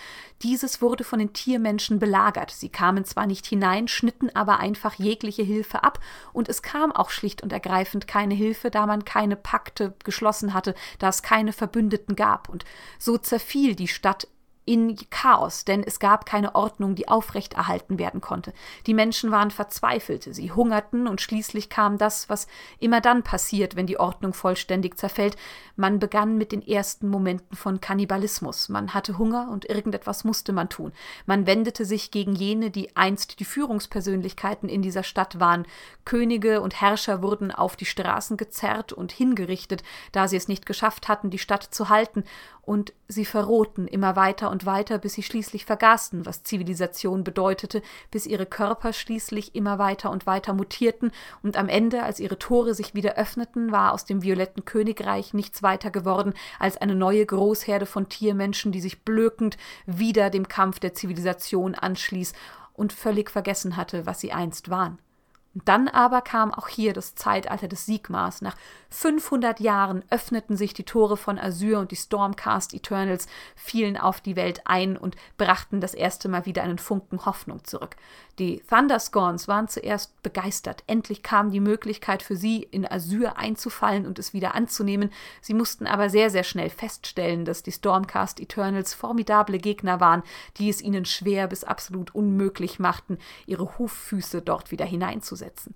Dieses 0.43 0.81
wurde 0.81 1.03
von 1.03 1.19
den 1.19 1.33
Tiermenschen 1.33 1.99
belagert. 1.99 2.51
Sie 2.51 2.69
kamen 2.69 3.03
zwar 3.03 3.27
nicht 3.27 3.45
hinein, 3.45 3.89
schnitten 3.89 4.33
aber 4.33 4.59
einfach 4.59 4.93
jegliche 4.93 5.43
Hilfe 5.43 5.83
ab, 5.83 5.99
und 6.31 6.47
es 6.47 6.61
kam 6.61 6.93
auch 6.93 7.09
schlicht 7.09 7.43
und 7.43 7.51
ergreifend 7.51 8.07
keine 8.07 8.33
Hilfe, 8.33 8.71
da 8.71 8.85
man 8.85 9.03
keine 9.03 9.35
Pakte 9.35 9.93
geschlossen 10.05 10.53
hatte, 10.53 10.73
da 10.99 11.09
es 11.09 11.21
keine 11.21 11.51
Verbündeten 11.51 12.15
gab, 12.15 12.47
und 12.47 12.63
so 12.97 13.17
zerfiel 13.17 13.75
die 13.75 13.89
Stadt 13.89 14.27
in 14.65 14.97
Chaos, 15.09 15.65
denn 15.65 15.83
es 15.83 15.99
gab 15.99 16.25
keine 16.25 16.55
Ordnung, 16.55 16.95
die 16.95 17.07
aufrechterhalten 17.07 17.99
werden 17.99 18.21
konnte. 18.21 18.53
Die 18.87 18.93
Menschen 18.93 19.31
waren 19.31 19.51
verzweifelt, 19.51 20.23
sie 20.23 20.51
hungerten 20.51 21.07
und 21.07 21.19
schließlich 21.19 21.69
kam 21.69 21.97
das, 21.97 22.29
was 22.29 22.47
immer 22.79 23.01
dann 23.01 23.23
passiert, 23.23 23.75
wenn 23.75 23.87
die 23.87 23.99
Ordnung 23.99 24.33
vollständig 24.33 24.97
zerfällt. 24.97 25.35
Man 25.75 25.99
begann 25.99 26.37
mit 26.37 26.51
den 26.51 26.65
ersten 26.65 27.09
Momenten 27.09 27.57
von 27.57 27.81
Kannibalismus. 27.81 28.69
Man 28.69 28.93
hatte 28.93 29.17
Hunger 29.17 29.49
und 29.51 29.69
irgendetwas 29.69 30.23
musste 30.23 30.53
man 30.53 30.69
tun. 30.69 30.93
Man 31.25 31.45
wendete 31.45 31.83
sich 31.83 32.11
gegen 32.11 32.35
jene, 32.35 32.71
die 32.71 32.95
einst 32.95 33.39
die 33.39 33.45
Führungspersönlichkeiten 33.45 34.69
in 34.69 34.81
dieser 34.81 35.03
Stadt 35.03 35.39
waren. 35.39 35.65
Könige 36.05 36.61
und 36.61 36.79
Herrscher 36.79 37.21
wurden 37.21 37.51
auf 37.51 37.75
die 37.75 37.85
Straßen 37.85 38.37
gezerrt 38.37 38.93
und 38.93 39.11
hingerichtet, 39.11 39.83
da 40.13 40.27
sie 40.27 40.37
es 40.37 40.47
nicht 40.47 40.65
geschafft 40.65 41.09
hatten, 41.09 41.29
die 41.29 41.39
Stadt 41.39 41.63
zu 41.63 41.89
halten, 41.89 42.23
und 42.63 42.93
sie 43.13 43.25
verrohten 43.25 43.87
immer 43.87 44.15
weiter 44.15 44.49
und 44.49 44.65
weiter, 44.65 44.97
bis 44.97 45.13
sie 45.13 45.23
schließlich 45.23 45.65
vergaßen, 45.65 46.25
was 46.25 46.43
Zivilisation 46.43 47.23
bedeutete, 47.23 47.81
bis 48.11 48.25
ihre 48.25 48.45
Körper 48.45 48.93
schließlich 48.93 49.55
immer 49.55 49.79
weiter 49.79 50.11
und 50.11 50.25
weiter 50.25 50.53
mutierten, 50.53 51.11
und 51.41 51.57
am 51.57 51.69
Ende, 51.69 52.03
als 52.03 52.19
ihre 52.19 52.39
Tore 52.39 52.73
sich 52.73 52.93
wieder 52.93 53.15
öffneten, 53.15 53.71
war 53.71 53.93
aus 53.93 54.05
dem 54.05 54.21
violetten 54.23 54.65
Königreich 54.65 55.33
nichts 55.33 55.63
weiter 55.63 55.91
geworden 55.91 56.33
als 56.59 56.77
eine 56.77 56.95
neue 56.95 57.25
Großherde 57.25 57.85
von 57.85 58.09
Tiermenschen, 58.09 58.71
die 58.71 58.81
sich 58.81 59.03
blökend 59.03 59.57
wieder 59.85 60.29
dem 60.29 60.47
Kampf 60.47 60.79
der 60.79 60.93
Zivilisation 60.93 61.75
anschließ 61.75 62.33
und 62.73 62.93
völlig 62.93 63.29
vergessen 63.29 63.77
hatte, 63.77 64.05
was 64.05 64.19
sie 64.19 64.31
einst 64.33 64.69
waren. 64.69 64.99
Dann 65.53 65.87
aber 65.87 66.21
kam 66.21 66.51
auch 66.51 66.67
hier 66.67 66.93
das 66.93 67.13
Zeitalter 67.13 67.67
des 67.67 67.85
Sigmars. 67.85 68.41
Nach 68.41 68.55
500 68.93 69.59
Jahren 69.59 70.03
öffneten 70.11 70.55
sich 70.55 70.75
die 70.75 70.83
Tore 70.83 71.17
von 71.17 71.39
Asyr 71.39 71.79
und 71.79 71.89
die 71.89 71.95
Stormcast 71.95 72.75
Eternals 72.75 73.27
fielen 73.55 73.97
auf 73.97 74.21
die 74.21 74.35
Welt 74.35 74.61
ein 74.65 74.97
und 74.97 75.15
brachten 75.37 75.81
das 75.81 75.95
erste 75.95 76.29
Mal 76.29 76.45
wieder 76.45 76.61
einen 76.61 76.77
Funken 76.77 77.25
Hoffnung 77.25 77.63
zurück. 77.63 77.95
Die 78.37 78.61
Thunderscorns 78.69 79.47
waren 79.47 79.67
zuerst 79.67 80.21
begeistert. 80.21 80.83
Endlich 80.85 81.23
kam 81.23 81.49
die 81.49 81.59
Möglichkeit 81.59 82.21
für 82.21 82.35
sie, 82.35 82.61
in 82.61 82.89
Asyr 82.89 83.35
einzufallen 83.37 84.05
und 84.05 84.19
es 84.19 84.33
wieder 84.33 84.53
anzunehmen. 84.53 85.09
Sie 85.41 85.55
mussten 85.55 85.87
aber 85.87 86.11
sehr, 86.11 86.29
sehr 86.29 86.43
schnell 86.43 86.69
feststellen, 86.69 87.45
dass 87.45 87.63
die 87.63 87.71
Stormcast 87.71 88.39
Eternals 88.39 88.93
formidable 88.93 89.57
Gegner 89.57 90.01
waren, 90.01 90.21
die 90.57 90.69
es 90.69 90.81
ihnen 90.81 91.05
schwer 91.05 91.47
bis 91.47 91.63
absolut 91.63 92.13
unmöglich 92.13 92.77
machten, 92.77 93.17
ihre 93.47 93.79
Huffüße 93.79 94.43
dort 94.43 94.69
wieder 94.69 94.85
hineinzusetzen. 94.85 95.73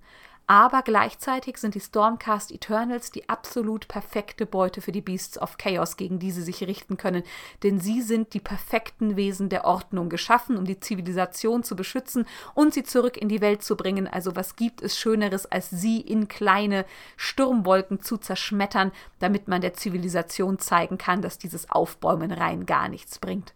Aber 0.48 0.80
gleichzeitig 0.80 1.58
sind 1.58 1.74
die 1.74 1.80
Stormcast 1.80 2.50
Eternals 2.50 3.10
die 3.10 3.28
absolut 3.28 3.86
perfekte 3.86 4.46
Beute 4.46 4.80
für 4.80 4.92
die 4.92 5.02
Beasts 5.02 5.38
of 5.38 5.58
Chaos, 5.58 5.98
gegen 5.98 6.18
die 6.18 6.30
sie 6.30 6.40
sich 6.40 6.62
richten 6.62 6.96
können, 6.96 7.22
denn 7.62 7.78
sie 7.78 8.00
sind 8.00 8.32
die 8.32 8.40
perfekten 8.40 9.16
Wesen 9.16 9.50
der 9.50 9.66
Ordnung 9.66 10.08
geschaffen, 10.08 10.56
um 10.56 10.64
die 10.64 10.80
Zivilisation 10.80 11.62
zu 11.64 11.76
beschützen 11.76 12.26
und 12.54 12.72
sie 12.72 12.82
zurück 12.82 13.18
in 13.18 13.28
die 13.28 13.42
Welt 13.42 13.62
zu 13.62 13.76
bringen. 13.76 14.08
Also 14.08 14.36
was 14.36 14.56
gibt 14.56 14.80
es 14.80 14.98
Schöneres, 14.98 15.44
als 15.44 15.68
sie 15.68 16.00
in 16.00 16.28
kleine 16.28 16.86
Sturmwolken 17.18 18.00
zu 18.00 18.16
zerschmettern, 18.16 18.90
damit 19.18 19.48
man 19.48 19.60
der 19.60 19.74
Zivilisation 19.74 20.58
zeigen 20.58 20.96
kann, 20.96 21.20
dass 21.20 21.36
dieses 21.36 21.70
Aufbäumen 21.70 22.32
rein 22.32 22.64
gar 22.64 22.88
nichts 22.88 23.18
bringt. 23.18 23.52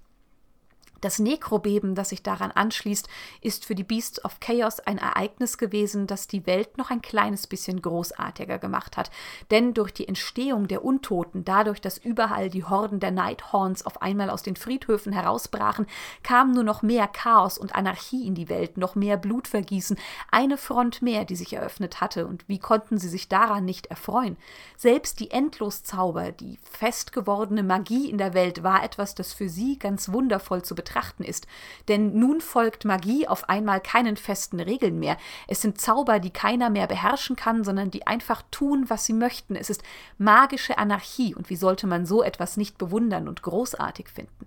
Das 1.03 1.19
Nekrobeben, 1.19 1.97
das 1.97 2.11
sich 2.11 2.23
daran 2.23 2.53
anschließt, 2.53 3.09
ist 3.41 3.65
für 3.65 3.75
die 3.75 3.83
Beasts 3.83 4.25
of 4.25 4.39
Chaos 4.39 4.79
ein 4.79 4.99
Ereignis 4.99 5.59
gewesen, 5.59 6.07
das 6.07 6.29
die 6.29 6.47
Welt 6.47 6.79
noch 6.79 6.91
ein 6.91 7.03
kleines 7.03 7.49
bisschen 7.49 7.83
großartiger 7.83 8.61
gemacht 8.61 8.97
hat. 8.97 9.11
Denn 9.51 9.75
durch 9.75 9.93
die 9.93 10.07
Entstehung 10.07 10.69
der 10.69 10.85
Untoten, 10.85 11.45
dadurch, 11.45 11.81
dass 11.81 11.99
überall 11.99 12.51
die 12.51 12.63
Horden 12.65 13.01
der 13.01 13.11
Nighthorns 13.11 13.85
auf 13.85 14.01
einmal 14.01 14.31
aus 14.31 14.45
den 14.45 14.55
Friedhöfen 14.55 15.13
herausbrachen, 15.13 15.87
kam 16.23 16.53
nur 16.53 16.63
noch 16.63 16.83
mehr 16.83 17.09
Chaos 17.09 17.59
und 17.59 17.75
Anarchie 17.75 18.25
in 18.25 18.37
die 18.37 18.49
Welt, 18.49 18.77
noch 18.77 18.95
mehr 18.95 19.17
Blutvergießen, 19.17 19.99
eine 20.31 20.57
Front 20.57 21.03
mehr, 21.03 21.25
die 21.25 21.37
sich 21.37 21.53
eröffnet 21.53 22.01
hatte. 22.01 22.29
Und 22.29 22.49
wie 22.49 22.61
konnten 22.61 22.99
sie 22.99 23.09
sich 23.09 23.29
daran 23.29 23.65
nicht 23.65 23.87
erfreuen? 23.87 24.37
Selbst 24.77 25.19
die 25.19 25.33
Endloszauber, 25.33 26.31
die 26.31 26.61
fest 26.63 27.13
gewordene 27.13 27.65
Magie 27.65 28.09
in 28.09 28.19
der 28.19 28.35
Welt 28.35 28.63
war 28.63 28.85
etwas, 28.85 29.17
das 29.17 29.33
für 29.33 29.49
sie 29.49 29.81
ganz 29.81 30.13
wundervoll 30.13 30.63
zu 30.63 30.77
betrachten 30.77 30.92
betrachten 30.93 31.25
ist. 31.25 31.47
Denn 31.89 32.19
nun 32.19 32.41
folgt 32.41 32.85
Magie 32.85 33.27
auf 33.27 33.49
einmal 33.49 33.81
keinen 33.81 34.17
festen 34.17 34.61
Regeln 34.61 34.99
mehr. 34.99 35.17
Es 35.49 35.63
sind 35.63 35.81
Zauber, 35.81 36.21
die 36.21 36.31
keiner 36.31 36.71
mehr 36.71 36.87
beherrschen 36.87 37.37
kann, 37.37 37.65
sondern 37.65 37.91
die 37.91 38.07
einfach 38.07 38.43
tun, 38.51 38.85
was 38.89 39.07
sie 39.07 39.15
möchten. 39.15 39.57
Es 39.57 39.71
ist 39.71 39.83
magische 40.19 40.79
Anarchie. 40.79 41.35
Und 41.35 41.51
wie 41.51 41.57
sollte 41.57 41.87
man 41.87 42.07
so 42.07 42.23
etwas 42.23 42.57
nicht 42.57 42.79
bewundern 42.79 43.29
und 43.29 43.43
großartig 43.43 44.09
finden? 44.09 44.47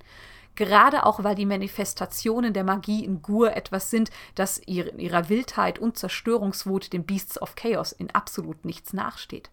Gerade 0.56 1.06
auch, 1.06 1.24
weil 1.24 1.36
die 1.36 1.46
Manifestationen 1.46 2.54
der 2.54 2.64
Magie 2.64 3.04
in 3.04 3.22
Gur 3.22 3.58
etwas 3.58 3.90
sind, 3.90 4.10
das 4.36 4.58
in 4.58 5.00
ihrer 5.00 5.28
Wildheit 5.28 5.80
und 5.80 5.98
Zerstörungswut 5.98 6.94
den 6.94 7.04
Beasts 7.06 7.42
of 7.42 7.56
Chaos 7.56 7.92
in 7.92 8.10
absolut 8.12 8.64
nichts 8.64 8.94
nachsteht. 8.94 9.50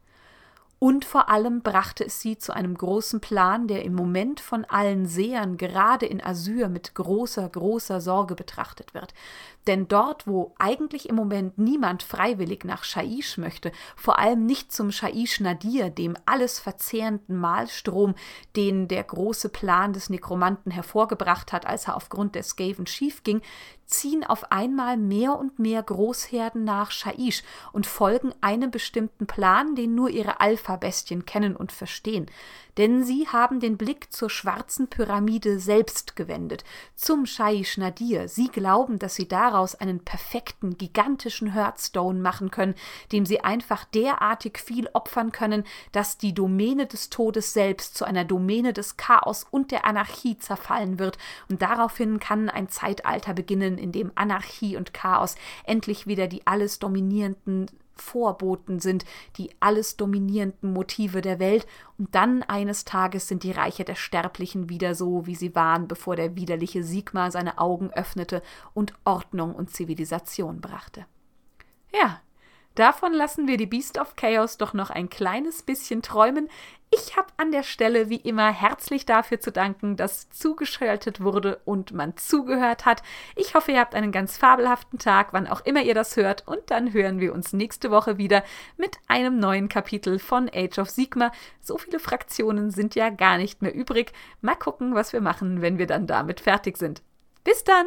Und 0.83 1.05
vor 1.05 1.29
allem 1.29 1.63
brachte 1.63 2.05
es 2.05 2.21
sie 2.21 2.39
zu 2.39 2.53
einem 2.53 2.77
großen 2.77 3.21
Plan, 3.21 3.69
der 3.69 3.85
im 3.85 3.95
Moment 3.95 4.41
von 4.41 4.65
allen 4.65 5.07
Sehern 5.07 5.57
gerade 5.57 6.07
in 6.07 6.21
Asyr 6.21 6.69
mit 6.69 6.97
großer, 6.97 7.49
großer 7.49 8.01
Sorge 8.01 8.35
betrachtet 8.35 8.93
wird. 8.93 9.15
Denn 9.67 9.87
dort, 9.87 10.27
wo 10.27 10.55
eigentlich 10.59 11.09
im 11.09 11.15
Moment 11.15 11.57
niemand 11.57 12.03
freiwillig 12.03 12.65
nach 12.65 12.83
Shaish 12.83 13.39
möchte, 13.39 13.71
vor 13.95 14.19
allem 14.19 14.45
nicht 14.45 14.73
zum 14.73 14.91
Shaish 14.91 15.41
Nadir, 15.41 15.91
dem 15.91 16.17
alles 16.27 16.59
verzehrenden 16.59 17.37
Malstrom, 17.37 18.15
den 18.57 18.89
der 18.89 19.05
große 19.05 19.51
Plan 19.51 19.93
des 19.93 20.11
Nekromanten 20.11 20.73
hervorgebracht 20.73 21.53
hat, 21.53 21.67
als 21.67 21.87
er 21.87 21.97
aufgrund 21.97 22.35
des 22.35 22.51
Skaven 22.51 22.87
schief 22.87 23.23
ging, 23.23 23.41
ziehen 23.87 24.25
auf 24.25 24.51
einmal 24.51 24.97
mehr 24.97 25.39
und 25.39 25.59
mehr 25.59 25.83
Großherden 25.83 26.65
nach 26.65 26.91
Shaish 26.91 27.43
und 27.73 27.87
folgen 27.87 28.33
einem 28.41 28.71
bestimmten 28.71 29.27
Plan, 29.27 29.77
den 29.77 29.95
nur 29.95 30.09
ihre 30.11 30.41
Alpha-Bestien 30.41 31.25
kennen 31.25 31.55
und 31.55 31.73
verstehen 31.73 32.27
denn 32.77 33.05
sie 33.05 33.29
haben 33.29 33.61
den 33.61 33.77
Blick 33.77 34.13
zur 34.13 34.31
schwarzen 34.31 34.89
Pyramide 34.89 35.59
selbst 35.59 36.17
gewendet, 36.17 36.65
zum 36.95 37.27
Shaish 37.27 37.77
Nadir. 37.77 38.29
Sie 38.29 38.49
glauben, 38.49 38.99
dass 38.99 39.15
sie 39.15 39.29
daraus 39.29 39.75
einen 39.75 40.01
perfekten, 40.01 40.79
gigantischen 40.79 41.53
Hearthstone 41.53 42.21
machen 42.21 42.51
können, 42.51 42.75
dem 43.13 43.27
sie 43.27 43.41
einfach 43.41 43.85
derartig 43.85 44.59
viel 44.59 44.89
opfern 44.93 45.33
können, 45.33 45.65
dass 45.93 46.19
die 46.19 46.35
Domäne 46.35 46.87
des 46.87 47.11
Todes 47.11 47.53
selbst 47.53 47.97
zu 47.97 48.05
einer 48.05 48.25
Domäne 48.25 48.73
des 48.73 48.97
Chaos 48.97 49.47
und 49.51 49.71
der 49.71 49.85
Anarchie 49.85 50.39
zerfallen 50.39 50.99
wird, 50.99 51.19
und 51.49 51.63
daraufhin 51.63 52.19
kann 52.21 52.49
ein 52.49 52.69
Zeitalter 52.69 53.35
beginnen, 53.35 53.79
in 53.79 53.93
dem 53.93 54.13
Anarchie 54.15 54.77
und 54.77 54.95
Chaos 54.95 55.37
endlich 55.65 56.07
wieder 56.07 56.27
die 56.27 56.47
alles 56.47 56.79
dominierenden 56.79 57.67
Vorboten 58.03 58.81
sind, 58.81 59.05
die 59.37 59.51
alles 59.61 59.97
dominierenden 59.97 60.73
Motive 60.73 61.23
der 61.23 61.39
Welt, 61.39 61.67
und 61.99 62.15
dann 62.15 62.43
eines 62.43 62.85
Tages 62.85 63.29
sind 63.29 63.45
die 63.45 63.53
Reiche 63.53 63.85
der 63.85 63.95
Sterblichen 63.95 64.69
wieder 64.69 64.95
so, 64.95 65.27
wie 65.27 65.37
sie 65.37 65.55
waren, 65.55 65.89
bevor 65.89 66.17
der 66.17 66.37
widerliche 66.37 66.83
Sigmar 66.83 67.31
seine 67.31 67.59
Augen 67.59 67.91
öffnete 67.91 68.43
und 68.75 68.93
Ordnung 69.05 69.55
und 69.55 69.71
Zivilisation 69.71 70.61
brachte. 70.61 71.07
Ja, 71.95 72.21
Davon 72.75 73.13
lassen 73.13 73.47
wir 73.47 73.59
die 73.59 73.67
Beast 73.67 73.99
of 73.99 74.17
Chaos 74.17 74.57
doch 74.57 74.73
noch 74.73 74.91
ein 74.91 75.11
kleines 75.11 75.63
bisschen 75.63 76.01
träumen. 76.01 76.49
Ich 76.95 77.17
habe 77.17 77.29
an 77.39 77.53
der 77.53 77.63
Stelle 77.63 78.11
wie 78.11 78.17
immer 78.17 78.53
herzlich 78.53 79.07
dafür 79.07 79.41
zu 79.41 79.51
danken, 79.51 79.97
dass 79.97 80.29
zugeschaltet 80.29 81.23
wurde 81.23 81.61
und 81.65 81.93
man 81.93 82.17
zugehört 82.19 82.85
hat. 82.85 83.03
Ich 83.35 83.55
hoffe, 83.55 83.73
ihr 83.73 83.81
habt 83.81 83.95
einen 83.95 84.13
ganz 84.13 84.37
fabelhaften 84.37 84.99
Tag, 84.99 85.33
wann 85.33 85.47
auch 85.47 85.65
immer 85.65 85.83
ihr 85.83 85.95
das 85.95 86.17
hört. 86.17 86.47
Und 86.47 86.71
dann 86.71 86.93
hören 86.93 87.19
wir 87.19 87.33
uns 87.33 87.55
nächste 87.55 87.91
Woche 87.91 88.19
wieder 88.19 88.45
mit 88.77 88.99
einem 89.09 89.39
neuen 89.39 89.71
Kapitel 89.71 90.19
von 90.19 90.51
Age 90.55 90.79
of 90.79 90.91
Sigma. 90.91 91.33
So 91.61 91.79
viele 91.79 91.99
Fraktionen 91.99 92.71
sind 92.71 92.95
ja 92.95 93.09
gar 93.09 93.39
nicht 93.39 93.63
mehr 93.63 93.75
übrig. 93.75 94.13
Mal 94.43 94.57
gucken, 94.57 94.95
was 94.95 95.15
wir 95.15 95.23
machen, 95.23 95.63
wenn 95.63 95.79
wir 95.79 95.87
dann 95.87 96.07
damit 96.07 96.41
fertig 96.41 96.77
sind. 96.77 97.03
Bis 97.43 97.65
dann! 97.65 97.87